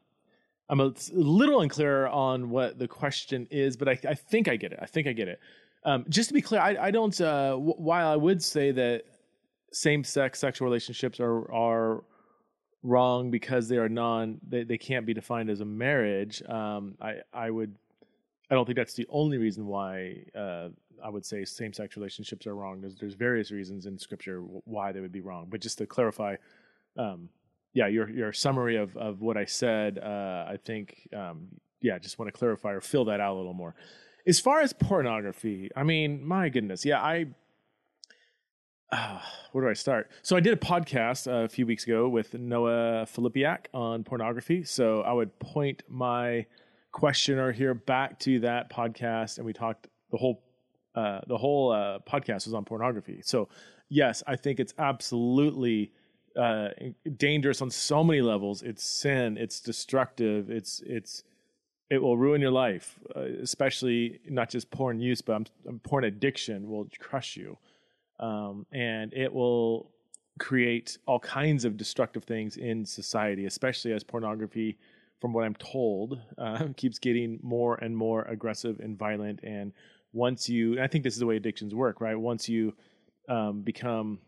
I'm 0.70 0.80
a 0.80 0.94
little 1.12 1.62
unclear 1.62 2.08
on 2.08 2.50
what 2.50 2.80
the 2.80 2.88
question 2.88 3.48
is, 3.52 3.78
but 3.78 3.88
I, 3.88 4.00
I 4.08 4.14
think 4.16 4.48
I 4.48 4.56
get 4.56 4.72
it. 4.72 4.80
I 4.82 4.86
think 4.86 5.08
I 5.08 5.14
get 5.14 5.28
it. 5.28 5.40
Um, 5.86 6.06
just 6.10 6.30
to 6.30 6.34
be 6.34 6.42
clear, 6.42 6.62
I, 6.62 6.88
I 6.88 6.92
don't. 6.92 7.20
Uh, 7.20 7.52
w- 7.52 7.76
while 7.76 8.08
I 8.08 8.16
would 8.16 8.42
say 8.42 8.72
that 8.72 9.04
same-sex 9.74 10.40
sexual 10.40 10.66
relationships 10.66 11.20
are 11.20 11.52
are 11.52 12.04
wrong 12.84 13.32
because 13.32 13.68
they 13.68 13.78
are 13.78 13.90
non 13.90 14.40
they, 14.48 14.64
they 14.64 14.78
can't 14.78 15.06
be 15.06 15.14
defined 15.14 15.50
as 15.50 15.62
a 15.62 15.66
marriage 15.66 16.44
um, 16.48 16.96
i 17.02 17.16
i 17.34 17.50
would 17.50 17.76
i 18.52 18.56
don't 18.56 18.66
think 18.66 18.76
that's 18.76 18.94
the 18.94 19.08
only 19.10 19.38
reason 19.38 19.66
why 19.66 20.18
uh, 20.38 20.68
i 21.04 21.10
would 21.10 21.26
say 21.26 21.44
same-sex 21.44 21.96
relationships 21.96 22.46
are 22.46 22.56
wrong 22.56 22.82
there's 22.82 22.96
there's 22.96 23.14
various 23.16 23.52
reasons 23.52 23.86
in 23.86 23.98
scripture 23.98 24.42
why 24.66 24.92
they 24.92 25.00
would 25.00 25.12
be 25.12 25.22
wrong 25.22 25.48
but 25.50 25.60
just 25.60 25.78
to 25.78 25.86
clarify 25.86 26.36
um, 26.98 27.30
yeah 27.74 27.88
your 27.88 28.10
your 28.10 28.34
summary 28.34 28.78
of 28.78 28.96
of 28.98 29.22
what 29.22 29.38
i 29.38 29.46
said 29.46 30.00
uh, 30.00 30.46
i 30.48 30.58
think 30.64 31.08
um, 31.16 31.48
yeah 31.82 31.98
just 31.98 32.20
want 32.20 32.32
to 32.32 32.38
clarify 32.38 32.72
or 32.72 32.82
fill 32.82 33.06
that 33.06 33.20
out 33.20 33.34
a 33.34 33.38
little 33.38 33.54
more 33.54 33.76
as 34.28 34.40
far 34.40 34.62
as 34.62 34.74
pornography 34.74 35.70
i 35.76 35.84
mean 35.84 36.26
my 36.26 36.50
goodness 36.50 36.86
yeah 36.86 37.02
i 37.02 37.26
uh, 38.94 39.20
where 39.52 39.64
do 39.64 39.70
I 39.72 39.74
start? 39.74 40.12
So 40.22 40.36
I 40.36 40.40
did 40.40 40.54
a 40.54 40.58
podcast 40.58 41.28
uh, 41.28 41.46
a 41.46 41.50
few 41.50 41.66
weeks 41.66 41.84
ago 41.84 42.08
with 42.08 42.36
Noah 42.36 43.08
Filipiak 43.08 43.66
on 43.74 44.04
pornography. 44.04 44.64
So 44.64 45.02
I 45.02 45.12
would 45.14 45.40
point 45.40 45.82
my 45.90 46.46
questioner 46.92 47.52
here 47.52 47.74
back 47.74 48.20
to 48.20 48.40
that 48.42 48.72
podcast, 48.72 49.38
and 49.38 49.48
we 49.48 49.54
talked 49.54 49.88
the 50.12 50.18
whole 50.18 50.44
uh, 50.96 51.22
the 51.28 51.38
whole 51.38 51.72
uh, 51.72 52.00
podcast 52.08 52.46
was 52.46 52.54
on 52.54 52.66
pornography. 52.66 53.22
So 53.24 53.50
yes, 53.90 54.22
I 54.28 54.36
think 54.36 54.60
it's 54.60 54.76
absolutely 54.78 55.92
uh, 56.40 56.70
dangerous 57.18 57.62
on 57.62 57.70
so 57.70 58.04
many 58.04 58.22
levels. 58.22 58.62
It's 58.62 58.84
sin. 58.84 59.38
It's 59.38 59.60
destructive. 59.60 60.50
It's 60.50 60.82
it's 60.86 61.24
it 61.90 62.02
will 62.02 62.18
ruin 62.18 62.42
your 62.42 62.52
life, 62.52 63.00
uh, 63.16 63.22
especially 63.42 64.20
not 64.28 64.50
just 64.50 64.72
porn 64.72 65.00
use, 65.00 65.22
but 65.22 65.50
porn 65.84 66.06
addiction 66.06 66.70
will 66.70 66.88
crush 67.00 67.38
you 67.38 67.58
um, 68.20 68.66
and 68.72 69.14
it 69.14 69.32
will 69.32 69.92
create 70.40 70.98
all 71.06 71.20
kinds 71.20 71.66
of 71.66 71.78
destructive 71.78 72.24
things 72.24 72.58
in 72.58 72.86
society, 72.86 73.46
especially 73.46 73.94
as 73.94 74.04
pornography, 74.04 74.78
from 75.20 75.34
what 75.34 75.44
I'm 75.44 75.56
told, 75.56 76.20
uh, 76.38 76.68
keeps 76.78 77.00
getting 77.00 77.40
more 77.42 77.76
and 77.76 77.96
more 77.96 78.24
aggressive 78.24 78.80
and 78.80 78.98
violent. 78.98 79.42
And 79.44 79.74
once 80.12 80.50
you, 80.50 80.82
I 80.82 80.88
think 80.88 81.04
this 81.04 81.14
is 81.14 81.20
the 81.20 81.26
way 81.26 81.38
addictions 81.38 81.74
work, 81.74 82.02
right? 82.02 82.16
Once 82.16 82.50
you 82.50 82.74
um, 83.30 83.62
become 83.62 84.20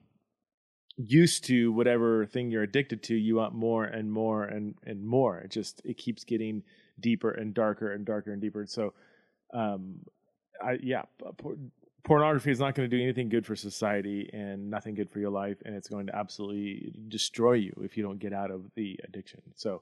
used 0.98 1.46
to 1.46 1.72
whatever 1.72 2.26
thing 2.26 2.50
you're 2.50 2.64
addicted 2.64 3.04
to, 3.04 3.16
you 3.16 3.36
want 3.36 3.54
more 3.54 3.86
and 3.86 4.12
more 4.12 4.46
and 4.46 4.76
and 4.86 5.06
more. 5.06 5.40
It 5.40 5.52
just 5.52 5.82
it 5.84 5.98
keeps 5.98 6.24
getting 6.24 6.64
deeper 7.00 7.32
and 7.32 7.54
darker 7.54 7.92
and 7.92 8.06
darker 8.06 8.32
and 8.32 8.42
deeper. 8.42 8.66
So, 8.66 8.94
um, 9.54 10.00
I 10.64 10.78
yeah, 10.82 11.04
pornography 12.04 12.52
is 12.52 12.60
not 12.60 12.76
going 12.76 12.90
to 12.90 12.98
do 12.98 13.02
anything 13.02 13.30
good 13.30 13.46
for 13.46 13.56
society 13.56 14.30
and 14.32 14.70
nothing 14.70 14.96
good 14.96 15.10
for 15.10 15.20
your 15.20 15.32
life, 15.32 15.58
and 15.66 15.76
it's 15.76 15.90
going 15.90 16.08
to 16.08 16.16
absolutely 16.16 16.94
destroy 17.10 17.54
you 17.54 17.74
if 17.82 17.98
you 17.98 18.04
don't 18.04 18.20
get 18.20 18.34
out 18.34 18.52
of 18.52 18.64
the 18.76 19.00
addiction. 19.04 19.42
So, 19.56 19.82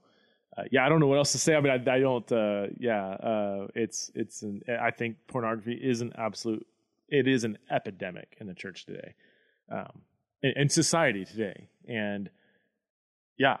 uh, 0.56 0.64
yeah, 0.72 0.84
I 0.84 0.88
don't 0.88 1.00
know 1.00 1.06
what 1.06 1.18
else 1.18 1.32
to 1.32 1.38
say. 1.38 1.54
I 1.54 1.60
mean, 1.60 1.72
I, 1.72 1.94
I 1.94 2.00
don't. 2.00 2.30
Uh, 2.32 2.66
yeah, 2.78 3.04
uh, 3.04 3.66
it's 3.74 4.10
it's. 4.14 4.42
An, 4.42 4.62
I 4.80 4.90
think 4.90 5.16
pornography 5.28 5.74
is 5.74 6.00
an 6.00 6.12
absolute 6.16 6.66
it 7.08 7.28
is 7.28 7.44
an 7.44 7.58
epidemic 7.70 8.36
in 8.40 8.46
the 8.46 8.54
church 8.54 8.86
today, 8.86 9.14
um, 9.70 10.02
and, 10.56 10.70
society 10.70 11.24
today. 11.24 11.68
And 11.88 12.30
yeah, 13.38 13.56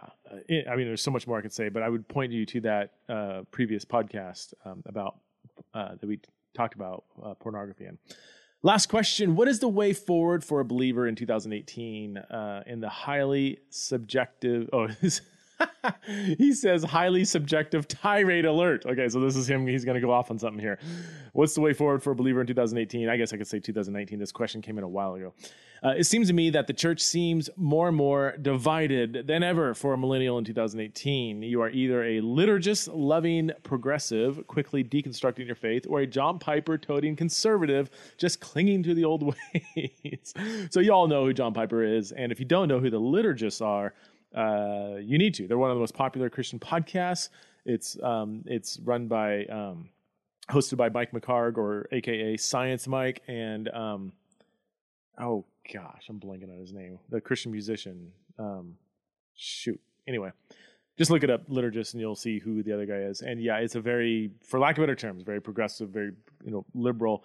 it, 0.48 0.66
I 0.68 0.76
mean, 0.76 0.86
there's 0.86 1.02
so 1.02 1.10
much 1.10 1.26
more 1.26 1.38
I 1.38 1.42
could 1.42 1.52
say, 1.52 1.68
but 1.68 1.82
I 1.82 1.88
would 1.88 2.06
point 2.08 2.32
you 2.32 2.46
to 2.46 2.60
that 2.62 2.92
uh, 3.08 3.42
previous 3.50 3.84
podcast 3.84 4.54
um, 4.64 4.82
about 4.86 5.16
uh, 5.72 5.96
that 6.00 6.06
we 6.06 6.20
talked 6.54 6.74
about 6.74 7.04
uh, 7.22 7.34
pornography 7.34 7.86
And 7.86 7.98
Last 8.64 8.86
question 8.86 9.36
What 9.36 9.46
is 9.46 9.58
the 9.58 9.68
way 9.68 9.92
forward 9.92 10.42
for 10.42 10.60
a 10.60 10.64
believer 10.64 11.06
in 11.06 11.14
2018 11.14 12.16
uh, 12.16 12.62
in 12.66 12.80
the 12.80 12.88
highly 12.88 13.58
subjective? 13.68 14.70
Oh, 14.72 14.88
he 16.38 16.52
says 16.52 16.84
highly 16.84 17.24
subjective 17.24 17.88
tirade 17.88 18.44
alert. 18.44 18.84
Okay, 18.86 19.08
so 19.08 19.20
this 19.20 19.36
is 19.36 19.48
him. 19.48 19.66
He's 19.66 19.84
going 19.84 19.94
to 19.94 20.00
go 20.00 20.10
off 20.10 20.30
on 20.30 20.38
something 20.38 20.60
here. 20.60 20.78
What's 21.32 21.54
the 21.54 21.60
way 21.60 21.72
forward 21.72 22.02
for 22.02 22.12
a 22.12 22.14
believer 22.14 22.40
in 22.40 22.46
2018? 22.46 23.08
I 23.08 23.16
guess 23.16 23.32
I 23.32 23.36
could 23.36 23.46
say 23.46 23.60
2019. 23.60 24.18
This 24.18 24.32
question 24.32 24.62
came 24.62 24.78
in 24.78 24.84
a 24.84 24.88
while 24.88 25.14
ago. 25.14 25.34
Uh, 25.84 25.90
it 25.90 26.04
seems 26.04 26.28
to 26.28 26.32
me 26.32 26.48
that 26.48 26.66
the 26.66 26.72
church 26.72 27.00
seems 27.00 27.50
more 27.56 27.88
and 27.88 27.96
more 27.96 28.36
divided 28.40 29.26
than 29.26 29.42
ever 29.42 29.74
for 29.74 29.92
a 29.92 29.98
millennial 29.98 30.38
in 30.38 30.44
2018. 30.44 31.42
You 31.42 31.60
are 31.60 31.68
either 31.68 32.02
a 32.02 32.22
liturgist 32.22 32.88
loving 32.94 33.50
progressive, 33.64 34.46
quickly 34.46 34.82
deconstructing 34.82 35.44
your 35.44 35.56
faith, 35.56 35.86
or 35.86 36.00
a 36.00 36.06
John 36.06 36.38
Piper 36.38 36.78
toting 36.78 37.16
conservative, 37.16 37.90
just 38.16 38.40
clinging 38.40 38.82
to 38.84 38.94
the 38.94 39.04
old 39.04 39.34
ways. 39.76 40.32
so, 40.70 40.80
you 40.80 40.90
all 40.90 41.06
know 41.06 41.26
who 41.26 41.34
John 41.34 41.52
Piper 41.52 41.82
is. 41.82 42.12
And 42.12 42.32
if 42.32 42.40
you 42.40 42.46
don't 42.46 42.68
know 42.68 42.80
who 42.80 42.88
the 42.88 43.00
liturgists 43.00 43.60
are, 43.60 43.92
uh, 44.34 44.96
you 45.00 45.18
need 45.18 45.34
to. 45.34 45.46
They're 45.46 45.58
one 45.58 45.70
of 45.70 45.76
the 45.76 45.80
most 45.80 45.94
popular 45.94 46.28
Christian 46.30 46.58
podcasts. 46.58 47.28
It's 47.64 47.96
um, 48.02 48.42
it's 48.46 48.78
run 48.80 49.08
by 49.08 49.44
um, 49.46 49.88
hosted 50.50 50.76
by 50.76 50.88
Mike 50.88 51.12
McHargue 51.12 51.56
or 51.56 51.88
AKA 51.92 52.36
Science 52.36 52.86
Mike 52.86 53.22
and 53.28 53.68
um, 53.68 54.12
oh 55.18 55.44
gosh, 55.72 56.06
I'm 56.08 56.20
blanking 56.20 56.52
on 56.52 56.58
his 56.58 56.72
name. 56.72 56.98
The 57.08 57.20
Christian 57.20 57.52
musician. 57.52 58.12
Um, 58.38 58.74
shoot. 59.34 59.80
Anyway, 60.06 60.32
just 60.98 61.10
look 61.10 61.22
it 61.22 61.30
up, 61.30 61.48
liturgist, 61.48 61.94
and 61.94 62.00
you'll 62.00 62.16
see 62.16 62.38
who 62.38 62.62
the 62.62 62.72
other 62.72 62.86
guy 62.86 62.98
is. 62.98 63.22
And 63.22 63.40
yeah, 63.40 63.58
it's 63.58 63.74
a 63.74 63.80
very, 63.80 64.30
for 64.42 64.60
lack 64.60 64.76
of 64.76 64.82
better 64.82 64.94
terms, 64.94 65.22
very 65.22 65.40
progressive, 65.40 65.90
very 65.90 66.12
you 66.44 66.50
know 66.50 66.64
liberal. 66.74 67.24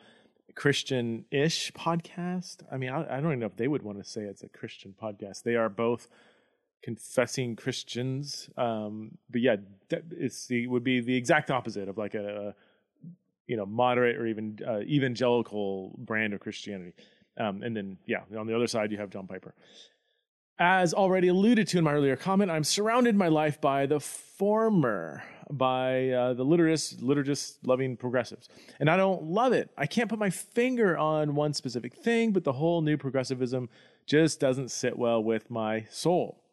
Christian-ish 0.56 1.72
podcast. 1.74 2.64
I 2.72 2.78
mean, 2.78 2.90
I, 2.90 3.04
I, 3.04 3.22
don't 3.22 3.28
even 3.28 3.40
know 3.40 3.46
if 3.46 3.56
they 3.56 3.68
would 3.68 3.84
want 3.84 4.00
to 4.00 4.04
say 4.04 4.22
it's 4.22 4.44
a 4.44 4.50
Christian 4.50 4.94
podcast. 5.00 5.44
They 5.44 5.56
are 5.56 5.70
both 5.70 6.10
confessing 6.82 7.56
Christians. 7.56 8.50
Um, 8.58 9.18
but 9.30 9.42
yeah, 9.42 9.58
it's 10.12 10.48
the 10.48 10.68
would 10.68 10.84
be 10.84 11.02
the 11.02 11.16
exact 11.16 11.52
opposite 11.52 11.90
of 11.90 11.98
like 11.98 12.16
a, 12.16 12.56
you 13.48 13.58
know 13.58 13.66
moderate 13.66 14.18
or 14.18 14.28
even 14.28 14.60
uh, 14.66 14.80
evangelical 14.82 15.96
brand 15.98 16.34
of 16.34 16.40
Christianity. 16.40 16.94
Um, 17.38 17.64
and 17.64 17.76
then 17.76 17.98
yeah, 18.06 18.22
on 18.38 18.48
the 18.48 18.56
other 18.56 18.68
side 18.68 18.92
you 18.92 18.98
have 18.98 19.10
John 19.10 19.28
Piper. 19.28 19.54
As 20.62 20.94
already 20.94 21.30
alluded 21.30 21.68
to 21.70 21.78
in 21.78 21.86
my 21.86 21.94
earlier 21.94 22.18
comment, 22.18 22.52
I'm 22.52 22.66
surrounded 22.66 23.16
my 23.16 23.30
life 23.30 23.62
by 23.62 23.86
the 23.86 24.02
former, 24.02 25.24
by 25.50 26.10
uh, 26.10 26.34
the 26.34 26.44
liturgists, 26.44 27.02
liturgists 27.02 27.56
loving 27.64 27.96
progressives. 27.96 28.50
And 28.78 28.90
I 28.90 28.98
don't 28.98 29.24
love 29.24 29.54
it. 29.54 29.70
I 29.78 29.86
can't 29.86 30.10
put 30.10 30.20
my 30.20 30.30
finger 30.30 30.98
on 30.98 31.34
one 31.34 31.54
specific 31.54 31.96
thing, 31.96 32.34
but 32.34 32.44
the 32.44 32.52
whole 32.52 32.82
new 32.82 32.98
progressivism 32.98 33.70
just 34.06 34.42
doesn't 34.42 34.70
sit 34.70 34.98
well 34.98 35.24
with 35.24 35.50
my 35.50 35.86
soul. 35.90 36.44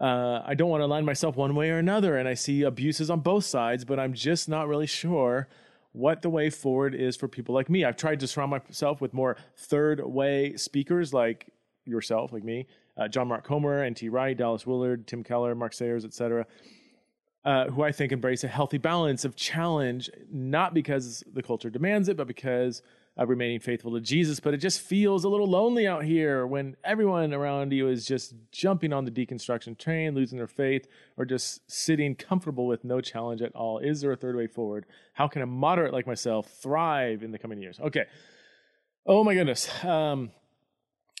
Uh, 0.00 0.42
I 0.44 0.54
don't 0.54 0.68
want 0.68 0.80
to 0.80 0.86
align 0.86 1.04
myself 1.04 1.36
one 1.36 1.54
way 1.54 1.70
or 1.70 1.78
another, 1.78 2.16
and 2.16 2.28
I 2.28 2.34
see 2.34 2.62
abuses 2.62 3.10
on 3.10 3.20
both 3.20 3.44
sides, 3.44 3.84
but 3.84 3.98
I'm 3.98 4.14
just 4.14 4.48
not 4.48 4.68
really 4.68 4.86
sure 4.86 5.48
what 5.92 6.22
the 6.22 6.30
way 6.30 6.50
forward 6.50 6.94
is 6.94 7.16
for 7.16 7.26
people 7.26 7.54
like 7.54 7.68
me. 7.68 7.84
I've 7.84 7.96
tried 7.96 8.20
to 8.20 8.26
surround 8.26 8.50
myself 8.50 9.00
with 9.00 9.12
more 9.12 9.36
third 9.56 10.04
way 10.04 10.56
speakers 10.56 11.12
like 11.12 11.48
yourself, 11.84 12.32
like 12.32 12.44
me, 12.44 12.66
uh, 12.96 13.08
John 13.08 13.28
Mark 13.28 13.44
Comer, 13.44 13.82
N.T. 13.82 14.08
Wright, 14.08 14.36
Dallas 14.36 14.66
Willard, 14.66 15.06
Tim 15.06 15.24
Keller, 15.24 15.54
Mark 15.54 15.72
Sayers, 15.72 16.04
etc., 16.04 16.46
uh, 17.44 17.68
who 17.70 17.82
I 17.82 17.92
think 17.92 18.12
embrace 18.12 18.44
a 18.44 18.48
healthy 18.48 18.78
balance 18.78 19.24
of 19.24 19.34
challenge, 19.34 20.10
not 20.30 20.74
because 20.74 21.24
the 21.32 21.42
culture 21.42 21.70
demands 21.70 22.08
it, 22.08 22.16
but 22.16 22.26
because 22.26 22.82
uh, 23.18 23.26
remaining 23.26 23.58
faithful 23.58 23.92
to 23.92 24.00
Jesus, 24.00 24.38
but 24.38 24.54
it 24.54 24.58
just 24.58 24.80
feels 24.80 25.24
a 25.24 25.28
little 25.28 25.48
lonely 25.48 25.86
out 25.86 26.04
here 26.04 26.46
when 26.46 26.76
everyone 26.84 27.34
around 27.34 27.72
you 27.72 27.88
is 27.88 28.06
just 28.06 28.34
jumping 28.52 28.92
on 28.92 29.04
the 29.04 29.10
deconstruction 29.10 29.76
train, 29.76 30.14
losing 30.14 30.38
their 30.38 30.46
faith, 30.46 30.86
or 31.16 31.24
just 31.24 31.68
sitting 31.70 32.14
comfortable 32.14 32.66
with 32.66 32.84
no 32.84 33.00
challenge 33.00 33.42
at 33.42 33.54
all. 33.54 33.78
Is 33.78 34.00
there 34.00 34.12
a 34.12 34.16
third 34.16 34.36
way 34.36 34.46
forward? 34.46 34.86
How 35.14 35.26
can 35.26 35.42
a 35.42 35.46
moderate 35.46 35.92
like 35.92 36.06
myself 36.06 36.48
thrive 36.62 37.22
in 37.22 37.32
the 37.32 37.38
coming 37.38 37.60
years? 37.60 37.80
Okay. 37.80 38.04
Oh 39.04 39.24
my 39.24 39.34
goodness. 39.34 39.68
Um, 39.84 40.30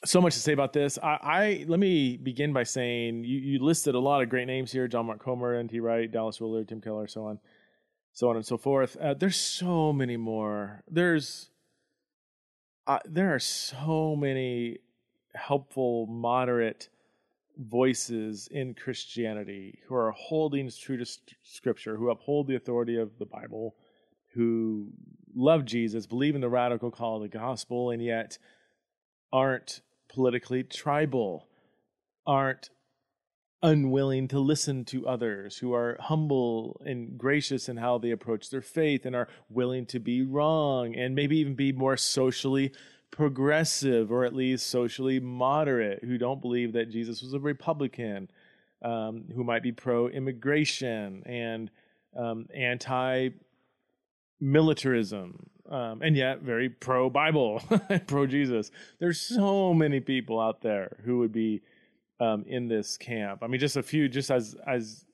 so 0.04 0.20
much 0.20 0.34
to 0.34 0.40
say 0.40 0.52
about 0.52 0.72
this. 0.72 0.98
I, 1.02 1.18
I, 1.22 1.64
let 1.66 1.80
me 1.80 2.16
begin 2.16 2.52
by 2.52 2.62
saying 2.62 3.24
you, 3.24 3.38
you, 3.38 3.58
listed 3.64 3.96
a 3.96 3.98
lot 3.98 4.22
of 4.22 4.28
great 4.28 4.46
names 4.46 4.70
here: 4.70 4.86
John 4.86 5.06
Mark 5.06 5.24
Comer, 5.24 5.54
N.T. 5.54 5.80
Wright, 5.80 6.10
Dallas 6.10 6.40
Willard, 6.40 6.68
Tim 6.68 6.80
Keller, 6.80 7.08
so 7.08 7.24
on, 7.24 7.40
so 8.12 8.30
on 8.30 8.36
and 8.36 8.46
so 8.46 8.56
forth. 8.56 8.96
Uh, 8.96 9.14
there's 9.14 9.36
so 9.36 9.92
many 9.92 10.16
more. 10.16 10.84
There's 10.88 11.50
there 13.04 13.34
are 13.34 13.38
so 13.38 14.16
many 14.16 14.78
helpful, 15.34 16.06
moderate 16.06 16.88
voices 17.58 18.48
in 18.50 18.74
Christianity 18.74 19.80
who 19.86 19.94
are 19.94 20.12
holding 20.12 20.70
true 20.70 20.96
to 20.96 21.06
Scripture, 21.42 21.96
who 21.96 22.10
uphold 22.10 22.46
the 22.46 22.56
authority 22.56 22.96
of 22.96 23.18
the 23.18 23.26
Bible, 23.26 23.74
who 24.34 24.88
love 25.34 25.64
Jesus, 25.64 26.06
believe 26.06 26.34
in 26.34 26.40
the 26.40 26.48
radical 26.48 26.90
call 26.90 27.16
of 27.16 27.22
the 27.22 27.28
gospel, 27.38 27.90
and 27.90 28.02
yet 28.02 28.38
aren't 29.32 29.82
politically 30.08 30.62
tribal, 30.62 31.48
aren't 32.26 32.70
unwilling 33.62 34.28
to 34.28 34.38
listen 34.38 34.84
to 34.84 35.06
others, 35.06 35.58
who 35.58 35.74
are 35.74 35.96
humble 36.00 36.80
and 36.84 37.18
gracious 37.18 37.68
in 37.68 37.76
how 37.76 37.98
they 37.98 38.10
approach 38.10 38.50
their 38.50 38.62
faith 38.62 39.04
and 39.04 39.16
are 39.16 39.28
willing 39.48 39.86
to 39.86 39.98
be 39.98 40.22
wrong 40.22 40.94
and 40.94 41.14
maybe 41.14 41.38
even 41.38 41.54
be 41.54 41.72
more 41.72 41.96
socially 41.96 42.72
progressive 43.10 44.12
or 44.12 44.24
at 44.24 44.34
least 44.34 44.68
socially 44.68 45.18
moderate, 45.18 46.04
who 46.04 46.18
don't 46.18 46.40
believe 46.40 46.72
that 46.72 46.90
Jesus 46.90 47.22
was 47.22 47.32
a 47.32 47.40
Republican, 47.40 48.30
um, 48.82 49.24
who 49.34 49.42
might 49.42 49.62
be 49.62 49.72
pro 49.72 50.08
immigration 50.08 51.22
and 51.26 51.70
um, 52.16 52.46
anti 52.54 53.30
militarism. 54.40 55.50
Um, 55.68 56.00
and 56.00 56.16
yet 56.16 56.40
very 56.40 56.70
pro 56.70 57.10
Bible, 57.10 57.60
pro 58.06 58.26
Jesus. 58.26 58.70
There's 59.00 59.20
so 59.20 59.74
many 59.74 60.00
people 60.00 60.40
out 60.40 60.62
there 60.62 60.96
who 61.04 61.18
would 61.18 61.32
be 61.32 61.60
um, 62.20 62.44
in 62.46 62.68
this 62.68 62.96
camp. 62.96 63.42
I 63.42 63.46
mean, 63.46 63.60
just 63.60 63.76
a 63.76 63.82
few, 63.82 64.08
just 64.08 64.30
as 64.30 64.56
as 64.66 65.04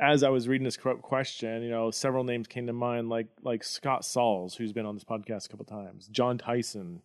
as 0.00 0.22
I 0.24 0.30
was 0.30 0.48
reading 0.48 0.64
this 0.64 0.76
question, 0.76 1.62
you 1.62 1.70
know, 1.70 1.90
several 1.90 2.24
names 2.24 2.48
came 2.48 2.66
to 2.66 2.72
mind, 2.72 3.08
like 3.08 3.28
like 3.42 3.62
Scott 3.62 4.04
Sauls, 4.04 4.54
who's 4.54 4.72
been 4.72 4.86
on 4.86 4.94
this 4.94 5.04
podcast 5.04 5.46
a 5.46 5.48
couple 5.48 5.64
times, 5.64 6.08
Jon 6.08 6.38
Tyson, 6.38 7.02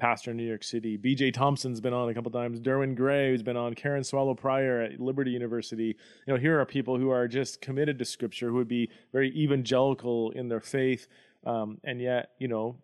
pastor 0.00 0.32
in 0.32 0.36
New 0.36 0.46
York 0.46 0.64
City, 0.64 0.96
B.J. 0.96 1.30
Thompson's 1.30 1.80
been 1.80 1.92
on 1.92 2.08
a 2.08 2.14
couple 2.14 2.30
times, 2.32 2.58
Derwin 2.58 2.96
Gray, 2.96 3.30
who's 3.30 3.42
been 3.42 3.56
on, 3.56 3.74
Karen 3.74 4.02
Swallow 4.02 4.34
Prior 4.34 4.80
at 4.80 4.98
Liberty 4.98 5.30
University. 5.30 5.96
You 6.26 6.34
know, 6.34 6.40
here 6.40 6.58
are 6.58 6.66
people 6.66 6.98
who 6.98 7.10
are 7.10 7.28
just 7.28 7.60
committed 7.60 7.98
to 7.98 8.04
Scripture, 8.04 8.48
who 8.48 8.54
would 8.54 8.68
be 8.68 8.90
very 9.12 9.30
evangelical 9.36 10.30
in 10.32 10.48
their 10.48 10.60
faith, 10.60 11.06
um, 11.46 11.78
and 11.84 12.00
yet, 12.00 12.30
you 12.38 12.48
know, 12.48 12.76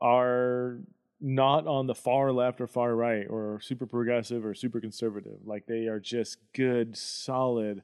are 0.00 0.80
not 1.22 1.68
on 1.68 1.86
the 1.86 1.94
far 1.94 2.32
left 2.32 2.60
or 2.60 2.66
far 2.66 2.94
right 2.96 3.26
or 3.30 3.60
super 3.60 3.86
progressive 3.86 4.44
or 4.44 4.54
super 4.54 4.80
conservative. 4.80 5.38
Like 5.44 5.66
they 5.66 5.86
are 5.86 6.00
just 6.00 6.38
good, 6.52 6.96
solid 6.96 7.82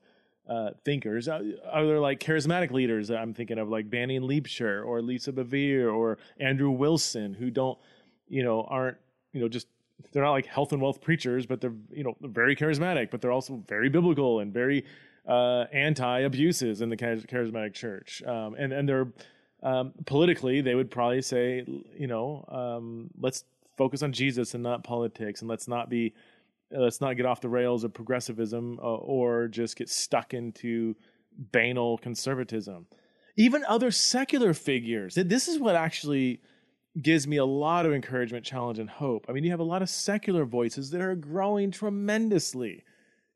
uh, 0.48 0.70
thinkers. 0.84 1.28
Are 1.28 1.42
there 1.86 2.00
like 2.00 2.18
charismatic 2.18 2.72
leaders 2.72 3.10
I'm 3.10 3.34
thinking 3.34 3.58
of, 3.58 3.68
like 3.68 3.88
Banning 3.88 4.22
Liebscher 4.22 4.84
or 4.84 5.00
Lisa 5.02 5.32
Bevere 5.32 5.94
or 5.94 6.18
Andrew 6.40 6.70
Wilson, 6.70 7.32
who 7.32 7.50
don't, 7.50 7.78
you 8.26 8.42
know, 8.42 8.66
aren't, 8.68 8.96
you 9.32 9.40
know, 9.40 9.48
just 9.48 9.68
they're 10.12 10.22
not 10.22 10.32
like 10.32 10.46
health 10.46 10.72
and 10.72 10.82
wealth 10.82 11.00
preachers, 11.00 11.46
but 11.46 11.60
they're, 11.60 11.74
you 11.92 12.02
know, 12.02 12.16
very 12.22 12.56
charismatic, 12.56 13.10
but 13.10 13.20
they're 13.20 13.32
also 13.32 13.62
very 13.68 13.88
biblical 13.88 14.40
and 14.40 14.52
very 14.52 14.84
uh, 15.28 15.64
anti 15.72 16.20
abuses 16.20 16.80
in 16.80 16.88
the 16.88 16.96
charismatic 16.96 17.74
church. 17.74 18.22
Um, 18.24 18.54
and, 18.58 18.72
and 18.72 18.88
they're, 18.88 19.12
um, 19.62 19.92
politically, 20.06 20.60
they 20.60 20.74
would 20.74 20.90
probably 20.90 21.22
say, 21.22 21.64
you 21.96 22.06
know, 22.06 22.44
um, 22.48 23.10
let's 23.20 23.44
focus 23.76 24.02
on 24.02 24.12
Jesus 24.12 24.54
and 24.54 24.62
not 24.62 24.84
politics, 24.84 25.40
and 25.40 25.48
let's 25.48 25.68
not 25.68 25.88
be, 25.88 26.14
uh, 26.74 26.80
let's 26.80 27.00
not 27.00 27.16
get 27.16 27.26
off 27.26 27.40
the 27.40 27.48
rails 27.48 27.84
of 27.84 27.92
progressivism 27.92 28.78
uh, 28.80 28.96
or 28.96 29.48
just 29.48 29.76
get 29.76 29.88
stuck 29.88 30.34
into 30.34 30.94
banal 31.52 31.98
conservatism. 31.98 32.86
Even 33.36 33.64
other 33.66 33.90
secular 33.90 34.52
figures. 34.52 35.14
This 35.14 35.46
is 35.46 35.60
what 35.60 35.76
actually 35.76 36.40
gives 37.00 37.26
me 37.26 37.36
a 37.36 37.44
lot 37.44 37.86
of 37.86 37.92
encouragement, 37.92 38.44
challenge, 38.44 38.78
and 38.80 38.90
hope. 38.90 39.26
I 39.28 39.32
mean, 39.32 39.44
you 39.44 39.50
have 39.50 39.60
a 39.60 39.64
lot 39.64 39.82
of 39.82 39.88
secular 39.88 40.44
voices 40.44 40.90
that 40.90 41.00
are 41.00 41.14
growing 41.14 41.70
tremendously 41.70 42.84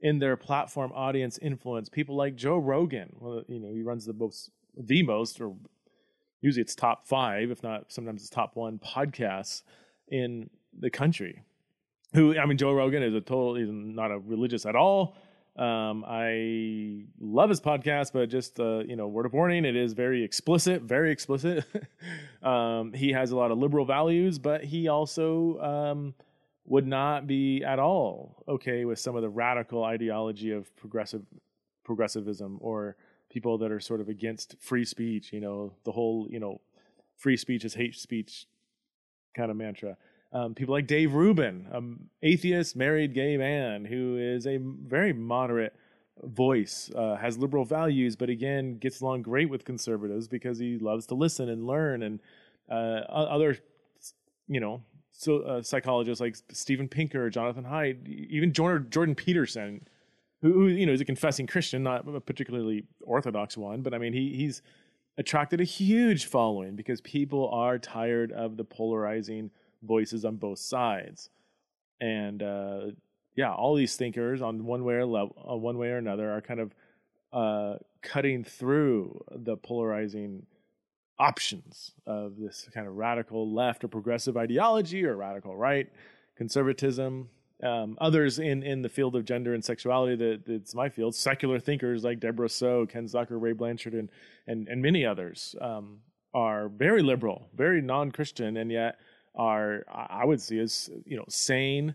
in 0.00 0.18
their 0.18 0.36
platform 0.36 0.90
audience 0.94 1.38
influence. 1.38 1.88
People 1.88 2.16
like 2.16 2.34
Joe 2.34 2.58
Rogan, 2.58 3.14
well, 3.20 3.42
you 3.46 3.60
know, 3.60 3.72
he 3.72 3.82
runs 3.82 4.04
the 4.04 4.12
most, 4.12 4.50
the 4.76 5.04
most, 5.04 5.40
or 5.40 5.54
usually 6.42 6.60
it's 6.60 6.74
top 6.74 7.06
five, 7.06 7.50
if 7.50 7.62
not 7.62 7.90
sometimes 7.90 8.20
it's 8.20 8.30
top 8.30 8.56
one 8.56 8.78
podcasts 8.78 9.62
in 10.08 10.50
the 10.78 10.90
country. 10.90 11.42
Who 12.14 12.38
I 12.38 12.44
mean, 12.44 12.58
Joe 12.58 12.74
Rogan 12.74 13.02
is 13.02 13.14
a 13.14 13.20
total. 13.20 13.54
He's 13.54 13.70
not 13.70 14.10
a 14.10 14.18
religious 14.18 14.66
at 14.66 14.76
all. 14.76 15.16
Um, 15.56 16.04
I 16.06 17.04
love 17.20 17.50
his 17.50 17.60
podcast, 17.60 18.12
but 18.12 18.28
just 18.28 18.58
uh, 18.58 18.80
you 18.80 18.96
know, 18.96 19.08
word 19.08 19.24
of 19.24 19.32
warning: 19.32 19.64
it 19.64 19.76
is 19.76 19.94
very 19.94 20.22
explicit, 20.22 20.82
very 20.82 21.10
explicit. 21.10 21.64
um, 22.42 22.92
he 22.92 23.12
has 23.12 23.30
a 23.30 23.36
lot 23.36 23.50
of 23.50 23.58
liberal 23.58 23.86
values, 23.86 24.38
but 24.38 24.64
he 24.64 24.88
also 24.88 25.58
um, 25.60 26.14
would 26.66 26.86
not 26.86 27.26
be 27.26 27.62
at 27.64 27.78
all 27.78 28.44
okay 28.48 28.84
with 28.84 28.98
some 28.98 29.16
of 29.16 29.22
the 29.22 29.28
radical 29.28 29.84
ideology 29.84 30.50
of 30.50 30.74
progressive 30.76 31.22
progressivism 31.84 32.58
or 32.60 32.96
people 33.32 33.58
that 33.58 33.72
are 33.72 33.80
sort 33.80 34.00
of 34.00 34.08
against 34.08 34.56
free 34.60 34.84
speech. 34.84 35.32
You 35.32 35.40
know, 35.40 35.72
the 35.84 35.92
whole 35.92 36.26
you 36.30 36.38
know, 36.38 36.60
free 37.16 37.36
speech 37.36 37.64
is 37.64 37.74
hate 37.74 37.96
speech 37.96 38.46
kind 39.34 39.50
of 39.50 39.56
mantra. 39.56 39.96
Um, 40.32 40.54
people 40.54 40.74
like 40.74 40.86
Dave 40.86 41.12
Rubin, 41.12 41.66
an 41.72 42.08
atheist 42.22 42.74
married 42.76 43.12
gay 43.14 43.36
man 43.36 43.84
who 43.84 44.16
is 44.16 44.46
a 44.46 44.58
very 44.58 45.12
moderate 45.12 45.74
voice, 46.22 46.90
uh, 46.94 47.16
has 47.16 47.36
liberal 47.36 47.64
values, 47.64 48.16
but 48.16 48.30
again 48.30 48.78
gets 48.78 49.00
along 49.00 49.22
great 49.22 49.50
with 49.50 49.64
conservatives 49.64 50.28
because 50.28 50.58
he 50.58 50.78
loves 50.78 51.06
to 51.06 51.14
listen 51.14 51.48
and 51.48 51.66
learn. 51.66 52.02
And 52.02 52.20
uh, 52.70 53.04
other, 53.08 53.58
you 54.48 54.60
know, 54.60 54.82
so 55.10 55.40
uh, 55.40 55.62
psychologists 55.62 56.20
like 56.20 56.36
Steven 56.50 56.88
Pinker, 56.88 57.28
Jonathan 57.28 57.64
Haidt, 57.64 58.08
even 58.08 58.52
Jordan 58.52 59.14
Peterson, 59.14 59.86
who, 60.42 60.52
who, 60.52 60.66
you 60.68 60.86
know 60.86 60.92
is 60.92 61.00
a 61.00 61.04
confessing 61.04 61.46
Christian, 61.46 61.82
not 61.82 62.06
a 62.06 62.20
particularly 62.20 62.84
orthodox 63.02 63.56
one, 63.56 63.82
but 63.82 63.94
I 63.94 63.98
mean 63.98 64.12
he 64.12 64.34
he's 64.36 64.62
attracted 65.16 65.60
a 65.60 65.64
huge 65.64 66.26
following 66.26 66.76
because 66.76 67.00
people 67.00 67.48
are 67.50 67.78
tired 67.78 68.32
of 68.32 68.56
the 68.56 68.64
polarizing 68.64 69.50
voices 69.82 70.24
on 70.24 70.36
both 70.36 70.58
sides, 70.58 71.30
and 72.00 72.42
uh, 72.42 72.80
yeah, 73.36 73.52
all 73.52 73.74
these 73.74 73.96
thinkers 73.96 74.42
on 74.42 74.64
one 74.64 74.84
way 74.84 74.94
or 74.94 75.06
level, 75.06 75.34
uh, 75.50 75.56
one 75.56 75.78
way 75.78 75.88
or 75.88 75.98
another 75.98 76.30
are 76.30 76.40
kind 76.40 76.60
of 76.60 76.74
uh, 77.32 77.76
cutting 78.02 78.44
through 78.44 79.24
the 79.30 79.56
polarizing 79.56 80.44
options 81.18 81.92
of 82.06 82.36
this 82.36 82.68
kind 82.74 82.86
of 82.86 82.96
radical 82.96 83.50
left 83.52 83.84
or 83.84 83.88
progressive 83.88 84.36
ideology 84.36 85.04
or 85.04 85.14
radical 85.14 85.56
right 85.56 85.88
conservatism 86.36 87.28
um, 87.62 87.96
others 88.00 88.38
in, 88.38 88.62
in 88.62 88.82
the 88.82 88.88
field 88.88 89.14
of 89.14 89.24
gender 89.24 89.54
and 89.54 89.64
sexuality 89.64 90.16
that 90.16 90.48
it's 90.48 90.74
my 90.74 90.88
field, 90.88 91.14
secular 91.14 91.60
thinkers 91.60 92.04
like 92.04 92.20
Deborah 92.20 92.48
Soh, 92.48 92.86
Ken 92.86 93.06
Zucker, 93.06 93.40
Ray 93.40 93.52
Blanchard, 93.52 93.94
and 93.94 94.08
and, 94.46 94.68
and 94.68 94.82
many 94.82 95.06
others 95.06 95.54
um, 95.60 95.98
are 96.34 96.68
very 96.68 97.02
liberal, 97.02 97.48
very 97.54 97.80
non-Christian, 97.80 98.56
and 98.56 98.70
yet 98.70 98.98
are 99.34 99.84
I 99.88 100.24
would 100.24 100.40
see 100.40 100.58
as 100.58 100.90
you 101.04 101.16
know 101.16 101.24
sane, 101.28 101.94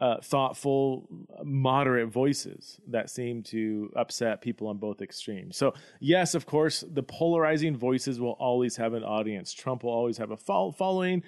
uh, 0.00 0.16
thoughtful, 0.22 1.08
moderate 1.42 2.08
voices 2.08 2.78
that 2.88 3.08
seem 3.08 3.42
to 3.44 3.90
upset 3.96 4.42
people 4.42 4.68
on 4.68 4.76
both 4.76 5.00
extremes. 5.00 5.56
So 5.56 5.72
yes, 5.98 6.34
of 6.34 6.44
course, 6.44 6.84
the 6.86 7.02
polarizing 7.02 7.76
voices 7.76 8.20
will 8.20 8.36
always 8.38 8.76
have 8.76 8.92
an 8.92 9.02
audience. 9.02 9.54
Trump 9.54 9.82
will 9.82 9.92
always 9.92 10.18
have 10.18 10.30
a 10.30 10.36
following. 10.36 11.22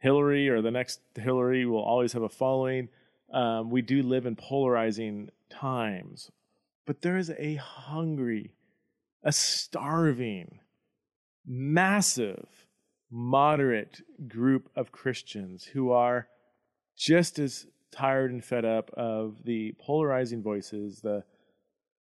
Hillary 0.00 0.48
or 0.48 0.62
the 0.62 0.70
next 0.70 1.00
Hillary 1.14 1.66
will 1.66 1.82
always 1.82 2.14
have 2.14 2.22
a 2.22 2.28
following 2.28 2.88
um, 3.32 3.70
we 3.70 3.82
do 3.82 4.02
live 4.02 4.26
in 4.26 4.36
polarizing 4.36 5.30
times, 5.50 6.30
but 6.86 7.02
there 7.02 7.16
is 7.16 7.30
a 7.38 7.54
hungry, 7.56 8.54
a 9.22 9.32
starving, 9.32 10.58
massive, 11.46 12.66
moderate 13.10 14.00
group 14.28 14.68
of 14.76 14.92
Christians 14.92 15.64
who 15.64 15.90
are 15.90 16.28
just 16.96 17.38
as 17.38 17.66
tired 17.90 18.30
and 18.30 18.44
fed 18.44 18.64
up 18.64 18.90
of 18.94 19.44
the 19.44 19.74
polarizing 19.78 20.42
voices, 20.42 21.00
the 21.00 21.24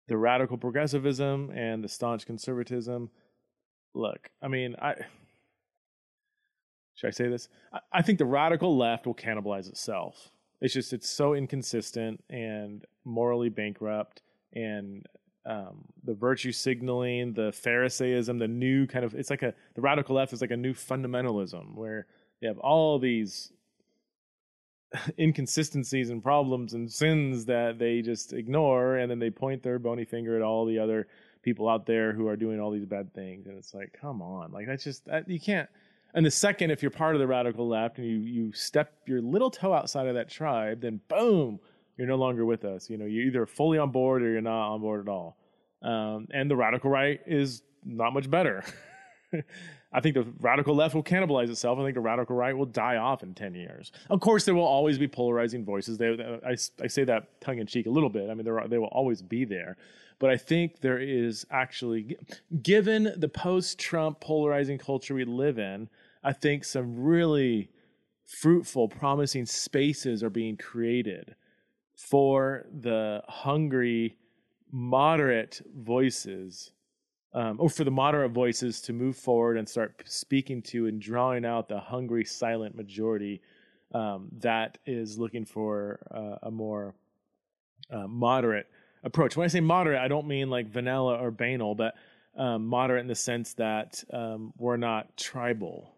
the 0.08 0.18
radical 0.18 0.58
progressivism 0.58 1.52
and 1.52 1.84
the 1.84 1.88
staunch 1.88 2.26
conservatism. 2.26 3.10
Look, 3.94 4.30
I 4.42 4.48
mean, 4.48 4.76
I 4.82 4.96
should 6.96 7.08
I 7.08 7.12
say 7.12 7.30
this? 7.30 7.48
I, 7.72 7.80
I 7.94 8.02
think 8.02 8.18
the 8.18 8.26
radical 8.26 8.78
left 8.78 9.06
will 9.06 9.16
cannibalize 9.16 9.70
itself. 9.70 10.32
It's 10.62 10.74
just 10.74 10.94
it's 10.94 11.10
so 11.10 11.34
inconsistent 11.34 12.24
and 12.30 12.86
morally 13.04 13.50
bankrupt 13.50 14.22
and 14.54 15.06
um, 15.46 15.86
the 16.04 16.14
virtue 16.14 16.52
signaling, 16.52 17.34
the 17.34 17.52
Pharisaism, 17.52 18.38
the 18.38 18.48
new 18.48 18.86
kind 18.86 19.04
of 19.04 19.16
it's 19.16 19.30
like 19.30 19.42
a 19.42 19.54
the 19.74 19.82
radical 19.82 20.16
left 20.16 20.34
is 20.34 20.42
like 20.42 20.52
a 20.52 20.58
new 20.58 20.74
fundamentalism 20.74 21.74
where 21.74 22.06
you 22.42 22.48
have 22.48 22.60
all 22.60 23.00
these 23.00 23.52
inconsistencies 25.20 26.10
and 26.10 26.24
problems 26.24 26.74
and 26.74 26.92
sins 26.92 27.46
that 27.46 27.80
they 27.80 28.02
just 28.02 28.34
ignore 28.34 28.98
and 28.98 29.10
then 29.10 29.20
they 29.20 29.30
point 29.30 29.64
their 29.64 29.80
bony 29.80 30.06
finger 30.06 30.36
at 30.36 30.42
all 30.42 30.66
the 30.66 30.78
other 30.78 31.08
people 31.42 31.68
out 31.68 31.88
there 31.88 32.14
who 32.14 32.28
are 32.28 32.36
doing 32.36 32.60
all 32.60 32.70
these 32.70 32.86
bad 32.86 33.14
things. 33.14 33.48
And 33.48 33.58
it's 33.58 33.74
like 33.74 33.98
come 34.00 34.22
on. 34.22 34.52
Like 34.52 34.68
that's 34.68 34.84
just 34.84 35.06
that, 35.06 35.28
you 35.28 35.40
can't 35.40 35.70
and 36.14 36.26
the 36.26 36.32
second, 36.32 36.72
if 36.72 36.82
you're 36.82 36.92
part 36.92 37.16
of 37.16 37.20
the 37.20 37.28
radical 37.28 37.68
left 37.68 37.98
and 37.98 38.08
you 38.08 38.18
you 38.18 38.54
step 38.54 38.94
your 39.06 39.22
little 39.22 39.50
toe 39.50 39.74
outside 39.74 40.08
of 40.08 40.16
that 40.16 40.30
tribe, 40.30 40.82
then 40.82 41.00
boom, 41.08 41.60
you're 41.98 42.08
no 42.08 42.16
longer 42.16 42.46
with 42.46 42.66
us. 42.66 42.90
You 42.90 42.98
know, 42.98 43.06
you're 43.06 43.26
either 43.26 43.46
fully 43.46 43.78
on 43.78 43.92
board 43.92 44.22
or 44.24 44.32
you're 44.32 44.42
not 44.42 44.74
on 44.74 44.82
board 44.82 45.08
at 45.08 45.12
all. 45.12 45.38
Um, 45.82 46.28
and 46.32 46.50
the 46.50 46.56
radical 46.56 46.90
right 46.90 47.20
is 47.26 47.64
not 47.84 48.14
much 48.14 48.30
better. 48.30 48.64
I 49.94 50.00
think 50.00 50.16
the 50.16 50.26
radical 50.40 50.74
left 50.74 50.96
will 50.96 51.04
cannibalize 51.04 51.50
itself. 51.50 51.78
I 51.78 51.84
think 51.84 51.96
the 51.96 52.02
radical 52.02 52.36
right 52.36 52.56
will 52.56 52.66
die 52.66 52.96
off 52.96 53.24
in 53.24 53.34
10 53.34 53.56
years. 53.56 53.92
Of 54.10 54.22
course, 54.22 54.46
there 54.46 54.56
will 54.56 54.64
always 54.64 54.98
be 54.98 55.08
polarizing 55.08 55.66
voices. 55.66 55.98
They, 55.98 56.40
I, 56.46 56.56
I 56.82 56.88
say 56.88 57.04
that 57.04 57.42
tongue 57.42 57.60
in 57.60 57.68
cheek 57.68 57.88
a 57.88 57.90
little 57.90 58.10
bit. 58.10 58.30
I 58.30 58.34
mean, 58.34 58.46
there 58.46 58.60
are, 58.60 58.68
they 58.68 58.78
will 58.78 58.88
always 58.88 59.22
be 59.22 59.44
there. 59.44 59.76
But 60.20 60.30
I 60.30 60.38
think 60.38 60.82
there 60.82 61.00
is 61.00 61.46
actually, 61.50 62.16
given 62.62 63.14
the 63.18 63.28
post 63.28 63.80
Trump 63.80 64.22
polarizing 64.22 64.78
culture 64.78 65.14
we 65.14 65.26
live 65.26 65.60
in, 65.60 65.90
I 66.24 66.34
think 66.34 66.64
some 66.64 67.00
really 67.00 67.70
fruitful, 68.26 68.88
promising 68.88 69.46
spaces 69.46 70.24
are 70.24 70.30
being 70.30 70.58
created 70.58 71.36
for 71.96 72.66
the 72.82 73.22
hungry, 73.28 74.16
moderate 74.72 75.62
voices, 75.76 76.72
um, 77.34 77.58
or 77.60 77.70
for 77.70 77.84
the 77.84 77.92
moderate 77.92 78.32
voices 78.32 78.82
to 78.82 78.94
move 78.94 79.16
forward 79.16 79.58
and 79.58 79.68
start 79.68 80.04
speaking 80.06 80.62
to 80.62 80.88
and 80.88 81.02
drawing 81.02 81.46
out 81.46 81.68
the 81.68 81.80
hungry, 81.80 82.26
silent 82.26 82.76
majority 82.76 83.42
um, 83.94 84.30
that 84.40 84.78
is 84.86 85.18
looking 85.18 85.46
for 85.46 86.00
uh, 86.12 86.48
a 86.48 86.52
more 86.52 86.96
uh, 87.90 88.08
moderate 88.08 88.68
approach. 89.04 89.36
When 89.36 89.46
I 89.46 89.48
say 89.48 89.60
moderate, 89.60 90.00
I 90.00 90.08
don't 90.08 90.28
mean 90.28 90.50
like 90.50 90.68
vanilla 90.68 91.18
or 91.18 91.32
banal, 91.32 91.76
but 91.76 91.96
um, 92.38 92.68
moderate 92.68 93.02
in 93.02 93.08
the 93.08 93.16
sense 93.16 93.54
that 93.56 94.04
um, 94.14 94.54
we're 94.58 94.78
not 94.78 95.18
tribal. 95.18 95.94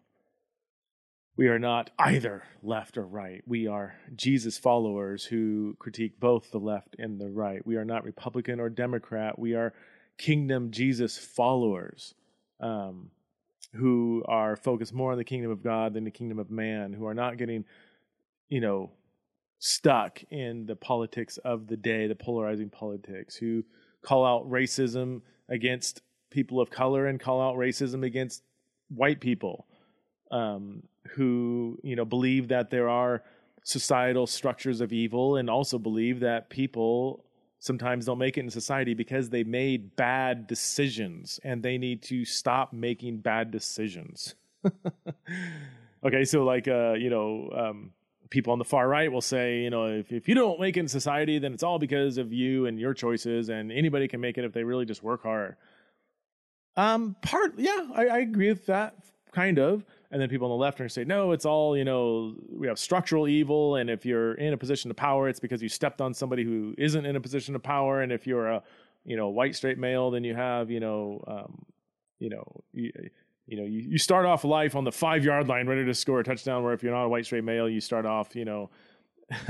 We 1.36 1.48
are 1.48 1.58
not 1.58 1.90
either 1.98 2.44
left 2.62 2.96
or 2.96 3.04
right. 3.04 3.42
We 3.46 3.66
are 3.66 3.96
Jesus 4.14 4.56
followers 4.56 5.24
who 5.24 5.74
critique 5.80 6.20
both 6.20 6.52
the 6.52 6.58
left 6.58 6.94
and 6.98 7.20
the 7.20 7.28
right. 7.28 7.66
We 7.66 7.76
are 7.76 7.84
not 7.84 8.04
Republican 8.04 8.60
or 8.60 8.68
Democrat. 8.68 9.36
We 9.36 9.54
are 9.54 9.74
kingdom 10.16 10.70
Jesus 10.70 11.18
followers 11.18 12.14
um, 12.60 13.10
who 13.72 14.22
are 14.28 14.54
focused 14.54 14.94
more 14.94 15.10
on 15.10 15.18
the 15.18 15.24
kingdom 15.24 15.50
of 15.50 15.62
God 15.62 15.94
than 15.94 16.04
the 16.04 16.10
kingdom 16.12 16.38
of 16.38 16.52
man, 16.52 16.92
who 16.92 17.04
are 17.06 17.14
not 17.14 17.36
getting, 17.36 17.64
you 18.48 18.60
know, 18.60 18.92
stuck 19.58 20.22
in 20.30 20.66
the 20.66 20.76
politics 20.76 21.36
of 21.38 21.66
the 21.66 21.76
day, 21.76 22.06
the 22.06 22.14
polarizing 22.14 22.70
politics, 22.70 23.34
who 23.34 23.64
call 24.02 24.24
out 24.24 24.48
racism 24.48 25.20
against 25.48 26.02
people 26.30 26.60
of 26.60 26.70
color 26.70 27.06
and 27.06 27.18
call 27.18 27.40
out 27.42 27.56
racism 27.56 28.04
against 28.04 28.44
white 28.88 29.20
people. 29.20 29.66
Um, 30.30 30.84
who 31.08 31.78
you 31.82 31.96
know 31.96 32.04
believe 32.04 32.48
that 32.48 32.70
there 32.70 32.88
are 32.88 33.22
societal 33.62 34.26
structures 34.26 34.80
of 34.80 34.92
evil 34.92 35.36
and 35.36 35.48
also 35.48 35.78
believe 35.78 36.20
that 36.20 36.50
people 36.50 37.24
sometimes 37.58 38.04
don't 38.04 38.18
make 38.18 38.36
it 38.36 38.40
in 38.40 38.50
society 38.50 38.92
because 38.92 39.30
they 39.30 39.42
made 39.42 39.96
bad 39.96 40.46
decisions 40.46 41.40
and 41.44 41.62
they 41.62 41.78
need 41.78 42.02
to 42.02 42.24
stop 42.24 42.74
making 42.74 43.16
bad 43.16 43.50
decisions. 43.50 44.34
okay, 46.04 46.24
so 46.24 46.44
like 46.44 46.68
uh, 46.68 46.92
you 46.92 47.08
know, 47.08 47.50
um, 47.56 47.90
people 48.30 48.52
on 48.52 48.58
the 48.58 48.64
far 48.64 48.86
right 48.88 49.10
will 49.10 49.20
say, 49.20 49.60
you 49.60 49.70
know, 49.70 49.86
if, 49.86 50.12
if 50.12 50.28
you 50.28 50.34
don't 50.34 50.60
make 50.60 50.76
it 50.76 50.80
in 50.80 50.88
society, 50.88 51.38
then 51.38 51.54
it's 51.54 51.62
all 51.62 51.78
because 51.78 52.18
of 52.18 52.32
you 52.32 52.66
and 52.66 52.78
your 52.78 52.92
choices, 52.92 53.48
and 53.48 53.72
anybody 53.72 54.08
can 54.08 54.20
make 54.20 54.36
it 54.36 54.44
if 54.44 54.52
they 54.52 54.64
really 54.64 54.84
just 54.84 55.02
work 55.02 55.22
hard. 55.22 55.56
Um, 56.76 57.16
part, 57.22 57.54
yeah, 57.56 57.88
I, 57.94 58.06
I 58.06 58.18
agree 58.18 58.48
with 58.48 58.66
that, 58.66 58.96
kind 59.32 59.58
of 59.58 59.84
and 60.14 60.22
then 60.22 60.28
people 60.30 60.50
on 60.50 60.56
the 60.56 60.62
left 60.62 60.78
are 60.80 60.84
going 60.84 60.88
to 60.88 60.94
say 60.94 61.04
no 61.04 61.32
it's 61.32 61.44
all 61.44 61.76
you 61.76 61.84
know 61.84 62.34
we 62.48 62.66
have 62.66 62.78
structural 62.78 63.28
evil 63.28 63.76
and 63.76 63.90
if 63.90 64.06
you're 64.06 64.34
in 64.34 64.54
a 64.54 64.56
position 64.56 64.90
of 64.90 64.96
power 64.96 65.28
it's 65.28 65.40
because 65.40 65.60
you 65.60 65.68
stepped 65.68 66.00
on 66.00 66.14
somebody 66.14 66.44
who 66.44 66.74
isn't 66.78 67.04
in 67.04 67.16
a 67.16 67.20
position 67.20 67.54
of 67.54 67.62
power 67.62 68.00
and 68.00 68.10
if 68.12 68.26
you're 68.26 68.46
a 68.46 68.62
you 69.04 69.16
know 69.16 69.28
white 69.28 69.54
straight 69.54 69.76
male 69.76 70.10
then 70.10 70.24
you 70.24 70.34
have 70.34 70.70
you 70.70 70.80
know 70.80 71.22
um, 71.26 71.66
you 72.20 72.30
know 72.30 72.62
you 73.46 73.58
know, 73.58 73.64
you, 73.64 73.80
you 73.80 73.98
start 73.98 74.24
off 74.24 74.44
life 74.44 74.74
on 74.74 74.84
the 74.84 74.92
five 74.92 75.24
yard 75.24 75.48
line, 75.48 75.66
ready 75.66 75.84
to 75.84 75.94
score 75.94 76.20
a 76.20 76.24
touchdown. 76.24 76.62
Where 76.64 76.72
if 76.72 76.82
you're 76.82 76.94
not 76.94 77.04
a 77.04 77.08
white 77.08 77.26
straight 77.26 77.44
male, 77.44 77.68
you 77.68 77.80
start 77.80 78.06
off, 78.06 78.34
you 78.34 78.44
know, 78.44 78.70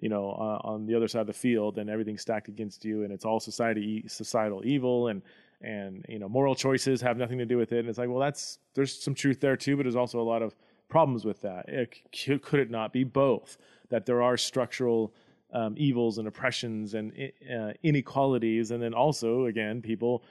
you 0.00 0.08
know, 0.08 0.30
uh, 0.30 0.68
on 0.68 0.86
the 0.86 0.94
other 0.94 1.08
side 1.08 1.22
of 1.22 1.26
the 1.26 1.32
field, 1.32 1.78
and 1.78 1.90
everything's 1.90 2.22
stacked 2.22 2.48
against 2.48 2.84
you, 2.84 3.02
and 3.02 3.12
it's 3.12 3.24
all 3.24 3.40
society 3.40 4.04
societal 4.06 4.62
evil, 4.64 5.08
and 5.08 5.22
and 5.60 6.04
you 6.08 6.18
know, 6.18 6.28
moral 6.28 6.54
choices 6.54 7.00
have 7.00 7.16
nothing 7.16 7.38
to 7.38 7.46
do 7.46 7.56
with 7.56 7.72
it. 7.72 7.80
And 7.80 7.88
it's 7.88 7.98
like, 7.98 8.08
well, 8.08 8.20
that's 8.20 8.58
there's 8.74 9.00
some 9.00 9.14
truth 9.14 9.40
there 9.40 9.56
too, 9.56 9.76
but 9.76 9.82
there's 9.82 9.96
also 9.96 10.20
a 10.20 10.22
lot 10.22 10.42
of 10.42 10.54
problems 10.88 11.24
with 11.24 11.40
that. 11.42 11.68
It, 11.68 12.42
could 12.42 12.60
it 12.60 12.70
not 12.70 12.92
be 12.92 13.04
both? 13.04 13.58
That 13.90 14.06
there 14.06 14.22
are 14.22 14.36
structural 14.36 15.14
um, 15.52 15.74
evils 15.76 16.18
and 16.18 16.28
oppressions 16.28 16.94
and 16.94 17.12
uh, 17.50 17.72
inequalities, 17.82 18.70
and 18.70 18.82
then 18.82 18.94
also 18.94 19.46
again, 19.46 19.80
people 19.80 20.22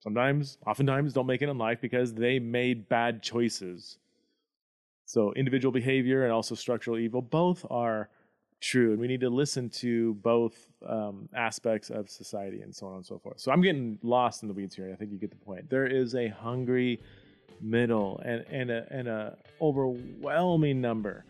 sometimes, 0.00 0.58
oftentimes, 0.66 1.12
don't 1.12 1.26
make 1.26 1.42
it 1.42 1.48
in 1.48 1.58
life 1.58 1.80
because 1.80 2.14
they 2.14 2.38
made 2.38 2.88
bad 2.88 3.22
choices. 3.22 3.98
So, 5.06 5.32
individual 5.32 5.72
behavior 5.72 6.24
and 6.24 6.32
also 6.32 6.54
structural 6.54 6.98
evil 6.98 7.22
both 7.22 7.64
are 7.70 8.10
true, 8.60 8.92
and 8.92 9.00
we 9.00 9.08
need 9.08 9.20
to 9.20 9.30
listen 9.30 9.68
to 9.70 10.14
both 10.14 10.54
um, 10.86 11.28
aspects 11.34 11.90
of 11.90 12.08
society 12.08 12.62
and 12.62 12.74
so 12.74 12.86
on 12.86 12.96
and 12.96 13.06
so 13.06 13.18
forth. 13.18 13.40
So, 13.40 13.52
I'm 13.52 13.60
getting 13.60 13.98
lost 14.02 14.42
in 14.42 14.48
the 14.48 14.54
weeds 14.54 14.74
here. 14.74 14.90
I 14.92 14.96
think 14.96 15.12
you 15.12 15.18
get 15.18 15.30
the 15.30 15.36
point. 15.36 15.68
There 15.70 15.86
is 15.86 16.14
a 16.14 16.28
hungry 16.28 17.00
middle 17.60 18.20
and 18.24 18.44
and 18.50 18.70
a, 18.70 18.86
and 18.90 19.08
a 19.08 19.36
overwhelming 19.60 20.80
number 20.80 21.24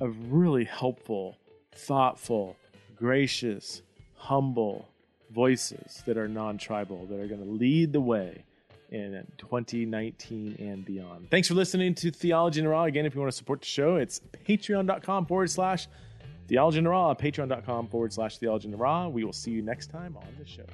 of 0.00 0.32
really 0.32 0.64
helpful, 0.64 1.38
thoughtful, 1.72 2.56
gracious, 2.96 3.82
humble, 4.16 4.88
voices 5.30 6.02
that 6.06 6.16
are 6.16 6.28
non 6.28 6.56
tribal 6.58 7.06
that 7.06 7.20
are 7.20 7.26
going 7.26 7.42
to 7.42 7.50
lead 7.50 7.92
the 7.92 8.00
way 8.00 8.44
in 8.90 9.26
2019 9.38 10.56
and 10.58 10.84
beyond. 10.84 11.28
Thanks 11.30 11.48
for 11.48 11.54
listening 11.54 11.94
to 11.96 12.10
Theology 12.10 12.60
in 12.60 12.66
the 12.66 12.70
Raw. 12.70 12.84
Again, 12.84 13.04
if 13.06 13.14
you 13.14 13.20
want 13.20 13.32
to 13.32 13.36
support 13.36 13.60
the 13.60 13.66
show, 13.66 13.96
it's 13.96 14.20
patreon.com 14.46 15.26
forward 15.26 15.50
slash 15.50 15.88
theology 16.46 16.78
in 16.78 16.84
the 16.84 16.90
raw, 16.90 17.14
patreon.com 17.14 17.88
forward 17.88 18.12
slash 18.12 18.38
theology 18.38 18.66
in 18.66 18.72
the 18.72 18.76
raw. 18.76 19.08
We 19.08 19.24
will 19.24 19.32
see 19.32 19.50
you 19.50 19.62
next 19.62 19.88
time 19.88 20.16
on 20.16 20.26
the 20.38 20.46
show. 20.46 20.66